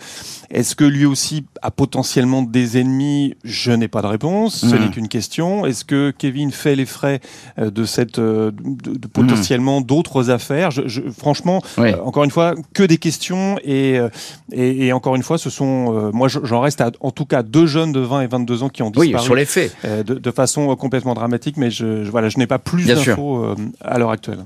est-ce 0.50 0.74
que 0.74 0.84
lui 0.84 1.04
aussi 1.04 1.44
a 1.60 1.70
potentiellement 1.70 2.40
des 2.40 2.78
ennemis? 2.78 3.34
Je 3.44 3.72
n'ai 3.72 3.88
pas 3.88 4.00
de 4.00 4.06
réponse. 4.06 4.56
Ce 4.56 4.66
hmm. 4.66 4.78
n'est 4.78 4.90
qu'une 4.90 5.08
question. 5.08 5.66
Est-ce 5.66 5.84
que 5.84 6.14
Kevin 6.16 6.50
fait 6.50 6.76
les 6.76 6.86
frais 6.86 7.20
euh, 7.58 7.70
de 7.70 7.84
cette, 7.84 8.18
euh, 8.18 8.50
de, 8.54 9.06
potentiellement 9.06 9.82
d'autres 9.82 10.30
affaires? 10.30 10.70
Je, 10.70 11.02
Franchement, 11.10 11.62
encore 12.04 12.24
une 12.24 12.30
fois, 12.30 12.54
que 12.72 12.82
des 12.82 13.01
questions 13.02 13.56
euh, 13.68 14.08
et, 14.52 14.86
et, 14.86 14.92
encore 14.92 15.16
une 15.16 15.22
fois, 15.22 15.36
ce 15.36 15.50
sont, 15.50 15.92
euh, 15.94 16.10
moi 16.12 16.28
j'en 16.28 16.60
reste 16.60 16.80
à, 16.80 16.90
en 17.00 17.10
tout 17.10 17.26
cas 17.26 17.42
deux 17.42 17.66
jeunes 17.66 17.92
de 17.92 18.00
20 18.00 18.22
et 18.22 18.26
22 18.28 18.62
ans 18.62 18.68
qui 18.68 18.82
ont 18.82 18.90
disparu. 18.90 19.14
Oui, 19.14 19.22
sur 19.22 19.34
les 19.34 19.44
faits. 19.44 19.76
Euh, 19.84 20.02
de, 20.02 20.30
façon 20.30 20.74
complètement 20.76 21.12
dramatique, 21.12 21.56
mais 21.58 21.70
je, 21.70 22.08
voilà, 22.08 22.30
je 22.30 22.38
n'ai 22.38 22.46
pas 22.46 22.58
plus 22.58 22.86
d'infos 22.86 23.54
à 23.82 23.98
l'heure 23.98 24.12
actuelle. 24.12 24.38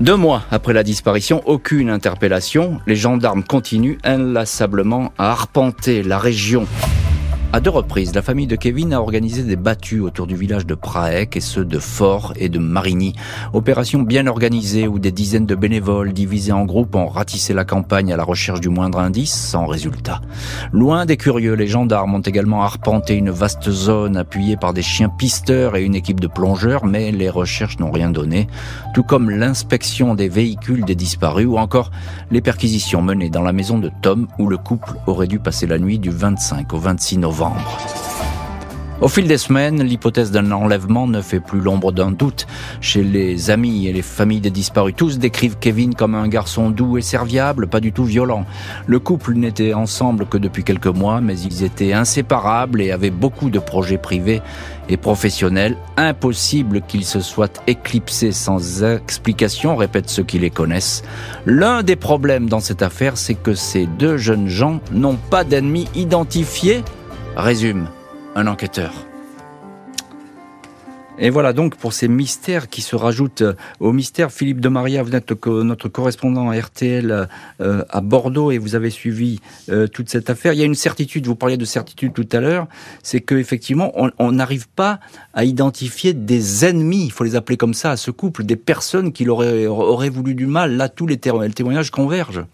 Deux 0.00 0.16
mois 0.16 0.42
après 0.50 0.72
la 0.72 0.82
disparition, 0.82 1.42
aucune 1.46 1.88
interpellation. 1.88 2.80
Les 2.88 2.96
gendarmes 2.96 3.44
continuent 3.44 3.98
inlassablement 4.02 5.12
à 5.18 5.30
arpenter 5.30 6.02
la 6.02 6.18
région 6.18 6.66
à 7.54 7.60
deux 7.60 7.68
reprises, 7.68 8.14
la 8.14 8.22
famille 8.22 8.46
de 8.46 8.56
Kevin 8.56 8.94
a 8.94 9.00
organisé 9.00 9.42
des 9.42 9.56
battues 9.56 10.00
autour 10.00 10.26
du 10.26 10.34
village 10.34 10.64
de 10.64 10.74
Praek 10.74 11.36
et 11.36 11.40
ceux 11.40 11.66
de 11.66 11.78
Fort 11.78 12.32
et 12.36 12.48
de 12.48 12.58
Marigny. 12.58 13.14
Opération 13.52 14.00
bien 14.00 14.26
organisée 14.26 14.88
où 14.88 14.98
des 14.98 15.12
dizaines 15.12 15.44
de 15.44 15.54
bénévoles 15.54 16.14
divisés 16.14 16.52
en 16.52 16.64
groupes 16.64 16.94
ont 16.94 17.08
ratissé 17.08 17.52
la 17.52 17.66
campagne 17.66 18.10
à 18.10 18.16
la 18.16 18.24
recherche 18.24 18.60
du 18.60 18.70
moindre 18.70 19.00
indice 19.00 19.34
sans 19.34 19.66
résultat. 19.66 20.22
Loin 20.72 21.04
des 21.04 21.18
curieux, 21.18 21.52
les 21.52 21.66
gendarmes 21.66 22.14
ont 22.14 22.20
également 22.20 22.62
arpenté 22.62 23.16
une 23.16 23.28
vaste 23.28 23.70
zone 23.70 24.16
appuyée 24.16 24.56
par 24.56 24.72
des 24.72 24.80
chiens 24.80 25.10
pisteurs 25.10 25.76
et 25.76 25.84
une 25.84 25.94
équipe 25.94 26.20
de 26.20 26.28
plongeurs, 26.28 26.86
mais 26.86 27.12
les 27.12 27.28
recherches 27.28 27.78
n'ont 27.78 27.90
rien 27.90 28.08
donné, 28.08 28.46
tout 28.94 29.02
comme 29.02 29.28
l'inspection 29.28 30.14
des 30.14 30.30
véhicules 30.30 30.86
des 30.86 30.94
disparus 30.94 31.46
ou 31.46 31.58
encore 31.58 31.90
les 32.30 32.40
perquisitions 32.40 33.02
menées 33.02 33.28
dans 33.28 33.42
la 33.42 33.52
maison 33.52 33.78
de 33.78 33.90
Tom 34.00 34.26
où 34.38 34.48
le 34.48 34.56
couple 34.56 34.94
aurait 35.06 35.26
dû 35.26 35.38
passer 35.38 35.66
la 35.66 35.78
nuit 35.78 35.98
du 35.98 36.08
25 36.08 36.72
au 36.72 36.78
26 36.78 37.18
novembre. 37.18 37.41
Au 39.00 39.08
fil 39.08 39.26
des 39.26 39.36
semaines, 39.36 39.82
l'hypothèse 39.82 40.30
d'un 40.30 40.52
enlèvement 40.52 41.08
ne 41.08 41.20
fait 41.20 41.40
plus 41.40 41.58
l'ombre 41.58 41.90
d'un 41.90 42.12
doute. 42.12 42.46
Chez 42.80 43.02
les 43.02 43.50
amis 43.50 43.88
et 43.88 43.92
les 43.92 44.00
familles 44.00 44.40
des 44.40 44.50
disparus, 44.50 44.94
tous 44.96 45.18
décrivent 45.18 45.56
Kevin 45.58 45.92
comme 45.96 46.14
un 46.14 46.28
garçon 46.28 46.70
doux 46.70 46.98
et 46.98 47.02
serviable, 47.02 47.66
pas 47.66 47.80
du 47.80 47.90
tout 47.92 48.04
violent. 48.04 48.46
Le 48.86 49.00
couple 49.00 49.34
n'était 49.34 49.74
ensemble 49.74 50.26
que 50.26 50.38
depuis 50.38 50.62
quelques 50.62 50.86
mois, 50.86 51.20
mais 51.20 51.36
ils 51.40 51.64
étaient 51.64 51.92
inséparables 51.92 52.80
et 52.80 52.92
avaient 52.92 53.10
beaucoup 53.10 53.50
de 53.50 53.58
projets 53.58 53.98
privés 53.98 54.40
et 54.88 54.96
professionnels. 54.96 55.76
Impossible 55.96 56.82
qu'ils 56.82 57.04
se 57.04 57.18
soient 57.18 57.48
éclipsés 57.66 58.30
sans 58.30 58.84
explication, 58.84 59.74
répètent 59.74 60.10
ceux 60.10 60.22
qui 60.22 60.38
les 60.38 60.50
connaissent. 60.50 61.02
L'un 61.44 61.82
des 61.82 61.96
problèmes 61.96 62.48
dans 62.48 62.60
cette 62.60 62.82
affaire, 62.82 63.16
c'est 63.16 63.34
que 63.34 63.54
ces 63.54 63.86
deux 63.86 64.16
jeunes 64.16 64.46
gens 64.46 64.78
n'ont 64.92 65.18
pas 65.28 65.42
d'ennemis 65.42 65.88
identifiés 65.96 66.84
résume 67.36 67.88
un 68.34 68.46
enquêteur. 68.46 68.92
Et 71.18 71.28
voilà 71.28 71.52
donc 71.52 71.76
pour 71.76 71.92
ces 71.92 72.08
mystères 72.08 72.68
qui 72.68 72.80
se 72.80 72.96
rajoutent 72.96 73.44
au 73.80 73.92
mystère. 73.92 74.32
Philippe 74.32 74.60
de 74.60 74.68
Maria, 74.68 75.02
vous 75.02 75.14
êtes 75.14 75.30
notre 75.46 75.88
correspondant 75.88 76.50
à 76.50 76.58
RTL 76.58 77.28
euh, 77.60 77.84
à 77.90 78.00
Bordeaux 78.00 78.50
et 78.50 78.58
vous 78.58 78.74
avez 78.74 78.88
suivi 78.88 79.38
euh, 79.68 79.86
toute 79.86 80.08
cette 80.08 80.30
affaire. 80.30 80.54
Il 80.54 80.58
y 80.58 80.62
a 80.62 80.66
une 80.66 80.74
certitude, 80.74 81.26
vous 81.26 81.36
parliez 81.36 81.58
de 81.58 81.66
certitude 81.66 82.14
tout 82.14 82.26
à 82.32 82.40
l'heure, 82.40 82.66
c'est 83.02 83.20
qu'effectivement 83.20 83.92
on 84.18 84.32
n'arrive 84.32 84.68
pas 84.68 85.00
à 85.34 85.44
identifier 85.44 86.14
des 86.14 86.64
ennemis, 86.64 87.04
il 87.04 87.12
faut 87.12 87.24
les 87.24 87.36
appeler 87.36 87.58
comme 87.58 87.74
ça, 87.74 87.90
à 87.90 87.96
ce 87.96 88.10
couple, 88.10 88.44
des 88.44 88.56
personnes 88.56 89.12
qui 89.12 89.28
auraient, 89.28 89.66
auraient 89.66 90.08
voulu 90.08 90.34
du 90.34 90.46
mal. 90.46 90.76
Là, 90.76 90.88
tous 90.88 91.06
les 91.06 91.18
témoignages 91.18 91.90
convergent. 91.90 92.46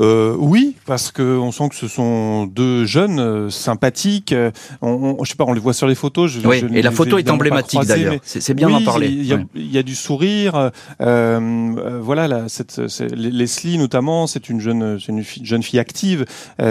Euh, 0.00 0.34
oui, 0.38 0.76
parce 0.86 1.12
que 1.12 1.38
on 1.38 1.52
sent 1.52 1.68
que 1.68 1.74
ce 1.74 1.86
sont 1.86 2.46
deux 2.46 2.86
jeunes 2.86 3.20
euh, 3.20 3.50
sympathiques. 3.50 4.32
Euh, 4.32 4.50
on, 4.80 5.16
on, 5.18 5.24
je 5.24 5.30
sais 5.30 5.36
pas, 5.36 5.44
on 5.46 5.52
les 5.52 5.60
voit 5.60 5.74
sur 5.74 5.86
les 5.86 5.94
photos. 5.94 6.30
Je, 6.30 6.46
oui, 6.46 6.64
et 6.72 6.80
la 6.80 6.90
photo 6.90 7.18
est 7.18 7.28
emblématique 7.30 7.84
d'ailleurs. 7.84 8.14
C'est 8.22 8.54
bien 8.54 8.70
d'en 8.70 8.82
parler. 8.82 9.08
Il 9.08 9.24
y, 9.54 9.74
y, 9.74 9.78
a 9.78 9.82
du 9.82 9.94
sourire. 9.94 10.70
Euh, 11.00 12.00
voilà, 12.00 12.28
la, 12.28 12.48
cette, 12.48 12.78
Leslie 13.12 13.76
notamment, 13.76 14.26
c'est 14.26 14.48
une 14.48 14.60
jeune, 14.60 14.98
une 15.08 15.22
jeune 15.22 15.62
fille 15.62 15.78
active 15.78 16.24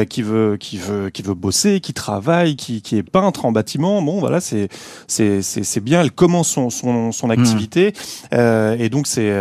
qui 0.10 0.22
veut, 0.22 0.58
qui 0.58 0.78
veut, 0.78 1.10
qui 1.10 1.22
veut 1.22 1.34
bosser, 1.36 1.82
qui 1.82 1.94
travaille, 1.94 2.56
qui, 2.56 2.82
qui 2.82 2.98
est 2.98 3.04
peintre 3.04 3.46
en 3.46 3.52
bâtiment. 3.52 4.02
Bon, 4.02 4.20
voilà, 4.20 4.42
c'est, 4.42 4.70
c'est, 5.08 5.42
c'est 5.42 5.82
bien. 5.82 6.02
Elle 6.02 6.12
commence 6.12 6.50
son, 6.50 6.70
son, 6.70 7.12
son 7.12 7.30
activité, 7.30 7.94
mmh. 8.32 8.36
et 8.80 8.90
donc 8.90 9.06
c'est, 9.06 9.32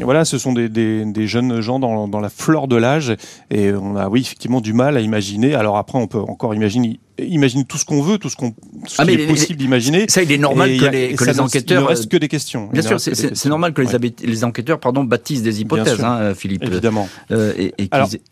voilà, 0.00 0.24
ce 0.24 0.38
sont 0.38 0.52
des, 0.52 0.68
des, 0.68 1.04
des, 1.04 1.26
jeunes 1.26 1.60
gens 1.60 1.78
dans, 1.78 2.06
dans 2.06 2.20
la 2.20 2.28
fleur 2.28 2.68
de 2.68 2.76
l'âge 2.76 3.14
et 3.50 3.72
on 3.72 3.96
a, 3.96 4.08
oui, 4.08 4.20
effectivement, 4.20 4.60
du 4.60 4.72
mal 4.72 4.96
à 4.96 5.00
imaginer. 5.00 5.54
Alors 5.54 5.76
après, 5.76 5.98
on 5.98 6.06
peut 6.06 6.20
encore 6.20 6.54
imaginer 6.54 7.00
imaginer 7.18 7.64
tout 7.64 7.78
ce 7.78 7.84
qu'on 7.84 8.02
veut, 8.02 8.18
tout 8.18 8.30
ce 8.30 8.36
qu'on 8.36 8.54
ah, 8.98 9.04
est 9.04 9.26
possible 9.26 9.58
d'imaginer. 9.58 10.06
Ça, 10.08 10.22
il 10.22 10.32
est 10.32 10.38
normal 10.38 10.76
que, 10.76 10.86
les, 10.86 11.14
que 11.14 11.24
les 11.24 11.40
enquêteurs. 11.40 11.82
Il 11.82 11.84
ne 11.84 11.88
reste 11.88 12.10
que 12.10 12.16
des 12.16 12.28
questions. 12.28 12.68
Bien 12.72 12.82
sûr, 12.82 12.98
c'est 12.98 13.46
normal 13.46 13.74
que 13.74 13.82
les, 13.82 14.14
les, 14.22 14.44
enquêteurs, 14.44 14.80
pardon, 14.80 15.04
baptisent 15.04 15.42
des 15.42 15.60
hypothèses, 15.60 16.02
hein, 16.02 16.34
Philippe. 16.34 16.64
Évidemment. 16.64 17.08
Euh, 17.30 17.52
et, 17.56 17.74
et 17.78 17.88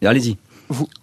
allez-y 0.06 0.36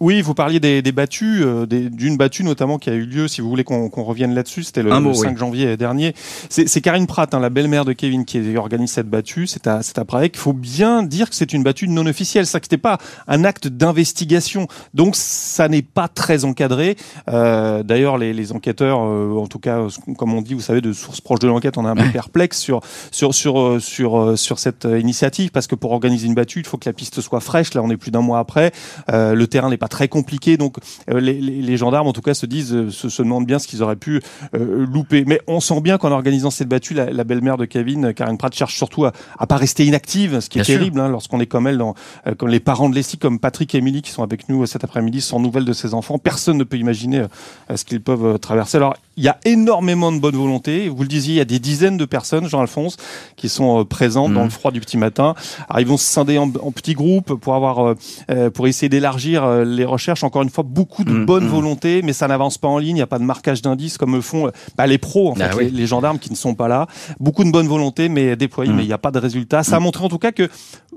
oui, 0.00 0.22
vous 0.22 0.34
parliez 0.34 0.60
des, 0.60 0.82
des 0.82 0.92
battues, 0.92 1.42
euh, 1.42 1.66
d'une 1.66 2.16
battue 2.16 2.44
notamment 2.44 2.78
qui 2.78 2.90
a 2.90 2.94
eu 2.94 3.04
lieu, 3.04 3.28
si 3.28 3.40
vous 3.40 3.48
voulez 3.48 3.64
qu'on 3.64 3.88
revienne 3.88 4.34
là-dessus, 4.34 4.64
c'était 4.64 4.82
le, 4.82 4.90
5 4.90 5.36
janvier 5.36 5.76
dernier. 5.76 6.14
C'est 6.48 6.80
Karine 6.80 7.06
Pratt, 7.06 7.32
hein, 7.34 7.40
la 7.40 7.50
belle-mère 7.50 7.84
de 7.84 7.92
Kevin, 7.92 8.24
qui 8.24 8.56
organise 8.56 8.92
cette 8.92 9.08
battue. 9.08 9.46
C'est 9.46 9.66
à, 9.66 9.80
à 9.96 10.04
Prague. 10.04 10.30
Il 10.34 10.38
faut 10.38 10.52
bien 10.52 11.02
dire 11.02 11.28
que 11.30 11.36
c'est 11.36 11.52
une 11.52 11.62
battue 11.62 11.88
non 11.88 12.06
officielle. 12.06 12.46
Ça, 12.46 12.58
n'était 12.58 12.78
pas 12.78 12.98
un 13.26 13.44
acte 13.44 13.68
d'investigation. 13.68 14.68
Donc, 14.94 15.16
ça 15.16 15.68
n'est 15.68 15.82
pas 15.82 16.08
très 16.08 16.44
encadré. 16.44 16.96
Euh, 17.28 17.82
D'ailleurs, 17.82 18.18
les, 18.18 18.32
les, 18.32 18.52
enquêteurs, 18.52 19.00
euh, 19.02 19.36
en 19.36 19.46
tout 19.46 19.58
cas, 19.58 19.86
comme 20.16 20.34
on 20.34 20.42
dit, 20.42 20.54
vous 20.54 20.60
savez, 20.60 20.80
de 20.80 20.92
sources 20.92 21.20
proches 21.20 21.40
de 21.40 21.48
l'enquête, 21.48 21.76
on 21.78 21.84
est 21.84 21.88
un 21.88 21.96
peu 21.96 22.10
perplexe 22.12 22.58
sur 22.58 22.80
sur 23.10 23.34
sur 23.34 23.60
euh, 23.60 23.78
sur 23.80 24.38
sur 24.38 24.58
cette 24.58 24.84
initiative 24.84 25.50
parce 25.50 25.66
que 25.66 25.74
pour 25.74 25.92
organiser 25.92 26.26
une 26.26 26.34
battue, 26.34 26.60
il 26.60 26.66
faut 26.66 26.78
que 26.78 26.88
la 26.88 26.92
piste 26.92 27.20
soit 27.20 27.40
fraîche. 27.40 27.74
Là, 27.74 27.82
on 27.82 27.90
est 27.90 27.96
plus 27.96 28.10
d'un 28.10 28.20
mois 28.20 28.38
après. 28.38 28.72
le 29.08 29.46
terrain 29.58 29.70
n'est 29.70 29.76
pas 29.76 29.88
très 29.88 30.08
compliqué, 30.08 30.56
donc 30.56 30.76
les, 31.08 31.76
gendarmes, 31.76 32.06
en 32.06 32.12
tout 32.12 32.22
cas, 32.22 32.34
se 32.34 32.46
disent, 32.46 32.90
se, 32.90 33.22
demandent 33.22 33.46
bien 33.46 33.58
ce 33.58 33.66
qu'ils 33.66 33.82
auraient 33.82 33.96
pu 33.96 34.20
louper. 34.52 35.24
Mais 35.26 35.40
on 35.46 35.60
sent 35.60 35.80
bien 35.80 35.98
qu'en 35.98 36.12
organisant 36.12 36.50
cette 36.50 36.68
battue, 36.68 36.94
la, 36.94 37.24
belle-mère 37.24 37.56
de 37.56 37.64
Kevin, 37.64 38.14
Karine 38.14 38.38
Pratt, 38.38 38.54
cherche 38.54 38.76
surtout 38.76 39.04
à, 39.04 39.12
à 39.38 39.46
pas 39.46 39.56
rester 39.56 39.84
inactive, 39.84 40.40
ce 40.40 40.48
qui 40.48 40.60
est 40.60 40.64
terrible 40.64 41.00
hein, 41.00 41.08
lorsqu'on 41.08 41.40
est 41.40 41.46
comme 41.46 41.66
elle, 41.66 41.78
dans, 41.78 41.94
comme 42.36 42.48
les 42.48 42.60
parents 42.60 42.88
de 42.88 42.94
Leslie, 42.94 43.18
comme 43.18 43.38
Patrick 43.38 43.74
et 43.74 43.78
Émilie 43.78 44.02
qui 44.02 44.10
sont 44.10 44.22
avec 44.22 44.48
nous 44.48 44.64
cet 44.66 44.84
après-midi, 44.84 45.20
sans 45.20 45.40
nouvelles 45.40 45.64
de 45.64 45.72
ses 45.72 45.94
enfants. 45.94 46.18
Personne 46.18 46.56
ne 46.56 46.64
peut 46.64 46.76
imaginer 46.76 47.24
ce 47.74 47.84
qu'ils 47.84 48.00
peuvent 48.00 48.38
traverser. 48.38 48.76
Alors, 48.76 48.94
il 49.18 49.24
y 49.24 49.28
a 49.28 49.38
énormément 49.44 50.12
de 50.12 50.18
bonne 50.18 50.36
volonté. 50.36 50.88
Vous 50.88 51.02
le 51.02 51.08
disiez, 51.08 51.34
il 51.34 51.38
y 51.38 51.40
a 51.40 51.44
des 51.44 51.58
dizaines 51.58 51.96
de 51.96 52.04
personnes, 52.04 52.48
Jean-Alphonse, 52.48 52.96
qui 53.36 53.48
sont 53.48 53.80
euh, 53.80 53.84
présentes 53.84 54.32
dans 54.32 54.42
le 54.42 54.46
mmh. 54.46 54.50
froid 54.50 54.70
du 54.70 54.80
petit 54.80 54.96
matin. 54.96 55.34
Alors, 55.68 55.80
ils 55.80 55.86
vont 55.86 55.96
se 55.96 56.04
scinder 56.04 56.38
en, 56.38 56.48
petits 56.70 56.94
groupes 56.94 57.34
pour 57.34 57.56
avoir, 57.56 57.80
euh, 57.80 57.94
euh, 58.30 58.50
pour 58.50 58.68
essayer 58.68 58.88
d'élargir 58.88 59.42
les 59.64 59.84
recherches. 59.84 60.24
Encore 60.24 60.42
une 60.42 60.50
fois, 60.50 60.64
beaucoup 60.64 61.04
de 61.04 61.12
mmh, 61.12 61.26
bonne 61.26 61.44
mmh. 61.44 61.48
volonté, 61.48 62.02
mais 62.02 62.12
ça 62.12 62.28
n'avance 62.28 62.58
pas 62.58 62.68
en 62.68 62.78
ligne. 62.78 62.90
Il 62.90 62.94
n'y 62.94 63.02
a 63.02 63.06
pas 63.06 63.18
de 63.18 63.24
marquage 63.24 63.62
d'indices 63.62 63.98
comme 63.98 64.14
le 64.14 64.20
font 64.20 64.50
bah, 64.76 64.86
les 64.86 64.98
pros, 64.98 65.30
en 65.30 65.34
ah 65.40 65.50
fait, 65.50 65.70
les, 65.70 65.86
gendarmes 65.86 66.18
qui 66.18 66.30
ne 66.30 66.36
sont 66.36 66.54
pas 66.54 66.68
là. 66.68 66.86
Beaucoup 67.20 67.44
de 67.44 67.50
bonne 67.50 67.68
volonté, 67.68 68.08
mais 68.08 68.36
déployés, 68.36 68.72
mais 68.72 68.84
il 68.84 68.88
n'y 68.88 68.92
a 68.92 68.98
pas 68.98 69.10
de 69.10 69.18
résultat. 69.18 69.62
Ça 69.62 69.76
a 69.76 69.80
montré 69.80 70.04
en 70.04 70.08
tout 70.08 70.18
cas 70.18 70.32
que 70.32 70.48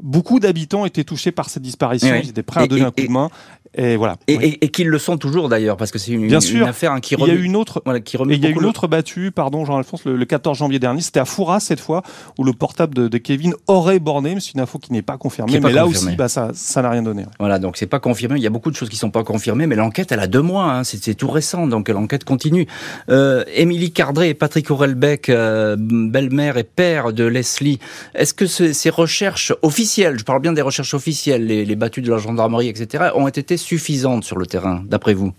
beaucoup 0.02 0.40
d'habitants 0.40 0.86
étaient 0.86 1.04
touchés 1.04 1.32
par 1.32 1.50
cette 1.50 1.64
disparition. 1.64 2.16
Ils 2.22 2.30
étaient 2.30 2.44
prêts 2.44 2.62
à 2.62 2.68
donner 2.68 2.84
un 2.84 2.92
coup 2.92 3.06
de 3.06 3.12
main. 3.12 3.30
Et 3.74 3.96
voilà. 3.96 4.18
Et, 4.28 4.70
qu'ils 4.70 4.90
le 4.90 5.00
sont 5.00 5.18
toujours 5.18 5.48
d'ailleurs, 5.48 5.78
parce 5.78 5.92
que 5.92 6.00
c'est 6.00 6.12
une, 6.12 6.34
affaire 6.34 6.92
hein, 6.92 7.00
qui 7.00 7.16
remet. 7.16 7.34
Il 7.34 7.36
y 7.36 7.42
a 7.42 7.46
une 7.46 7.56
autre, 7.56 7.82
qui 8.04 8.18
il 8.18 8.44
y 8.44 8.46
a 8.46 8.50
une 8.50 8.66
autre 8.66 8.88
battue, 8.88 9.32
pardon 9.32 9.64
Jean-Alphonse, 9.64 10.06
le, 10.06 10.26
14 10.26 10.58
janvier 10.58 10.80
dernier, 10.80 11.02
c'était 11.02 11.22
à 11.22 11.26
Fouras 11.26 11.62
cette 11.62 11.80
fois, 11.80 12.04
où 12.38 12.44
le 12.44 12.52
portable 12.52 13.10
de, 13.10 13.18
Kevin 13.18 13.54
aurait 13.68 14.00
borné, 14.00 14.36
mais 14.36 14.42
c'est 14.42 14.54
une 14.54 14.60
info 14.60 14.78
qui 14.78 14.92
n'est 14.92 15.02
pas 15.02 15.18
confirmée. 15.18 15.60
mais 15.60 15.72
là 15.72 15.86
aussi, 15.86 16.16
bah, 16.16 16.28
ça, 16.28 16.52
ça 16.54 16.82
n'a 16.82 16.90
rien 16.90 17.02
donné. 17.02 17.26
Voilà, 17.40 17.60
donc 17.60 17.78
c'est 17.78 17.88
pas 17.88 18.00
confirmé. 18.00 18.41
Il 18.42 18.44
y 18.44 18.48
a 18.48 18.50
beaucoup 18.50 18.72
de 18.72 18.76
choses 18.76 18.90
qui 18.90 18.96
sont 18.96 19.12
pas 19.12 19.24
confirmées, 19.24 19.68
mais 19.68 19.76
l'enquête, 19.76 20.12
elle 20.12 20.20
a 20.20 20.26
deux 20.26 20.42
mois. 20.42 20.74
Hein, 20.74 20.84
c'est 20.84 21.14
tout 21.14 21.30
récent, 21.30 21.68
donc 21.68 21.90
l'enquête 21.90 22.24
continue. 22.24 22.66
Euh, 23.10 23.44
Émilie 23.54 23.92
Cardré 23.92 24.30
et 24.30 24.34
Patrick 24.34 24.72
Aurelbeck, 24.72 25.30
euh, 25.30 25.76
belle-mère 25.78 26.58
et 26.58 26.64
père 26.64 27.14
de 27.14 27.24
Leslie, 27.24 27.78
est-ce 28.16 28.34
que 28.34 28.48
ces 28.48 28.90
recherches 28.90 29.54
officielles, 29.62 30.18
je 30.18 30.24
parle 30.24 30.42
bien 30.42 30.54
des 30.54 30.64
recherches 30.64 30.96
officielles, 30.96 31.46
les, 31.46 31.66
les 31.66 31.76
battues 31.76 32.02
de 32.02 32.10
la 32.10 32.18
gendarmerie, 32.18 32.68
etc., 32.68 33.12
ont 33.14 33.28
été 33.28 33.58
suffisantes 33.58 34.24
sur 34.24 34.40
le 34.40 34.48
terrain, 34.48 34.84
d'après 34.88 35.14
vous? 35.14 35.34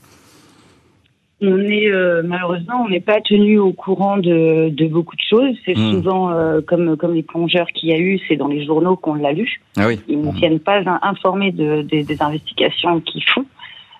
On 1.43 1.59
est 1.59 1.91
euh, 1.91 2.23
malheureusement, 2.25 2.85
on 2.85 2.89
n'est 2.89 3.01
pas 3.01 3.21
tenu 3.21 3.59
au 3.59 3.73
courant 3.73 4.17
de, 4.17 4.71
beaucoup 4.89 5.17
de 5.17 5.23
choses. 5.29 5.57
C'est 5.65 5.77
hmm. 5.77 5.93
souvent 5.93 6.31
euh, 6.31 6.61
comme 6.61 6.97
comme 6.97 7.15
les 7.15 7.23
plongeurs 7.23 7.67
qu'il 7.75 7.89
y 7.91 7.93
a 7.93 7.99
eu, 7.99 8.21
c'est 8.29 8.37
dans 8.37 8.49
les 8.49 8.65
journaux 8.65 8.97
qu'on 8.97 9.15
l'a 9.15 9.33
lu. 9.33 9.61
Ah 9.77 9.89
oui. 9.89 10.01
Ils 10.09 10.21
ne 10.21 10.31
hmm. 10.31 10.35
tiennent 10.35 10.61
pas 10.61 10.83
informés 11.03 11.53
de, 11.53 11.83
des 11.83 12.23
investigations 12.23 13.01
qu'ils 13.01 13.25
font. 13.25 13.45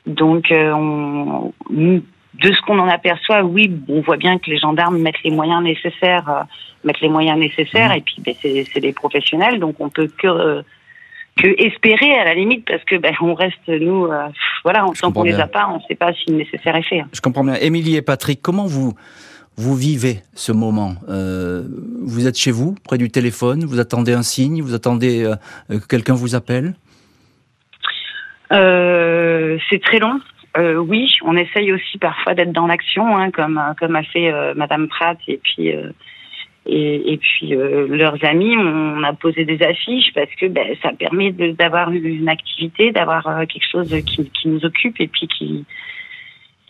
Donc, 0.07 0.51
euh, 0.51 0.73
on, 0.73 1.53
de 1.71 2.53
ce 2.53 2.61
qu'on 2.63 2.79
en 2.79 2.89
aperçoit, 2.89 3.43
oui, 3.43 3.71
on 3.89 4.01
voit 4.01 4.17
bien 4.17 4.39
que 4.39 4.51
les 4.51 4.59
gendarmes 4.59 4.99
mettent 4.99 5.23
les 5.23 5.31
moyens 5.31 5.63
nécessaires, 5.63 6.47
mettent 6.83 7.01
les 7.01 7.09
moyens 7.09 7.39
nécessaires, 7.39 7.91
hmm. 7.91 7.99
et 7.99 8.01
puis 8.01 8.17
ben, 8.25 8.35
c'est 8.41 8.81
des 8.81 8.93
professionnels, 8.93 9.59
donc 9.61 9.77
on 9.81 9.91
peut 9.91 10.09
que 10.19 10.63
que 11.37 11.49
espérer 11.59 12.15
à 12.19 12.25
la 12.25 12.35
limite 12.35 12.67
parce 12.67 12.85
que 12.85 12.97
ben, 12.97 13.15
on 13.21 13.35
reste 13.35 13.67
nous 13.69 14.07
euh, 14.07 14.29
voilà 14.65 14.85
tant 15.01 15.13
qu'on 15.13 15.23
les 15.23 15.35
a 15.35 15.47
pas 15.47 15.69
on 15.71 15.77
ne 15.77 15.83
sait 15.89 15.95
pas 15.95 16.13
si 16.13 16.31
le 16.31 16.37
nécessaire 16.37 16.77
est 16.77 16.83
fait. 16.83 17.01
Hein. 17.01 17.09
Je 17.13 17.21
comprends 17.21 17.45
bien. 17.45 17.55
Émilie 17.55 17.97
et 17.97 18.03
Patrick, 18.03 18.41
comment 18.43 18.67
vous 18.67 18.95
vous 19.57 19.77
vivez 19.77 20.21
ce 20.35 20.53
moment 20.53 20.95
euh, 21.09 21.63
Vous 22.03 22.27
êtes 22.27 22.39
chez 22.39 22.51
vous, 22.51 22.75
près 22.85 22.97
du 22.97 23.11
téléphone, 23.11 23.65
vous 23.65 23.81
attendez 23.81 24.13
un 24.15 24.23
signe, 24.23 24.63
vous 24.63 24.75
attendez 24.75 25.25
euh, 25.25 25.37
que 25.69 25.87
quelqu'un 25.87 26.15
vous 26.15 26.35
appelle? 26.35 26.75
C'est 28.51 29.81
très 29.83 29.99
long. 29.99 30.21
oui, 30.59 31.17
on 31.23 31.37
essaye 31.37 31.73
aussi 31.73 31.97
parfois 31.97 32.35
d'être 32.35 32.53
dans 32.53 32.67
l'action, 32.67 33.17
hein, 33.17 33.31
comme 33.31 33.59
comme 33.79 33.97
a 33.97 34.03
fait 34.03 34.31
Madame 34.55 34.89
Pratt 34.89 35.17
et 35.27 35.41
puis 35.43 35.73
et, 36.67 37.13
et 37.13 37.17
puis 37.17 37.55
euh, 37.55 37.89
leurs 37.89 38.25
amis, 38.25 38.57
on 38.57 39.03
a 39.03 39.13
posé 39.15 39.45
des 39.45 39.61
affiches 39.63 40.13
parce 40.15 40.31
que 40.41 40.47
ben, 40.47 40.77
ça 40.81 40.91
permet 40.93 41.33
d'avoir 41.33 41.91
une 41.91 42.29
activité, 42.29 42.93
d'avoir 42.93 43.27
euh, 43.27 43.47
quelque 43.47 43.69
chose 43.69 43.91
qui, 44.07 44.31
qui, 44.31 44.49
nous 44.49 44.65
occupe 44.65 45.01
et 45.01 45.09
puis 45.09 45.27
qui 45.27 45.65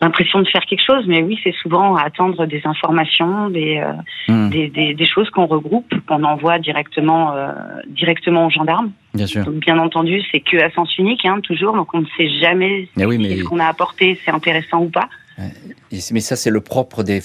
l'impression 0.01 0.41
de 0.41 0.47
faire 0.47 0.65
quelque 0.65 0.83
chose. 0.83 1.05
Mais 1.07 1.21
oui, 1.21 1.39
c'est 1.43 1.53
souvent 1.61 1.95
attendre 1.95 2.47
des 2.47 2.61
informations, 2.65 3.51
des, 3.51 3.77
euh, 3.77 4.33
hmm. 4.33 4.49
des, 4.49 4.67
des, 4.69 4.93
des, 4.95 5.05
choses 5.05 5.29
qu'on 5.29 5.45
regroupe, 5.45 5.93
qu'on 6.07 6.23
envoie 6.23 6.57
directement 6.57 7.35
directement 7.87 8.47
aux 8.47 8.49
gendarmes. 8.49 8.91
Bien 9.13 9.27
sûr. 9.27 9.45
Donc, 9.45 9.55
bien 9.55 9.77
entendu, 9.77 10.23
c'est 10.31 10.39
que 10.39 10.57
à 10.57 10.71
sens 10.71 10.97
unique, 10.97 11.23
hein, 11.23 11.39
toujours. 11.41 11.75
Donc 11.75 11.93
on 11.93 12.01
ne 12.01 12.07
sait 12.17 12.29
jamais 12.41 12.87
mais 12.97 13.05
oui, 13.05 13.19
mais... 13.19 13.37
ce 13.37 13.43
qu'on 13.43 13.59
a 13.59 13.67
apporté, 13.67 14.19
c'est 14.25 14.31
intéressant 14.31 14.81
ou 14.81 14.89
pas. 14.89 15.07
Mais 15.39 16.19
ça, 16.19 16.35
c'est 16.35 16.49
le 16.49 16.61
propre 16.61 17.03
des. 17.03 17.21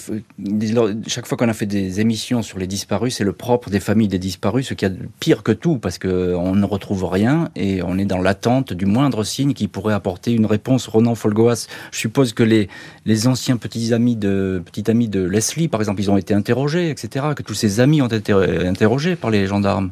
Chaque 1.07 1.27
fois 1.27 1.37
qu'on 1.37 1.49
a 1.49 1.53
fait 1.53 1.67
des 1.67 2.01
émissions 2.01 2.43
sur 2.43 2.59
les 2.59 2.67
disparus, 2.67 3.17
c'est 3.17 3.25
le 3.25 3.33
propre 3.33 3.71
des 3.71 3.81
familles 3.81 4.09
des 4.09 4.19
disparus, 4.19 4.69
ce 4.69 4.75
qui 4.75 4.85
est 4.85 4.93
pire 5.21 5.43
que 5.43 5.53
tout, 5.53 5.79
parce 5.79 5.99
qu'on 5.99 6.55
ne 6.55 6.65
retrouve 6.65 7.05
rien 7.05 7.51
et 7.55 7.83
on 7.83 7.99
est 7.99 8.07
dans 8.07 8.19
l'attente 8.19 8.73
du 8.73 8.87
moindre 8.87 9.25
signe 9.25 9.53
qui 9.53 9.69
pourrait 9.69 9.95
apporter 9.95 10.33
une 10.33 10.47
réponse. 10.47 10.87
Ronan 10.87 11.15
Folgoas, 11.15 11.67
je 11.93 11.99
suppose 11.99 12.33
que 12.33 12.43
les, 12.43 12.69
les 13.05 13.27
anciens 13.27 13.57
petits 13.57 13.93
amis 13.93 14.17
de 14.17 14.63
petits 14.65 14.91
amis 14.91 15.09
de 15.09 15.23
Leslie, 15.23 15.69
par 15.69 15.81
exemple, 15.81 16.01
ils 16.01 16.11
ont 16.11 16.17
été 16.17 16.33
interrogés, 16.33 16.91
etc. 16.91 17.27
Que 17.37 17.43
tous 17.43 17.55
ses 17.55 17.81
amis 17.81 18.01
ont 18.01 18.09
été 18.09 18.33
interrogés 18.33 19.17
par 19.17 19.31
les 19.31 19.47
gendarmes. 19.47 19.91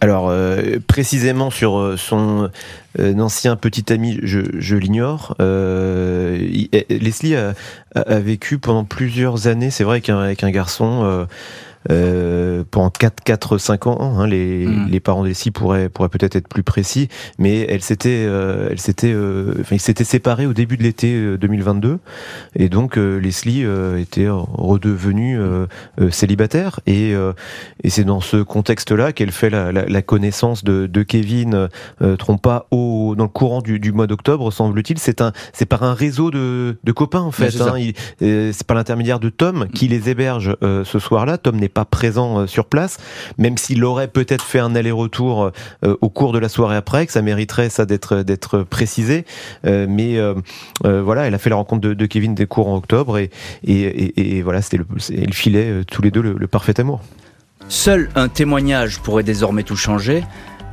Alors 0.00 0.28
euh, 0.28 0.78
précisément 0.86 1.50
sur 1.50 1.78
euh, 1.78 1.96
son 1.96 2.50
euh, 2.98 3.18
ancien 3.18 3.56
petit 3.56 3.92
ami, 3.92 4.18
je, 4.22 4.76
l'ignore. 4.76 5.34
Leslie 6.90 7.36
a, 7.36 7.54
a, 7.94 8.18
vécu 8.18 8.58
pendant 8.58 8.84
plusieurs 8.84 9.46
années, 9.46 9.70
c'est 9.70 9.84
vrai 9.84 10.00
qu'avec 10.02 10.44
un 10.44 10.50
garçon 10.50 11.26
euh, 11.90 12.64
pendant 12.70 12.90
4, 12.90 13.22
4, 13.24 13.58
5 13.58 13.86
ans. 13.86 13.98
Hein, 14.00 14.26
les, 14.26 14.66
mm. 14.66 14.88
les 14.90 15.00
parents 15.00 15.24
d'Elsie 15.24 15.50
pourraient, 15.50 15.88
pourraient 15.88 16.08
peut-être 16.08 16.36
être 16.36 16.48
plus 16.48 16.62
précis, 16.62 17.08
mais 17.38 17.60
elle 17.68 17.82
s'était, 17.82 18.24
euh, 18.26 18.68
elle 18.70 18.78
s'était, 18.78 19.12
euh, 19.12 19.54
enfin, 19.60 19.76
ils 19.76 19.80
s'étaient 19.80 20.04
séparés 20.04 20.46
au 20.46 20.52
début 20.52 20.76
de 20.76 20.82
l'été 20.82 21.36
2022, 21.36 21.88
euh, 21.88 21.96
et 22.54 22.68
donc 22.68 22.96
Leslie 22.96 23.64
était 23.98 24.28
redevenue 24.28 25.38
célibataire, 26.10 26.80
et, 26.86 27.12
et 27.82 27.90
c'est 27.90 28.04
dans 28.04 28.20
ce 28.20 28.38
contexte-là 28.38 29.12
qu'elle 29.12 29.32
fait 29.32 29.50
la, 29.50 29.72
la, 29.72 29.86
la, 29.86 30.02
connaissance 30.02 30.64
de, 30.64 30.86
de 30.86 31.02
Kevin 31.02 31.68
Trompa 32.18 32.66
au, 32.70 33.14
dans 33.16 33.24
le 33.24 33.30
courant 33.30 33.60
du, 33.60 33.78
du 33.78 33.92
mois 33.92 34.06
d'octobre, 34.06 34.50
semble-t-il. 34.50 34.98
C'est 34.98 35.20
un, 35.20 35.32
c'est 35.52 35.66
par 35.66 35.82
un 35.82 35.94
réseau 35.94 36.30
de, 36.30 36.76
de 36.82 36.92
copains 36.92 37.20
en 37.20 37.32
fait. 37.32 37.60
Hein, 37.60 37.92
c'est 38.18 38.66
par 38.66 38.76
l'intermédiaire 38.76 39.20
de 39.20 39.28
Tom 39.28 39.68
qui 39.68 39.88
les 39.88 40.08
héberge 40.08 40.56
ce 40.62 40.98
soir-là. 40.98 41.38
Tom 41.38 41.56
n'est 41.56 41.68
pas 41.76 41.84
présent 41.84 42.40
euh, 42.40 42.46
sur 42.46 42.64
place, 42.64 42.96
même 43.36 43.58
s'il 43.58 43.84
aurait 43.84 44.08
peut-être 44.08 44.42
fait 44.42 44.60
un 44.60 44.74
aller-retour 44.74 45.52
euh, 45.84 45.96
au 46.00 46.08
cours 46.08 46.32
de 46.32 46.38
la 46.38 46.48
soirée 46.48 46.76
après, 46.76 47.04
que 47.04 47.12
ça 47.12 47.20
mériterait 47.20 47.68
ça 47.68 47.84
d'être 47.84 48.22
d'être 48.22 48.62
précisé. 48.62 49.26
Euh, 49.66 49.86
mais 49.86 50.18
voilà, 50.82 51.26
elle 51.26 51.34
a 51.34 51.38
fait 51.38 51.50
la 51.50 51.56
rencontre 51.56 51.82
de, 51.82 51.92
de 51.92 52.06
Kevin 52.06 52.34
Descours 52.34 52.68
en 52.68 52.76
octobre 52.76 53.18
et, 53.18 53.30
et, 53.64 54.42
voilà, 54.42 54.62
c'était 54.62 54.78
le, 54.78 54.86
elle 55.10 55.34
filait 55.34 55.84
tous 55.90 56.00
les 56.00 56.10
deux 56.10 56.22
le, 56.22 56.32
le 56.32 56.46
parfait 56.46 56.80
amour. 56.80 57.02
Seul 57.68 58.08
un 58.14 58.28
témoignage 58.28 59.00
pourrait 59.00 59.22
désormais 59.22 59.62
tout 59.62 59.76
changer. 59.76 60.24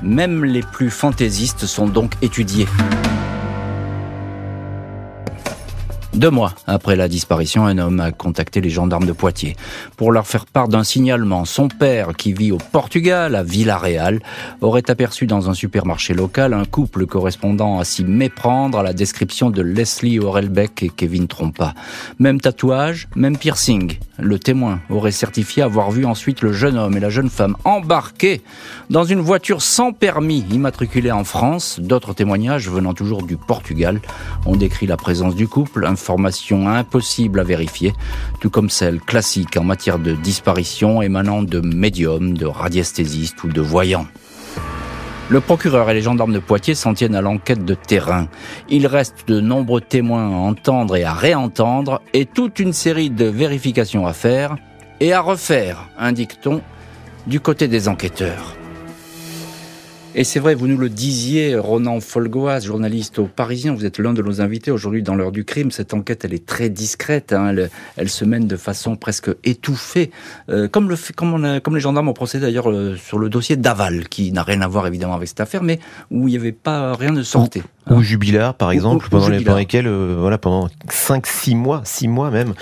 Même 0.01 0.45
les 0.45 0.62
plus 0.62 0.89
fantaisistes 0.89 1.66
sont 1.66 1.88
donc 1.88 2.14
étudiés. 2.22 2.68
Deux 6.14 6.30
mois 6.30 6.53
après 6.68 6.95
la 6.95 7.07
disparition, 7.07 7.66
un 7.66 7.80
homme 7.80 7.99
a 7.99 8.11
contacté 8.11 8.61
les 8.61 8.70
gendarmes 8.70 9.07
de 9.07 9.11
Poitiers 9.11 9.55
pour 9.97 10.11
leur 10.11 10.28
faire 10.28 10.45
part 10.45 10.68
d'un 10.68 10.84
signalement. 10.84 11.43
Son 11.43 11.68
père, 11.68 12.16
qui 12.16 12.34
vit 12.34 12.51
au 12.51 12.59
Portugal, 12.59 13.34
à 13.34 13.41
Villarreal, 13.41 14.22
aurait 14.61 14.89
aperçu 14.91 15.26
dans 15.26 15.49
un 15.49 15.55
supermarché 15.55 16.14
local 16.14 16.53
un 16.53 16.66
couple 16.66 17.07
correspondant 17.07 17.80
à 17.80 17.84
s'y 17.84 18.05
méprendre 18.05 18.78
à 18.78 18.84
la 18.84 18.93
description 18.93 19.49
de 19.49 19.64
Leslie 19.64 20.20
Orelbeck 20.20 20.84
et 20.84 20.89
Kevin 20.89 21.28
Trompa. 21.28 21.74
Même 22.20 22.39
tatouage, 22.39 23.07
même 23.16 23.38
piercing. 23.38 23.97
Le 24.20 24.38
témoin 24.38 24.82
aurait 24.91 25.11
certifié 25.11 25.64
avoir 25.64 25.89
vu 25.89 26.05
ensuite 26.05 26.41
le 26.41 26.53
jeune 26.53 26.78
homme 26.78 26.95
et 26.95 26.99
la 26.99 27.09
jeune 27.09 27.32
femme 27.32 27.55
embarqués 27.64 28.43
dans 28.91 29.03
une 29.03 29.22
voiture 29.22 29.64
sans 29.64 29.91
permis 29.91 30.45
immatriculée 30.51 31.11
en 31.11 31.24
France. 31.24 31.80
D'autres 31.80 32.14
témoignages 32.14 32.70
venant 32.70 32.93
toujours 32.93 33.24
du 33.24 33.38
Portugal 33.38 33.99
ont 34.45 34.55
décrit 34.55 34.86
la 34.86 34.97
présence 34.97 35.34
du 35.34 35.47
couple, 35.47 35.86
information 36.04 36.68
impossible 36.68 37.39
à 37.39 37.43
vérifier, 37.43 37.93
tout 38.41 38.49
comme 38.49 38.70
celle 38.70 38.99
classique 38.99 39.56
en 39.56 39.64
matière 39.64 39.99
de 39.99 40.12
disparition 40.12 41.01
émanant 41.01 41.43
de 41.43 41.62
médiums, 41.62 42.38
de 42.38 42.45
radiesthésistes 42.45 43.41
ou 43.45 43.47
de 43.47 43.62
voyants. 43.62 44.08
Le 45.30 45.39
procureur 45.39 45.89
et 45.89 45.93
les 45.93 46.01
gendarmes 46.01 46.34
de 46.34 46.39
Poitiers 46.39 46.76
s'en 46.76 46.93
tiennent 46.93 47.16
à 47.16 47.22
l'enquête 47.22 47.64
de 47.64 47.74
terrain. 47.74 48.28
Il 48.68 48.86
reste 48.86 49.26
de 49.30 49.39
nombreux 49.39 49.80
témoins 49.80 50.28
à 50.28 50.36
entendre 50.36 50.97
et 50.97 51.06
à 51.06 51.14
réentendre 51.14 52.01
et 52.14 52.26
toute 52.26 52.60
une 52.60 52.74
série 52.74 53.10
de 53.10 53.26
vérifications 53.26 54.06
à 54.06 54.12
faire 54.12 54.58
et 54.99 55.14
à 55.14 55.22
refaire, 55.22 55.88
indique-t-on, 55.97 56.62
du 57.26 57.39
côté 57.39 57.70
des 57.70 57.88
enquêteurs. 57.88 58.58
Et 60.16 60.24
c'est 60.24 60.39
vrai, 60.39 60.53
vous 60.53 60.68
nous 60.68 60.78
le 60.78 60.89
disiez, 60.89 61.55
Ronan 61.55 61.99
Folgoas, 61.99 62.59
journaliste 62.59 63.18
au 63.18 63.26
Parisien, 63.26 63.74
vous 63.74 63.84
êtes 63.84 63.97
l'un 63.97 64.14
de 64.14 64.22
nos 64.22 64.41
invités 64.41 64.70
aujourd'hui 64.70 65.01
dans 65.01 65.16
l'heure 65.16 65.32
du 65.32 65.43
crime. 65.43 65.72
Cette 65.72 65.95
enquête, 65.95 66.24
elle 66.24 66.36
est 66.36 66.45
très 66.45 66.70
discrète, 66.70 67.34
hein. 67.34 67.55
elle, 67.97 68.09
se 68.09 68.24
mène 68.24 68.45
de 68.45 68.55
façon 68.55 68.95
presque 68.95 69.32
étouffée, 69.43 70.11
euh, 70.49 70.68
comme, 70.68 70.95
on 71.22 71.74
les 71.74 71.80
gendarmes 71.80 72.09
ont 72.09 72.14
procédé 72.14 72.45
d'ailleurs 72.45 72.70
euh, 72.70 72.95
sur 72.95 73.18
le 73.18 73.28
dossier 73.28 73.55
d'Aval, 73.55 74.07
qui 74.07 74.32
n'a 74.32 74.43
rien 74.43 74.61
à 74.61 74.68
voir 74.68 74.86
évidemment 74.86 75.16
avec 75.16 75.30
cette 75.30 75.39
affaire, 75.39 75.64
mais 75.64 75.80
où 76.11 76.28
il 76.28 76.32
n'y 76.32 76.38
avait 76.38 76.51
pas 76.51 76.93
rien 76.93 77.11
de 77.11 77.24
sortait. 77.24 77.64
Ou, 77.90 78.02
Jubilard, 78.02 78.56
par 78.56 78.72
exemple, 78.72 79.08
pendant, 79.10 79.30
Les, 79.30 79.42
pendant 79.42 79.58
lesquels, 79.58 79.88
euh, 79.88 80.16
voilà, 80.18 80.38
pendant 80.38 80.70
5, 80.90 81.26
6 81.28 81.56
mois, 81.56 81.82
6 81.84 82.08
mois 82.08 82.32
même, 82.32 82.54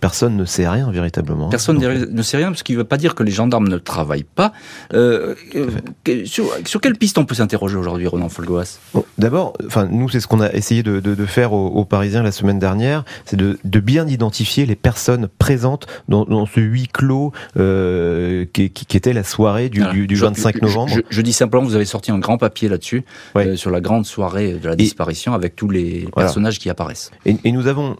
personne 0.00 0.36
ne 0.36 0.44
sait 0.44 0.68
rien 0.68 0.90
véritablement. 0.90 1.48
Personne 1.48 1.78
ne 1.78 2.22
sait 2.22 2.36
rien, 2.36 2.48
parce 2.48 2.62
qu'il 2.62 2.76
ne 2.76 2.80
veut 2.80 2.86
pas 2.86 2.96
dire 2.96 3.14
que 3.14 3.22
les 3.22 3.32
gendarmes 3.32 3.68
ne 3.68 3.78
travaillent 3.78 4.24
pas. 4.24 4.52
sur, 4.92 6.46
sur 6.64 6.80
quel 6.80 6.96
piste 6.96 7.18
on 7.18 7.24
peut 7.24 7.34
s'interroger 7.34 7.76
aujourd'hui, 7.76 8.06
Ronan 8.06 8.28
Folgoas? 8.28 8.78
D'abord, 9.18 9.54
enfin, 9.66 9.88
nous, 9.90 10.08
c'est 10.08 10.20
ce 10.20 10.26
qu'on 10.26 10.40
a 10.40 10.52
essayé 10.52 10.82
de, 10.82 11.00
de, 11.00 11.26
faire 11.26 11.52
aux, 11.52 11.84
Parisiens 11.84 12.22
la 12.22 12.32
semaine 12.32 12.58
dernière, 12.58 13.04
c'est 13.24 13.36
de, 13.36 13.58
de, 13.64 13.80
bien 13.80 14.06
identifier 14.06 14.66
les 14.66 14.76
personnes 14.76 15.28
présentes 15.38 15.86
dans, 16.08 16.24
dans 16.24 16.46
ce 16.46 16.60
huis 16.60 16.88
clos 16.88 17.32
euh, 17.56 18.44
qui, 18.52 18.70
qui, 18.70 18.96
était 18.96 19.12
la 19.12 19.24
soirée 19.24 19.68
du, 19.68 19.84
du, 19.92 20.06
du 20.06 20.14
25 20.16 20.62
novembre. 20.62 20.92
Je, 21.08 21.20
dis 21.20 21.32
simplement, 21.32 21.64
vous 21.64 21.74
avez 21.74 21.84
sorti 21.84 22.10
un 22.10 22.18
grand 22.18 22.38
papier 22.38 22.68
là-dessus, 22.68 23.04
euh, 23.36 23.56
sur 23.56 23.70
la 23.70 23.80
grande 23.80 24.04
soirée 24.04 24.52
de 24.52 24.65
la 24.66 24.76
disparition, 24.76 25.34
avec 25.34 25.56
tous 25.56 25.68
les 25.68 26.08
personnages 26.14 26.58
qui 26.58 26.70
apparaissent. 26.70 27.10
Et, 27.24 27.36
et 27.44 27.52
nous 27.52 27.66
avons 27.66 27.96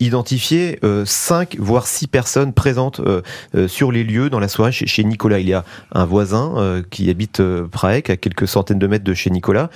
identifier 0.00 0.78
euh, 0.84 1.04
5 1.04 1.56
voire 1.58 1.86
6 1.86 2.08
personnes 2.08 2.52
présentes 2.52 3.00
euh, 3.00 3.22
euh, 3.54 3.68
sur 3.68 3.92
les 3.92 4.04
lieux 4.04 4.30
dans 4.30 4.40
la 4.40 4.48
soirée 4.48 4.72
chez, 4.72 4.86
chez 4.86 5.04
Nicolas. 5.04 5.38
Il 5.40 5.48
y 5.48 5.54
a 5.54 5.64
un 5.92 6.04
voisin 6.04 6.54
euh, 6.56 6.82
qui 6.88 7.10
habite 7.10 7.42
Prague, 7.70 8.10
à 8.10 8.16
quelques 8.16 8.48
centaines 8.48 8.78
de 8.78 8.86
mètres 8.86 9.04
de 9.04 9.14
chez 9.14 9.30
Nicolas, 9.30 9.70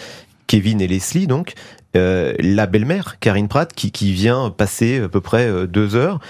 Kevin 0.47 0.81
et 0.81 0.89
Leslie 0.89 1.27
donc, 1.27 1.55
la 1.95 2.67
belle-mère 2.67 3.19
Karine 3.21 3.49
Pratt 3.49 3.73
qui, 3.73 3.91
qui 3.91 4.13
vient 4.13 4.51
passer 4.51 5.01
à 5.01 5.09
peu 5.09 5.21
près 5.21 5.67
deux 5.67 5.95
heures. 5.95 6.21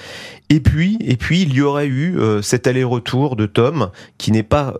Et 0.48 0.60
puis, 0.60 0.98
et 1.00 1.16
puis 1.16 1.42
il 1.42 1.54
y 1.54 1.62
aurait 1.62 1.86
eu 1.86 2.18
cet 2.42 2.66
aller-retour 2.66 3.36
de 3.36 3.46
Tom 3.46 3.90
qui 4.18 4.32
n'est 4.32 4.42
pas 4.42 4.74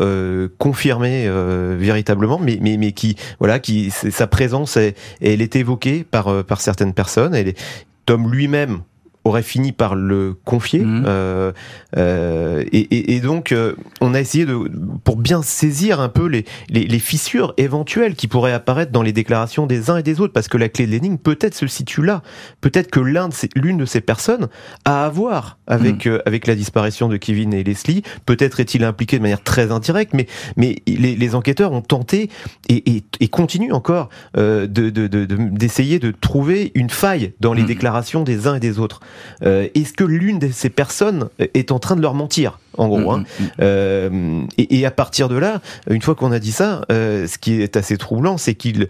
confirmé 0.58 1.30
véritablement, 1.78 2.38
mais, 2.38 2.58
mais, 2.60 2.76
mais 2.76 2.92
qui 2.92 3.16
voilà, 3.38 3.58
qui 3.58 3.90
sa 3.90 4.26
présence, 4.26 4.76
elle, 4.76 4.94
elle 5.20 5.40
est 5.40 5.56
évoquée 5.56 6.04
par 6.04 6.44
par 6.44 6.60
certaines 6.60 6.94
personnes. 6.94 7.34
Elle 7.34 7.48
est, 7.48 7.58
Tom 8.04 8.30
lui-même 8.30 8.82
aurait 9.24 9.42
fini 9.42 9.72
par 9.72 9.94
le 9.94 10.34
confier. 10.44 10.80
Mhm. 10.80 11.04
Euh, 11.06 11.52
euh, 11.96 12.64
et, 12.72 13.14
et, 13.14 13.20
donc, 13.20 13.52
euh, 13.52 13.74
on 14.00 14.14
a 14.14 14.20
essayé 14.20 14.46
de, 14.46 14.56
pour 15.04 15.16
bien 15.16 15.42
saisir 15.42 16.00
un 16.00 16.08
peu 16.08 16.26
les, 16.26 16.44
les, 16.68 16.84
les, 16.84 16.98
fissures 16.98 17.54
éventuelles 17.56 18.14
qui 18.14 18.28
pourraient 18.28 18.52
apparaître 18.52 18.92
dans 18.92 19.02
les 19.02 19.12
déclarations 19.12 19.66
des 19.66 19.90
uns 19.90 19.98
et 19.98 20.02
des 20.02 20.20
autres, 20.20 20.32
parce 20.32 20.48
que 20.48 20.56
la 20.56 20.68
clé 20.68 20.86
de 20.86 20.92
l'énigme 20.92 21.18
peut-être 21.18 21.54
se 21.54 21.66
situe 21.66 22.02
là. 22.02 22.22
Peut-être 22.60 22.90
que 22.90 23.00
l'un 23.00 23.28
de 23.28 23.34
ces, 23.34 23.48
l'une 23.54 23.78
de 23.78 23.84
ces 23.84 24.00
personnes 24.00 24.48
a 24.84 25.04
à 25.04 25.08
voir 25.08 25.58
avec 25.66 26.06
mhm. 26.06 26.12
euh, 26.12 26.22
avec 26.26 26.46
la 26.46 26.54
disparition 26.54 27.08
de 27.08 27.16
Kevin 27.16 27.52
et 27.54 27.64
Leslie. 27.64 28.02
Peut-être 28.26 28.60
est-il 28.60 28.84
impliqué 28.84 29.18
de 29.18 29.22
manière 29.22 29.42
très 29.42 29.70
indirecte, 29.70 30.14
mais 30.14 30.26
mais 30.56 30.82
les, 30.86 31.16
les 31.16 31.34
enquêteurs 31.34 31.72
ont 31.72 31.80
tenté 31.80 32.30
et, 32.68 32.96
et, 32.96 33.04
et 33.20 33.28
continuent 33.28 33.72
encore 33.72 34.08
euh, 34.36 34.66
de, 34.66 34.90
de, 34.90 35.06
de, 35.06 35.24
d'essayer 35.24 35.98
de 35.98 36.10
trouver 36.10 36.72
une 36.74 36.90
faille 36.90 37.32
dans 37.40 37.52
les 37.52 37.62
mhm. 37.62 37.68
déclarations 37.68 38.22
des 38.22 38.46
uns 38.46 38.56
et 38.56 38.60
des 38.60 38.78
autres. 38.78 39.00
Euh, 39.42 39.68
est-ce 39.74 39.92
que 39.92 40.04
l'une 40.04 40.38
de 40.38 40.50
ces 40.50 40.70
personnes 40.70 41.28
est 41.38 41.72
en 41.72 41.78
train 41.78 41.96
de 41.96 42.02
leur 42.02 42.14
mentir 42.14 42.58
en 42.78 42.88
gros. 42.88 43.10
Hein. 43.10 43.18
Mm, 43.18 43.42
mm, 43.42 43.46
mm. 43.46 43.50
Euh, 43.60 44.40
et, 44.58 44.86
à 44.86 44.90
partir 44.90 45.28
de 45.28 45.36
là, 45.36 45.60
une 45.88 46.02
fois 46.02 46.14
qu'on 46.14 46.32
a 46.32 46.38
dit 46.38 46.52
ça, 46.52 46.84
euh, 46.90 47.26
ce 47.26 47.38
qui 47.38 47.60
est 47.60 47.76
assez 47.76 47.96
troublant, 47.96 48.38
c'est 48.38 48.54
qu'il 48.54 48.88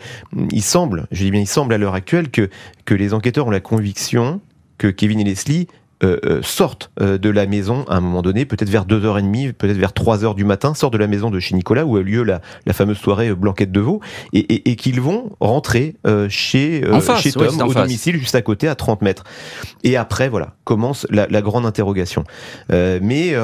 il 0.51 0.63
semble, 0.63 1.07
je 1.11 1.25
dis 1.25 1.31
bien 1.31 1.41
il 1.41 1.49
semble 1.49 1.75
à 1.75 1.79
l'heure 1.79 1.95
actuelle 1.95 2.31
que 2.31 2.49
que 2.85 2.95
les 2.95 3.15
enquêteurs 3.15 3.47
ont 3.47 3.51
la 3.51 3.61
conviction 3.61 4.41
que 4.79 4.89
Kevin 4.89 5.21
et 5.21 5.25
Leslie 5.25 5.69
sortent 6.43 6.91
euh, 7.01 7.19
de 7.19 7.31
la 7.31 7.47
maison 7.47 7.85
à 7.89 7.97
un 7.97 8.01
moment 8.01 8.23
donné, 8.23 8.45
peut-être 8.45 8.69
vers 8.69 8.87
2h30, 8.87 9.53
peut-être 9.53 9.77
vers 9.77 9.93
3h 9.93 10.35
du 10.35 10.45
matin, 10.45 10.75
sortent 10.75 10.93
de 10.93 10.99
la 10.99 11.07
maison 11.07 11.31
de 11.31 11.41
chez 11.41 11.55
Nicolas 11.55 11.85
où 11.85 11.97
a 11.97 12.03
lieu 12.03 12.23
la, 12.23 12.41
la 12.67 12.73
fameuse 12.73 12.99
soirée 12.99 13.35
Blanquette 13.35 13.73
de 13.73 13.81
Veau, 13.81 14.01
et, 14.33 14.41
et, 14.41 14.71
et 14.71 14.77
qu'ils 14.77 15.01
vont 15.01 15.31
rentrer 15.41 15.97
chez, 16.29 16.83
chez 17.19 17.33
Tom 17.33 17.63
au 17.63 17.75
domicile 17.75 18.17
juste 18.17 18.35
à 18.35 18.43
côté 18.43 18.69
à 18.69 18.75
30 18.75 19.03
mètres. 19.03 19.25
Et 19.85 19.97
après, 19.97 20.29
voilà, 20.29 20.55
commence 20.65 21.07
la, 21.11 21.27
la 21.29 21.43
grande 21.43 21.67
interrogation. 21.67 22.25
mais 22.71 23.35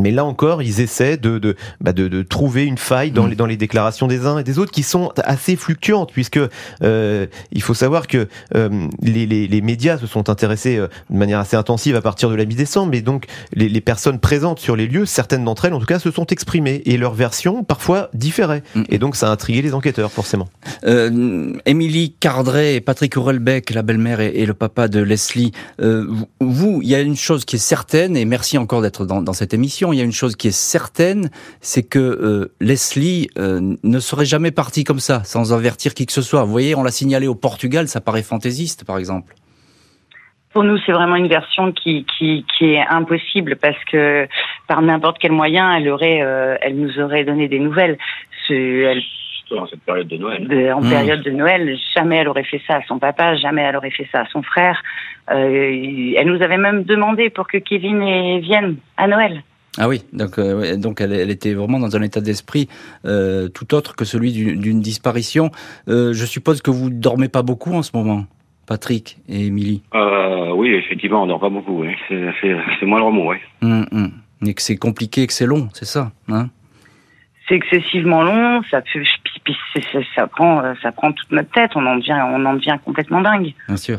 mais 0.00 0.10
là 0.10 0.24
encore, 0.24 0.62
ils 0.62 0.80
essaient 0.80 1.16
de, 1.16 1.38
de, 1.38 1.56
bah 1.80 1.92
de, 1.92 2.08
de 2.08 2.22
trouver 2.22 2.64
une 2.64 2.78
faille 2.78 3.10
dans, 3.10 3.24
mm. 3.24 3.30
les, 3.30 3.36
dans 3.36 3.46
les 3.46 3.56
déclarations 3.56 4.06
des 4.06 4.26
uns 4.26 4.38
et 4.38 4.44
des 4.44 4.58
autres 4.58 4.72
qui 4.72 4.82
sont 4.82 5.12
assez 5.16 5.56
fluctuantes, 5.56 6.12
puisque 6.12 6.40
euh, 6.82 7.26
il 7.52 7.62
faut 7.62 7.74
savoir 7.74 8.06
que 8.06 8.28
euh, 8.54 8.88
les, 9.02 9.26
les, 9.26 9.46
les, 9.46 9.60
médias 9.60 9.98
se 9.98 10.06
sont 10.06 10.30
intéressés 10.30 10.76
euh, 10.76 10.88
de 11.10 11.16
manière 11.16 11.38
assez 11.38 11.56
intensive 11.56 11.96
à 11.96 12.00
partir 12.00 12.30
de 12.30 12.34
la 12.34 12.44
mi-décembre, 12.44 12.90
mais 12.90 13.00
donc 13.00 13.26
les, 13.52 13.68
les, 13.68 13.80
personnes 13.80 14.18
présentes 14.18 14.58
sur 14.60 14.76
les 14.76 14.86
lieux, 14.86 15.06
certaines 15.06 15.44
d'entre 15.44 15.66
elles 15.66 15.74
en 15.74 15.80
tout 15.80 15.86
cas, 15.86 15.98
se 15.98 16.10
sont 16.10 16.26
exprimées, 16.26 16.82
et 16.86 16.96
leurs 16.96 17.14
versions 17.14 17.64
parfois 17.64 18.08
différaient. 18.14 18.62
Mm. 18.74 18.82
Et 18.88 18.98
donc 18.98 19.16
ça 19.16 19.28
a 19.28 19.32
intrigué 19.32 19.62
les 19.62 19.74
enquêteurs, 19.74 20.10
forcément. 20.10 20.48
Euh, 20.84 21.52
Émilie 21.66 22.14
Cardret 22.18 22.76
et 22.76 22.80
Patrick 22.80 23.16
Aurelbeck, 23.16 23.70
la 23.70 23.82
belle-mère 23.82 24.20
et, 24.20 24.32
et, 24.34 24.46
le 24.46 24.54
papa 24.54 24.88
de 24.88 25.00
Leslie, 25.00 25.52
euh, 25.80 26.06
vous, 26.40 26.80
il 26.82 26.88
y 26.88 26.94
a 26.94 27.00
une 27.00 27.16
chose 27.16 27.44
qui 27.44 27.56
est 27.56 27.58
certaine, 27.58 28.16
et 28.16 28.24
merci 28.24 28.58
encore 28.58 28.82
d'être 28.82 29.06
dans, 29.06 29.22
dans 29.22 29.32
cette 29.32 29.54
émission, 29.54 29.81
il 29.90 29.98
y 29.98 30.02
a 30.02 30.04
une 30.04 30.12
chose 30.12 30.36
qui 30.36 30.48
est 30.48 30.56
certaine, 30.56 31.30
c'est 31.60 31.82
que 31.82 31.98
euh, 31.98 32.54
Leslie 32.60 33.28
euh, 33.38 33.60
ne 33.82 33.98
serait 33.98 34.24
jamais 34.24 34.50
partie 34.50 34.84
comme 34.84 35.00
ça, 35.00 35.24
sans 35.24 35.52
avertir 35.52 35.94
qui 35.94 36.06
que 36.06 36.12
ce 36.12 36.22
soit. 36.22 36.44
Vous 36.44 36.52
voyez, 36.52 36.74
on 36.74 36.82
l'a 36.82 36.90
signalé 36.90 37.26
au 37.26 37.34
Portugal, 37.34 37.88
ça 37.88 38.00
paraît 38.00 38.22
fantaisiste, 38.22 38.84
par 38.84 38.98
exemple. 38.98 39.34
Pour 40.52 40.64
nous, 40.64 40.76
c'est 40.84 40.92
vraiment 40.92 41.16
une 41.16 41.28
version 41.28 41.72
qui, 41.72 42.04
qui, 42.04 42.44
qui, 42.56 42.74
est 42.74 42.86
impossible 42.86 43.56
parce 43.56 43.82
que 43.90 44.28
par 44.68 44.82
n'importe 44.82 45.16
quel 45.18 45.32
moyen, 45.32 45.74
elle 45.74 45.88
aurait, 45.88 46.20
euh, 46.22 46.56
elle 46.60 46.76
nous 46.76 47.00
aurait 47.00 47.24
donné 47.24 47.48
des 47.48 47.58
nouvelles. 47.58 47.96
Elle, 48.50 49.02
en 49.50 49.66
cette 49.66 49.82
période 49.82 50.08
de 50.08 50.16
Noël. 50.16 50.72
en 50.74 50.80
mmh. 50.80 50.90
période 50.90 51.22
de 51.22 51.30
Noël, 51.30 51.78
jamais 51.94 52.18
elle 52.18 52.28
aurait 52.28 52.44
fait 52.44 52.60
ça 52.66 52.76
à 52.76 52.82
son 52.82 52.98
papa, 52.98 53.36
jamais 53.36 53.62
elle 53.62 53.76
aurait 53.76 53.90
fait 53.90 54.08
ça 54.12 54.20
à 54.20 54.26
son 54.26 54.42
frère. 54.42 54.82
Euh, 55.30 56.12
elle 56.16 56.26
nous 56.26 56.42
avait 56.42 56.58
même 56.58 56.84
demandé 56.84 57.30
pour 57.30 57.46
que 57.46 57.58
Kevin 57.58 58.40
vienne 58.40 58.76
à 58.96 59.06
Noël. 59.06 59.42
Ah 59.78 59.88
oui, 59.88 60.02
donc, 60.12 60.38
euh, 60.38 60.76
donc 60.76 61.00
elle, 61.00 61.14
elle, 61.14 61.30
était 61.30 61.54
vraiment 61.54 61.78
dans 61.78 61.96
un 61.96 62.02
état 62.02 62.20
d'esprit 62.20 62.68
euh, 63.06 63.48
tout 63.48 63.74
autre 63.74 63.96
que 63.96 64.04
celui 64.04 64.32
d'une 64.32 64.80
disparition. 64.80 65.50
Euh, 65.88 66.12
je 66.12 66.26
suppose 66.26 66.60
que 66.60 66.70
vous 66.70 66.90
dormez 66.90 67.28
pas 67.28 67.42
beaucoup 67.42 67.72
en 67.72 67.82
ce 67.82 67.90
moment, 67.94 68.24
Patrick 68.66 69.18
et 69.28 69.46
Émilie. 69.46 69.82
Oui, 70.54 70.74
effectivement, 70.74 71.22
on 71.22 71.26
dort 71.26 71.40
pas 71.40 71.48
beaucoup. 71.48 71.82
Oui. 71.82 71.94
C'est 72.08 72.86
moins 72.86 72.98
le 72.98 73.10
mot, 73.10 73.30
oui. 73.30 73.36
Hum, 73.62 73.86
hum. 73.92 74.10
Et 74.46 74.52
que 74.52 74.60
c'est 74.60 74.76
compliqué, 74.76 75.26
que 75.26 75.32
c'est 75.32 75.46
long, 75.46 75.68
c'est 75.72 75.86
ça, 75.86 76.12
hein? 76.28 76.48
Excessivement 77.52 78.22
long. 78.22 78.62
Ça, 78.70 78.80
prend, 80.26 80.62
ça 80.82 80.92
prend 80.92 81.12
toute 81.12 81.30
notre 81.30 81.50
tête. 81.50 81.72
On 81.74 81.84
en 81.86 81.96
devient, 81.96 82.20
on 82.32 82.44
en 82.46 82.54
devient 82.54 82.78
complètement 82.84 83.20
dingue. 83.20 83.52
Bien 83.68 83.76
sûr. 83.76 83.98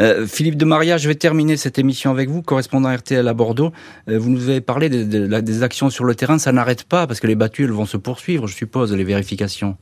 Euh, 0.00 0.26
Philippe 0.26 0.56
de 0.56 0.64
Maria, 0.64 0.98
je 0.98 1.08
vais 1.08 1.14
terminer 1.14 1.56
cette 1.56 1.78
émission 1.78 2.10
avec 2.10 2.28
vous, 2.28 2.42
correspondant 2.42 2.92
RTL 2.92 3.26
à 3.26 3.34
Bordeaux. 3.34 3.72
Euh, 4.08 4.18
vous 4.18 4.30
nous 4.30 4.48
avez 4.48 4.60
parlé 4.60 4.88
des 4.88 5.62
actions 5.62 5.88
sur 5.90 6.04
le 6.04 6.16
terrain, 6.16 6.38
ça 6.38 6.50
n'arrête 6.50 6.84
pas 6.84 7.06
parce 7.06 7.20
que 7.20 7.28
les 7.28 7.36
battues 7.36 7.66
vont 7.66 7.86
se 7.86 7.96
poursuivre, 7.96 8.48
je 8.48 8.54
suppose, 8.54 8.92
les 8.92 9.04
vérifications. 9.04 9.76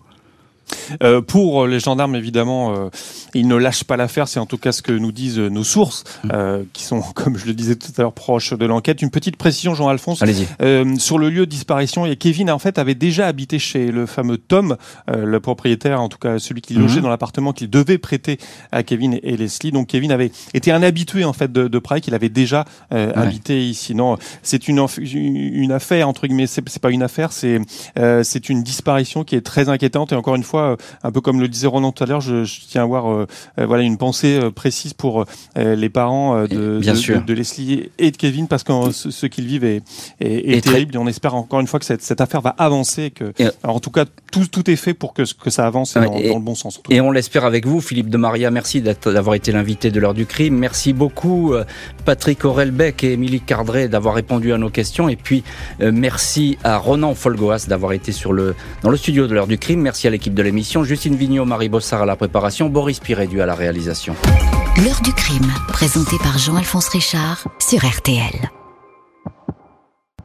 Euh, 1.02 1.20
pour 1.20 1.66
les 1.66 1.80
gendarmes, 1.80 2.14
évidemment, 2.16 2.74
euh, 2.74 2.88
ils 3.34 3.46
ne 3.46 3.56
lâchent 3.56 3.84
pas 3.84 3.96
l'affaire. 3.96 4.28
C'est 4.28 4.40
en 4.40 4.46
tout 4.46 4.58
cas 4.58 4.72
ce 4.72 4.82
que 4.82 4.92
nous 4.92 5.12
disent 5.12 5.38
nos 5.38 5.64
sources, 5.64 6.04
mmh. 6.24 6.28
euh, 6.32 6.62
qui 6.72 6.82
sont, 6.82 7.00
comme 7.14 7.36
je 7.36 7.46
le 7.46 7.54
disais 7.54 7.76
tout 7.76 7.92
à 7.98 8.02
l'heure, 8.02 8.12
proches 8.12 8.52
de 8.52 8.66
l'enquête. 8.66 9.02
Une 9.02 9.10
petite 9.10 9.36
précision, 9.36 9.74
Jean-Alphonse. 9.74 10.22
Sur 10.98 11.18
le 11.18 11.30
lieu 11.30 11.46
de 11.46 11.50
disparition, 11.50 12.06
et 12.06 12.16
Kevin, 12.16 12.50
en 12.50 12.58
fait, 12.58 12.78
avait 12.78 12.94
déjà 12.94 13.26
habité 13.26 13.58
chez 13.58 13.90
le 13.90 14.06
fameux 14.06 14.38
Tom, 14.38 14.76
le 15.08 15.40
propriétaire, 15.40 16.00
en 16.00 16.08
tout 16.08 16.18
cas 16.18 16.38
celui 16.38 16.60
qui 16.60 16.74
logeait 16.74 17.00
mmh. 17.00 17.02
dans 17.02 17.08
l'appartement 17.08 17.52
qu'il 17.52 17.70
devait 17.70 17.98
prêter 17.98 18.38
à 18.72 18.82
Kevin 18.82 19.18
et 19.22 19.36
Leslie. 19.36 19.72
Donc 19.72 19.88
Kevin 19.88 20.12
avait 20.12 20.30
été 20.54 20.72
un 20.72 20.82
habitué 20.82 21.24
en 21.24 21.32
fait 21.32 21.52
de, 21.52 21.68
de 21.68 21.78
Prague. 21.78 22.04
Il 22.06 22.14
avait 22.14 22.28
déjà 22.28 22.64
ouais. 22.90 23.10
habité 23.14 23.66
ici. 23.66 23.94
Non, 23.94 24.16
c'est 24.42 24.68
une, 24.68 24.86
une 25.00 25.72
affaire 25.72 26.08
entre 26.08 26.26
guillemets. 26.26 26.46
C'est 26.46 26.78
pas 26.78 26.90
une 26.90 27.02
affaire, 27.02 27.32
c'est 27.32 27.60
c'est 28.22 28.48
une 28.48 28.62
disparition 28.62 29.24
qui 29.24 29.36
est 29.36 29.40
très 29.40 29.68
inquiétante. 29.68 30.12
Et 30.12 30.14
encore 30.14 30.34
une 30.34 30.42
fois 30.42 30.57
fois, 30.59 30.76
un 31.02 31.11
peu 31.11 31.20
comme 31.20 31.40
le 31.40 31.48
disait 31.48 31.66
Ronan 31.66 31.92
tout 31.92 32.04
à 32.04 32.06
l'heure, 32.06 32.20
je, 32.20 32.44
tiens 32.68 32.82
à 32.82 32.84
avoir 32.84 33.26
voilà 33.56 33.82
une 33.82 33.96
pensée 33.96 34.40
précise 34.54 34.94
pour 34.94 35.24
les 35.56 35.88
parents 35.88 36.44
de, 36.44 36.80
de, 36.80 37.32
Leslie 37.32 37.90
et 37.98 38.11
de 38.11 38.16
Kevin 38.16 38.48
parce 38.48 38.64
que 38.64 38.72
ce, 38.92 39.26
qu'ils 39.26 39.46
vivent 39.46 39.64
est, 39.64 39.82
est, 40.20 40.62
terrible. 40.62 40.94
Et 40.94 40.98
on 40.98 41.06
espère 41.06 41.34
encore 41.34 41.61
une 41.61 41.66
fois 41.66 41.78
que 41.80 41.86
cette, 41.86 42.02
cette 42.02 42.20
affaire 42.20 42.40
va 42.40 42.50
avancer. 42.50 43.11
Que, 43.11 43.32
en 43.62 43.80
tout 43.80 43.90
cas, 43.90 44.04
tout, 44.30 44.46
tout 44.46 44.70
est 44.70 44.76
fait 44.76 44.94
pour 44.94 45.14
que, 45.14 45.22
que 45.34 45.50
ça 45.50 45.66
avance 45.66 45.94
dans, 45.94 46.02
le 46.02 46.40
bon 46.40 46.54
sens. 46.54 46.80
Et 46.90 47.00
on 47.00 47.11
l'espère 47.11 47.44
avec 47.44 47.66
vous, 47.66 47.80
Philippe 47.80 48.11
de 48.11 48.16
Maria. 48.16 48.50
Merci 48.50 48.82
d'avoir 48.82 49.34
été 49.34 49.52
l'invité 49.52 49.90
de 49.90 50.00
l'heure 50.00 50.14
du 50.14 50.26
crime. 50.26 50.56
Merci 50.56 50.92
beaucoup, 50.92 51.54
Patrick 52.04 52.44
Aurelbeck 52.44 53.04
et 53.04 53.12
Émilie 53.12 53.40
Cardré, 53.40 53.88
d'avoir 53.88 54.14
répondu 54.14 54.52
à 54.52 54.59
nos 54.59 54.70
questions. 54.70 55.09
Et 55.09 55.16
puis, 55.16 55.42
merci 55.80 56.59
à 56.64 56.78
Ronan 56.78 57.14
Folgoas 57.14 57.66
d'avoir 57.68 57.92
été 57.92 58.12
sur 58.12 58.32
le, 58.32 58.54
dans 58.82 58.90
le 58.90 58.96
studio 58.96 59.26
de 59.26 59.34
l'heure 59.34 59.46
du 59.46 59.59
crime. 59.59 59.80
Merci 59.80 60.06
à 60.06 60.11
l'équipe 60.11 60.34
de 60.34 60.42
l'émission. 60.49 60.82
Justine 60.82 61.14
Vignot, 61.14 61.44
Marie 61.44 61.68
Bossard 61.68 62.03
à 62.03 62.07
la 62.07 62.16
préparation, 62.16 62.68
Boris 62.70 63.01
Pirédu 63.01 63.40
à 63.42 63.46
la 63.46 63.55
réalisation. 63.55 64.14
L'heure 64.82 65.01
du 65.03 65.12
crime, 65.12 65.53
présenté 65.68 66.16
par 66.22 66.38
Jean-Alphonse 66.38 66.88
Richard 66.88 67.44
sur 67.59 67.84
RTL. 67.84 68.51